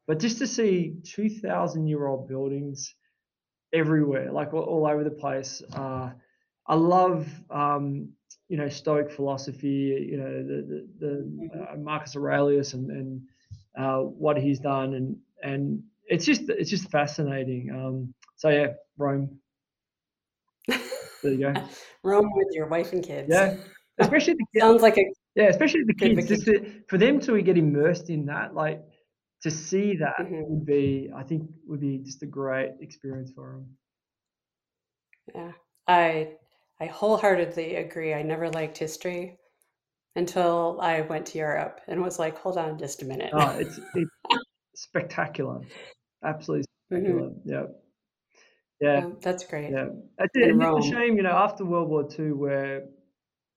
but 0.08 0.20
just 0.20 0.38
to 0.40 0.48
see 0.48 0.96
2,000 1.04 1.88
year 1.88 2.08
old 2.08 2.28
buildings 2.28 2.96
everywhere, 3.74 4.32
like 4.32 4.54
all, 4.54 4.64
all 4.64 4.86
over 4.88 5.04
the 5.04 5.12
place. 5.12 5.62
Uh, 5.74 6.12
I 6.68 6.76
love, 6.76 7.28
um, 7.50 8.10
you 8.50 8.58
know, 8.58 8.70
Stoic 8.70 9.12
philosophy, 9.12 10.08
you 10.12 10.18
know, 10.18 10.44
the, 10.44 10.62
the, 10.68 10.88
the 11.00 11.40
Mhm. 11.42 11.74
uh, 11.74 11.78
Marcus 11.78 12.16
Aurelius 12.16 12.74
and, 12.74 12.90
and 12.92 13.22
uh, 13.78 14.00
what 14.00 14.38
he's 14.38 14.60
done. 14.60 14.94
And, 14.94 15.18
and 15.42 15.84
it's 16.08 16.26
just, 16.26 16.44
it's 16.50 16.70
just 16.70 16.90
fascinating. 16.92 17.72
Um, 17.72 18.14
so 18.36 18.50
yeah, 18.50 18.68
Rome, 18.98 19.40
there 21.24 21.34
you 21.34 21.40
go. 21.40 21.54
Rome 22.04 22.30
with 22.36 22.48
your 22.54 22.68
wife 22.68 22.94
and 22.94 23.04
kids. 23.04 23.34
Yeah. 23.34 23.56
Especially 24.00 24.34
the 24.34 24.46
kids. 24.54 24.64
Sounds 24.66 24.82
like 24.82 24.98
a 24.98 25.06
Yeah, 25.36 25.46
especially 25.46 25.84
the 25.86 25.94
kids, 25.94 26.28
just 26.28 26.46
to, 26.46 26.84
for 26.88 26.98
them 26.98 27.20
to 27.22 27.42
get 27.42 27.58
immersed 27.58 28.10
in 28.10 28.26
that, 28.28 28.54
like 28.54 28.82
to 29.42 29.52
see 29.52 29.96
that 29.98 30.16
Mhm. 30.20 30.44
would 30.48 30.66
be, 30.66 31.10
I 31.16 31.24
think, 31.24 31.50
would 31.68 31.80
be 31.80 31.98
just 32.00 32.24
a 32.24 32.26
great 32.28 32.72
experience 32.82 33.32
for 33.34 33.54
them. 33.54 33.78
Yeah. 35.34 35.52
I 35.88 36.38
I 36.80 36.86
wholeheartedly 36.86 37.76
agree. 37.76 38.14
I 38.14 38.24
never 38.24 38.50
liked 38.50 38.78
history 38.78 39.38
until 40.16 40.80
I 40.82 41.02
went 41.02 41.28
to 41.28 41.38
Europe 41.40 41.82
and 41.88 42.02
was 42.02 42.20
like, 42.20 42.38
hold 42.38 42.58
on 42.58 42.78
just 42.78 43.02
a 43.02 43.06
minute. 43.06 43.34
Oh, 43.34 43.58
it's 43.58 43.80
it's 43.96 44.12
spectacular, 44.76 45.62
absolutely 46.24 46.66
hmm 46.90 46.98
spectacular. 47.00 47.32
Yeah, 47.46 47.66
yeah, 48.84 49.00
Yeah, 49.00 49.10
that's 49.22 49.44
great. 49.46 49.72
yeah. 49.72 49.88
It's 50.20 50.36
a, 50.36 50.42
And 50.44 50.52
and 50.52 50.62
it's 50.64 50.86
a 50.86 50.90
shame, 50.90 51.18
you 51.18 51.24
know, 51.24 51.32
after 51.46 51.66
World 51.66 51.90
War 51.90 52.08
II, 52.20 52.32
where 52.34 52.86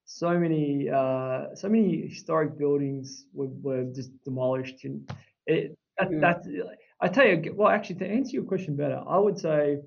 so 0.05 0.39
many 0.39 0.89
uh, 0.89 1.55
so 1.55 1.69
many 1.69 2.07
historic 2.09 2.57
buildings 2.59 3.27
were, 3.33 3.49
were 3.67 3.85
just 3.93 4.11
demolished, 4.25 4.85
and 4.85 5.09
it 5.47 5.77
that, 5.99 6.09
hmm 6.09 6.21
that's 6.21 6.47
I 7.01 7.09
tell 7.09 7.27
you, 7.27 7.55
well, 7.55 7.69
actually, 7.69 7.97
to 7.97 8.07
answer 8.07 8.33
your 8.37 8.45
question 8.45 8.77
better, 8.77 9.01
I 9.07 9.19
would 9.19 9.39
say 9.39 9.79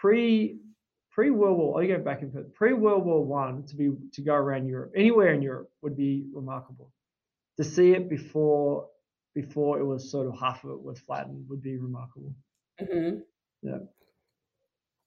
pre 0.00 0.58
pre 1.10 1.30
World 1.30 1.58
War. 1.58 1.82
I 1.82 1.86
go 1.86 1.98
back 1.98 2.22
and 2.22 2.32
forth. 2.32 2.52
Pre 2.54 2.72
World 2.72 3.04
War 3.04 3.24
One 3.24 3.64
to 3.66 3.76
be 3.76 3.90
to 4.12 4.22
go 4.22 4.34
around 4.34 4.68
Europe, 4.68 4.92
anywhere 4.96 5.32
in 5.34 5.42
Europe 5.42 5.70
would 5.82 5.96
be 5.96 6.26
remarkable. 6.32 6.92
To 7.58 7.64
see 7.64 7.92
it 7.92 8.08
before 8.08 8.88
before 9.34 9.78
it 9.80 9.84
was 9.84 10.10
sort 10.10 10.26
of 10.26 10.38
half 10.38 10.64
of 10.64 10.70
it 10.70 10.82
was 10.82 10.98
flattened 11.00 11.48
would 11.48 11.62
be 11.62 11.76
remarkable. 11.78 12.34
hmm 12.78 13.20
Yeah. 13.62 13.78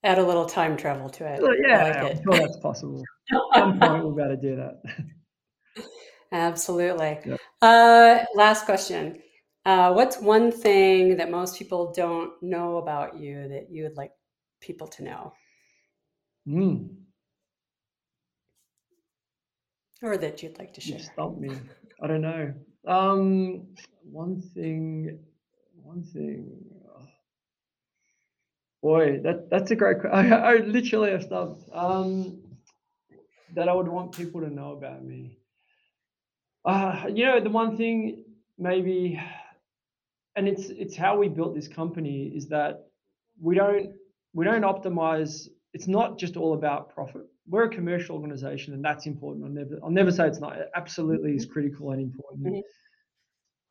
Add 0.03 0.19
a 0.19 0.23
little 0.25 0.45
time 0.45 0.75
travel 0.75 1.09
to 1.11 1.25
it. 1.25 1.39
So, 1.39 1.51
I 1.51 1.55
yeah, 1.67 1.83
like 1.83 1.95
I'm 1.95 2.23
sure 2.23 2.37
that's 2.37 2.57
possible. 2.57 3.05
At 3.31 3.39
some 3.59 3.79
point, 3.79 4.05
we've 4.05 4.17
got 4.17 4.27
to 4.27 4.37
do 4.37 4.55
that. 4.57 4.81
Absolutely. 6.31 7.19
Yep. 7.25 7.39
Uh, 7.61 8.19
last 8.35 8.65
question. 8.65 9.21
Uh, 9.65 9.93
what's 9.93 10.19
one 10.19 10.51
thing 10.51 11.15
that 11.17 11.31
most 11.31 11.57
people 11.57 11.93
don't 11.95 12.31
know 12.41 12.77
about 12.77 13.17
you 13.17 13.47
that 13.47 13.69
you 13.71 13.83
would 13.83 13.95
like 13.95 14.11
people 14.59 14.87
to 14.87 15.03
know 15.03 15.33
Mm, 16.45 17.05
or 20.01 20.17
that 20.17 20.43
you'd 20.43 20.59
like 20.59 20.73
to 20.73 20.81
you 20.81 20.97
share? 20.97 20.99
stumped 20.99 21.39
me. 21.39 21.55
I 22.01 22.07
don't 22.07 22.21
know. 22.21 22.53
Um, 22.85 23.67
one 24.03 24.41
thing, 24.41 25.19
one 25.81 26.03
thing. 26.03 26.59
Boy, 28.83 29.21
that 29.23 29.49
that's 29.49 29.71
a 29.71 29.77
great. 29.77 29.97
I, 30.11 30.29
I 30.29 30.55
literally 30.57 31.11
have 31.11 31.23
stumped. 31.23 31.69
Um, 31.73 32.41
that 33.55 33.69
I 33.69 33.73
would 33.73 33.87
want 33.87 34.11
people 34.11 34.41
to 34.41 34.49
know 34.49 34.73
about 34.73 35.03
me. 35.03 35.37
Uh, 36.65 37.05
you 37.07 37.25
know, 37.25 37.39
the 37.39 37.49
one 37.49 37.77
thing 37.77 38.25
maybe, 38.57 39.19
and 40.35 40.47
it's 40.49 40.65
it's 40.69 40.97
how 40.97 41.17
we 41.17 41.29
built 41.29 41.55
this 41.55 41.69
company 41.69 42.31
is 42.35 42.47
that 42.49 42.87
we 43.41 43.55
don't 43.55 43.91
we 44.33 44.43
don't 44.43 44.63
optimize. 44.63 45.47
It's 45.73 45.87
not 45.87 46.19
just 46.19 46.35
all 46.35 46.53
about 46.53 46.93
profit. 46.93 47.23
We're 47.47 47.63
a 47.63 47.69
commercial 47.69 48.15
organization, 48.17 48.73
and 48.73 48.83
that's 48.83 49.05
important. 49.05 49.45
I'll 49.45 49.51
never 49.51 49.79
I'll 49.81 49.91
never 49.91 50.11
say 50.11 50.27
it's 50.27 50.39
not. 50.41 50.57
It 50.57 50.69
absolutely 50.75 51.35
is 51.35 51.45
critical 51.45 51.91
and 51.91 52.01
important. 52.01 52.47
Mhm. 52.47 52.61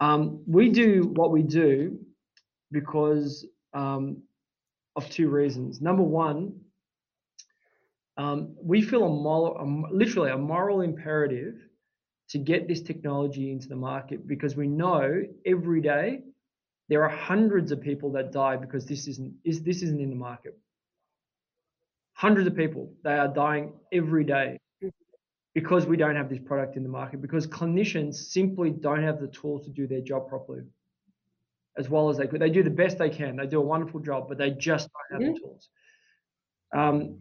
Um, 0.00 0.42
we 0.46 0.70
do 0.70 1.12
what 1.14 1.30
we 1.32 1.42
do 1.42 1.98
because 2.72 3.46
um, 3.74 4.22
of 4.96 5.08
two 5.08 5.28
reasons. 5.28 5.80
Number 5.80 6.02
one, 6.02 6.60
um, 8.16 8.54
we 8.62 8.82
feel 8.82 9.04
a 9.04 9.08
moral, 9.08 9.56
a 9.58 9.94
literally 9.94 10.30
a 10.30 10.36
moral 10.36 10.82
imperative 10.82 11.54
to 12.28 12.38
get 12.38 12.68
this 12.68 12.82
technology 12.82 13.50
into 13.50 13.68
the 13.68 13.76
market 13.76 14.26
because 14.26 14.56
we 14.56 14.66
know 14.66 15.22
every 15.46 15.80
day 15.80 16.20
there 16.88 17.02
are 17.02 17.08
hundreds 17.08 17.72
of 17.72 17.80
people 17.80 18.12
that 18.12 18.32
die 18.32 18.56
because 18.56 18.84
this 18.86 19.08
isn't 19.08 19.34
is 19.44 19.62
this 19.62 19.82
isn't 19.82 20.00
in 20.00 20.10
the 20.10 20.16
market. 20.16 20.58
Hundreds 22.14 22.46
of 22.46 22.54
people 22.54 22.92
they 23.02 23.14
are 23.14 23.28
dying 23.28 23.72
every 23.92 24.24
day 24.24 24.58
because 25.54 25.86
we 25.86 25.96
don't 25.96 26.16
have 26.16 26.28
this 26.28 26.38
product 26.38 26.76
in 26.76 26.82
the 26.82 26.88
market 26.88 27.20
because 27.20 27.46
clinicians 27.46 28.14
simply 28.14 28.70
don't 28.70 29.02
have 29.02 29.20
the 29.20 29.28
tools 29.28 29.64
to 29.64 29.70
do 29.70 29.86
their 29.86 30.00
job 30.00 30.28
properly 30.28 30.62
as 31.78 31.88
well 31.88 32.10
as 32.10 32.18
they 32.18 32.26
could. 32.26 32.40
They 32.40 32.50
do 32.50 32.62
the 32.62 32.70
best 32.70 32.98
they 32.98 33.10
can. 33.10 33.36
They 33.36 33.46
do 33.46 33.58
a 33.58 33.64
wonderful 33.64 34.00
job, 34.00 34.26
but 34.28 34.38
they 34.38 34.50
just 34.50 34.88
don't 35.10 35.22
have 35.22 35.34
the 35.34 35.40
tools. 35.40 35.68
Um, 36.74 37.18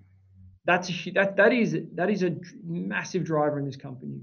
that's 0.65 0.89
a, 0.89 1.11
that 1.11 1.37
that 1.37 1.53
is 1.53 1.75
that 1.95 2.09
is 2.09 2.23
a 2.23 2.35
massive 2.63 3.23
driver 3.23 3.59
in 3.59 3.65
this 3.65 3.75
company. 3.75 4.21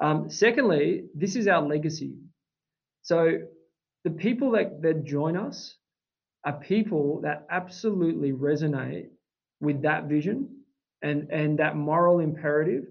Um, 0.00 0.30
secondly, 0.30 1.04
this 1.14 1.36
is 1.36 1.46
our 1.46 1.62
legacy. 1.62 2.14
So 3.02 3.38
the 4.04 4.10
people 4.10 4.52
that 4.52 4.82
that 4.82 5.04
join 5.04 5.36
us 5.36 5.76
are 6.44 6.54
people 6.54 7.20
that 7.22 7.46
absolutely 7.50 8.32
resonate 8.32 9.08
with 9.60 9.82
that 9.82 10.04
vision 10.04 10.48
and 11.02 11.30
and 11.30 11.58
that 11.58 11.76
moral 11.76 12.20
imperative, 12.20 12.84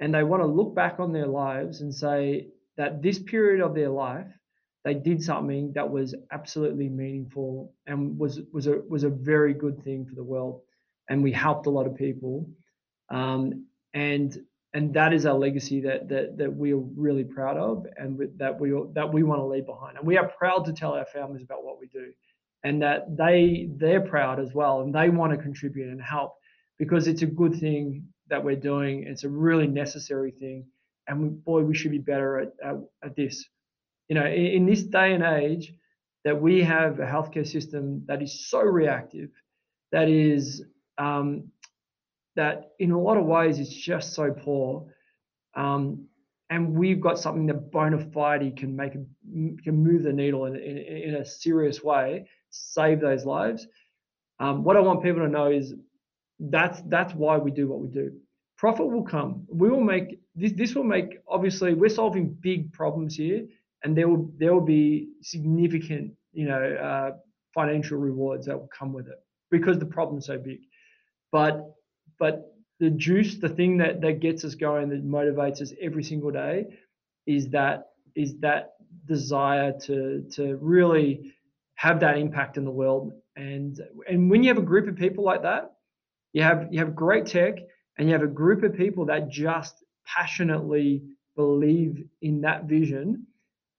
and 0.00 0.14
they 0.14 0.22
want 0.22 0.42
to 0.42 0.46
look 0.46 0.74
back 0.74 1.00
on 1.00 1.12
their 1.12 1.26
lives 1.26 1.80
and 1.80 1.94
say 1.94 2.48
that 2.76 3.02
this 3.02 3.18
period 3.18 3.64
of 3.64 3.74
their 3.74 3.88
life 3.90 4.28
they 4.86 4.94
did 4.94 5.20
something 5.20 5.72
that 5.72 5.90
was 5.90 6.14
absolutely 6.30 6.88
meaningful 6.88 7.74
and 7.88 8.16
was 8.16 8.40
was 8.52 8.68
a 8.68 8.82
was 8.88 9.02
a 9.02 9.08
very 9.08 9.52
good 9.52 9.82
thing 9.82 10.06
for 10.06 10.14
the 10.14 10.22
world 10.22 10.62
and 11.08 11.24
we 11.24 11.32
helped 11.32 11.66
a 11.66 11.70
lot 11.70 11.88
of 11.88 11.96
people. 11.96 12.48
Um, 13.08 13.66
and 13.94 14.38
and 14.74 14.94
that 14.94 15.12
is 15.12 15.26
our 15.26 15.34
legacy 15.34 15.80
that 15.80 16.08
that 16.08 16.38
that 16.38 16.54
we 16.54 16.72
are 16.72 16.78
really 16.78 17.24
proud 17.24 17.56
of 17.56 17.84
and 17.96 18.16
that 18.36 18.60
we 18.60 18.70
that 18.92 19.12
we 19.12 19.24
want 19.24 19.40
to 19.40 19.46
leave 19.46 19.66
behind. 19.66 19.98
And 19.98 20.06
we 20.06 20.18
are 20.18 20.28
proud 20.28 20.64
to 20.66 20.72
tell 20.72 20.92
our 20.92 21.06
families 21.06 21.42
about 21.42 21.64
what 21.64 21.80
we 21.80 21.88
do 21.88 22.12
and 22.62 22.80
that 22.82 23.16
they 23.16 23.68
they're 23.76 24.02
proud 24.02 24.38
as 24.38 24.54
well 24.54 24.82
and 24.82 24.94
they 24.94 25.08
want 25.08 25.32
to 25.32 25.38
contribute 25.38 25.88
and 25.88 26.00
help 26.00 26.36
because 26.78 27.08
it's 27.08 27.22
a 27.22 27.26
good 27.26 27.56
thing 27.58 28.04
that 28.28 28.44
we're 28.44 28.54
doing. 28.54 29.02
It's 29.02 29.24
a 29.24 29.28
really 29.28 29.66
necessary 29.66 30.30
thing. 30.30 30.66
And 31.08 31.20
we, 31.20 31.28
boy 31.28 31.62
we 31.62 31.74
should 31.74 31.90
be 31.90 31.98
better 31.98 32.38
at, 32.38 32.52
at, 32.62 32.76
at 33.02 33.16
this 33.16 33.44
you 34.08 34.14
know 34.14 34.26
in, 34.26 34.66
this 34.66 34.82
day 34.82 35.14
and 35.14 35.22
age 35.22 35.72
that 36.24 36.40
we 36.40 36.62
have 36.62 36.98
a 36.98 37.04
healthcare 37.04 37.46
system 37.46 38.02
that 38.06 38.22
is 38.22 38.48
so 38.48 38.60
reactive 38.60 39.30
that 39.92 40.08
is 40.08 40.64
um, 40.98 41.50
that 42.34 42.72
in 42.78 42.90
a 42.90 43.00
lot 43.00 43.16
of 43.16 43.24
ways 43.24 43.58
is 43.58 43.70
just 43.70 44.14
so 44.14 44.30
poor 44.30 44.86
um, 45.54 46.06
and 46.50 46.74
we've 46.74 47.00
got 47.00 47.18
something 47.18 47.46
that 47.46 47.72
bona 47.72 47.98
fide 48.12 48.56
can 48.56 48.76
make 48.76 48.92
can 48.92 49.76
move 49.82 50.02
the 50.02 50.12
needle 50.12 50.46
in, 50.46 50.56
in, 50.56 50.78
in 50.78 51.14
a 51.16 51.24
serious 51.24 51.82
way 51.82 52.26
save 52.50 53.00
those 53.00 53.24
lives. 53.24 53.66
Um, 54.38 54.64
what 54.64 54.76
i 54.76 54.80
want 54.80 55.02
people 55.02 55.22
to 55.22 55.28
know 55.28 55.50
is 55.50 55.74
that's 56.38 56.82
that's 56.86 57.14
why 57.14 57.38
we 57.38 57.50
do 57.50 57.68
what 57.68 57.80
we 57.80 57.88
do. 57.88 58.12
Profit 58.58 58.86
will 58.86 59.02
come. 59.02 59.46
We 59.48 59.70
will 59.70 59.82
make 59.82 60.20
this 60.34 60.52
this 60.52 60.74
will 60.74 60.84
make 60.84 61.18
obviously 61.26 61.74
we're 61.74 61.88
solving 61.88 62.36
big 62.40 62.72
problems 62.72 63.16
here 63.16 63.46
and 63.84 63.96
there 63.96 64.08
will 64.08 64.30
there 64.38 64.52
will 64.54 64.60
be 64.60 65.08
significant 65.22 66.12
you 66.32 66.46
know 66.46 66.62
uh, 66.74 67.10
financial 67.54 67.98
rewards 67.98 68.46
that 68.46 68.58
will 68.58 68.70
come 68.76 68.92
with 68.92 69.08
it 69.08 69.18
because 69.50 69.78
the 69.78 69.86
problem's 69.86 70.26
so 70.26 70.38
big. 70.38 70.60
But 71.32 71.74
but 72.18 72.54
the 72.80 72.90
juice 72.90 73.36
the 73.36 73.48
thing 73.48 73.78
that 73.78 74.00
that 74.00 74.20
gets 74.20 74.44
us 74.44 74.54
going 74.54 74.88
that 74.90 75.06
motivates 75.06 75.60
us 75.60 75.72
every 75.80 76.02
single 76.02 76.30
day 76.30 76.66
is 77.26 77.48
that 77.50 77.88
is 78.14 78.38
that 78.40 78.74
desire 79.06 79.72
to 79.86 80.24
to 80.32 80.56
really 80.56 81.32
have 81.74 82.00
that 82.00 82.18
impact 82.18 82.56
in 82.56 82.64
the 82.64 82.70
world. 82.70 83.12
And 83.36 83.80
and 84.08 84.30
when 84.30 84.42
you 84.42 84.48
have 84.48 84.58
a 84.58 84.66
group 84.66 84.88
of 84.88 84.96
people 84.96 85.24
like 85.24 85.42
that 85.42 85.72
you 86.36 86.42
have 86.42 86.68
you 86.70 86.78
have 86.80 86.94
great 86.94 87.24
tech 87.26 87.54
and 87.96 88.08
you 88.08 88.12
have 88.12 88.22
a 88.22 88.26
group 88.42 88.62
of 88.62 88.76
people 88.76 89.06
that 89.06 89.30
just 89.30 89.82
passionately 90.04 91.02
believe 91.34 92.04
in 92.20 92.42
that 92.42 92.64
vision 92.64 93.26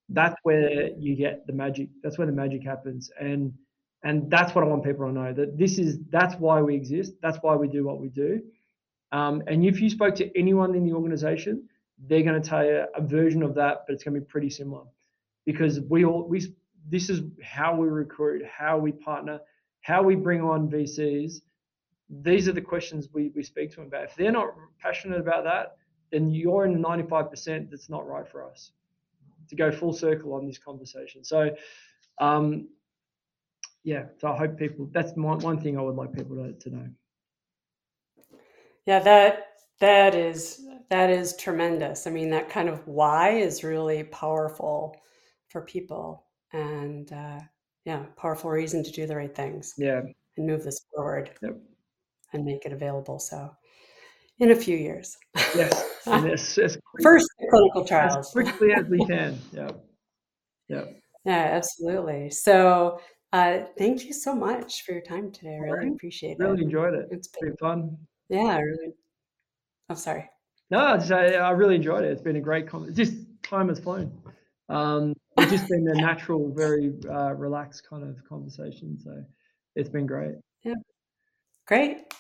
that's 0.10 0.36
where 0.44 0.90
you 0.98 1.16
get 1.16 1.46
the 1.48 1.54
magic 1.54 1.90
that's 2.02 2.18
where 2.18 2.28
the 2.28 2.34
magic 2.34 2.64
happens. 2.64 3.12
And 3.20 3.54
and 4.04 4.30
that's 4.30 4.54
what 4.54 4.64
i 4.64 4.68
want 4.68 4.84
people 4.84 5.08
to 5.08 5.12
know 5.12 5.34
that 5.34 5.58
this 5.58 5.80
is 5.80 6.00
that's 6.10 6.36
why 6.36 6.62
we 6.62 6.76
exist. 6.76 7.14
That's 7.22 7.38
why 7.42 7.56
we 7.56 7.68
do 7.68 7.84
what 7.86 8.00
we 8.00 8.10
do. 8.10 8.42
Um, 9.12 9.44
and 9.48 9.66
if 9.66 9.82
you 9.82 9.90
spoke 9.90 10.16
to 10.16 10.38
anyone 10.38 10.76
in 10.76 10.86
the 10.86 10.94
organization 10.94 11.68
they're 12.08 12.22
going 12.22 12.40
to 12.40 12.48
tell 12.48 12.64
you 12.64 12.86
a 12.96 13.02
version 13.02 13.42
of 13.42 13.56
that 13.56 13.84
but 13.88 13.94
it's 13.94 14.04
going 14.04 14.14
to 14.14 14.22
be 14.22 14.26
pretty 14.26 14.50
similar. 14.50 14.84
Because 15.46 15.80
we 15.82 16.06
all 16.06 16.28
we 16.28 16.42
this 16.90 17.10
is 17.10 17.22
how 17.44 17.76
we 17.76 17.88
recruit 17.88 18.44
how 18.46 18.78
we 18.78 18.92
partner 18.92 19.40
how 19.82 20.04
we 20.04 20.16
bring 20.16 20.42
on 20.42 20.70
vcs 20.70 21.42
these 22.10 22.48
are 22.48 22.54
the 22.54 22.62
questions 22.62 23.10
we, 23.14 23.34
we 23.36 23.44
speak 23.44 23.70
to 23.72 23.78
them 23.78 23.88
about. 23.88 24.06
If 24.06 24.16
they're 24.16 24.32
not 24.32 24.54
passionate 24.80 25.20
about 25.20 25.44
that 25.44 25.78
then 26.12 26.30
you're 26.30 26.66
in 26.66 26.74
the 26.74 26.88
95% 26.88 27.70
that's 27.70 27.90
not 27.90 28.08
right 28.08 28.28
for 28.28 28.44
us 28.44 28.72
to 29.49 29.56
go 29.56 29.72
full 29.72 29.94
circle 29.94 30.34
on 30.34 30.45
this 30.48 30.57
conversation. 30.57 31.24
So, 31.24 31.52
um, 32.19 32.68
yeah, 33.84 34.06
so 34.19 34.32
I 34.32 34.38
hope 34.38 34.57
people, 34.57 34.90
that's 34.91 35.15
my, 35.15 35.36
one 35.36 35.60
thing 35.61 35.78
I 35.78 35.82
would 35.82 35.95
like 35.95 36.14
people 36.14 36.36
to, 36.36 36.53
to 36.53 36.69
know. 36.69 36.88
Yeah, 38.86 38.99
that 38.99 39.48
that 39.80 40.15
is 40.15 40.65
that 40.90 41.10
is 41.10 41.36
tremendous. 41.36 42.07
I 42.07 42.10
mean, 42.10 42.30
that 42.32 42.49
kind 42.49 42.69
of 42.69 42.88
why 42.88 43.32
is 43.32 43.64
really 43.64 44.03
powerful 44.06 44.95
for 45.49 45.61
people, 45.61 46.26
and 46.53 47.11
uh, 47.11 47.40
yeah, 47.86 48.06
powerful 48.15 48.49
reason 48.49 48.84
to 48.84 48.91
do 48.91 49.06
the 49.06 49.15
right 49.15 49.36
things 49.36 49.74
Yeah, 49.78 50.02
and 50.38 50.48
move 50.48 50.64
this 50.64 50.82
forward 50.94 51.32
Yep. 51.41 51.57
and 52.34 52.45
make 52.45 52.65
it 52.65 52.74
available. 52.74 53.19
So, 53.19 53.52
in 54.40 54.52
a 54.52 54.56
few 54.56 54.78
years, 54.78 55.18
yes, 55.56 55.86
as, 56.08 56.58
as, 56.58 56.78
first 57.02 57.28
clinical 57.50 57.82
as 57.84 57.88
trials. 57.88 58.32
quickly 58.32 58.74
as 58.74 58.86
we 58.86 59.04
can. 59.06 59.40
Yeah, 59.52 59.72
yeah. 60.68 60.84
Yeah, 61.26 61.50
absolutely. 61.52 62.30
So, 62.30 63.00
uh, 63.34 63.60
thank 63.78 64.06
you 64.06 64.14
so 64.14 64.34
much 64.34 64.84
for 64.84 64.94
your 64.94 65.02
time 65.02 65.32
today. 65.32 65.56
I 65.56 65.60
really 65.60 65.72
Alright. 65.72 65.92
appreciate 65.94 66.38
Really 66.40 66.50
it. 66.50 66.54
Really 66.54 66.64
enjoyed 66.64 66.94
it. 66.94 67.08
It's 67.12 67.28
been, 67.28 67.50
been 67.50 67.58
fun. 67.58 67.98
yeah, 68.30 68.56
I 68.56 68.60
really. 68.60 68.94
I'm 69.90 69.98
sorry. 69.98 70.30
No, 70.70 70.80
I 70.80 70.98
just, 70.98 71.12
I, 71.12 71.34
I 71.36 71.52
really 71.52 71.76
enjoyed 71.76 72.04
it. 72.04 72.12
It's 72.12 72.22
been 72.22 72.36
a 72.36 72.42
great 72.42 72.68
con 72.68 72.94
Just 72.94 73.14
time 73.44 73.70
has 73.70 73.80
flown. 73.80 74.12
Um, 74.70 75.14
it's 75.38 75.52
just 75.52 75.70
been 75.70 75.88
a 75.88 75.96
natural, 75.96 76.54
very 76.54 76.94
uh, 77.10 77.34
relaxed 77.34 77.88
kind 77.90 78.04
of 78.04 78.18
conversation. 78.28 78.98
So 79.02 79.24
it's 79.76 79.90
been 79.90 80.06
great. 80.06 80.36
Yeah, 80.64 80.74
great. 81.68 82.14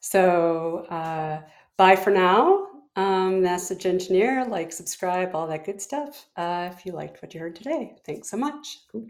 So, 0.00 0.86
uh, 0.90 1.42
bye 1.76 1.96
for 1.96 2.10
now. 2.10 2.66
um, 2.96 3.42
message 3.42 3.86
engineer, 3.86 4.46
like, 4.46 4.72
subscribe, 4.72 5.34
all 5.34 5.46
that 5.46 5.64
good 5.64 5.80
stuff. 5.80 6.26
Uh, 6.36 6.70
if 6.72 6.86
you 6.86 6.92
liked 6.92 7.22
what 7.22 7.34
you 7.34 7.40
heard 7.40 7.54
today, 7.54 7.94
thanks 8.04 8.30
so 8.30 8.36
much. 8.38 8.80
Cool. 8.90 9.06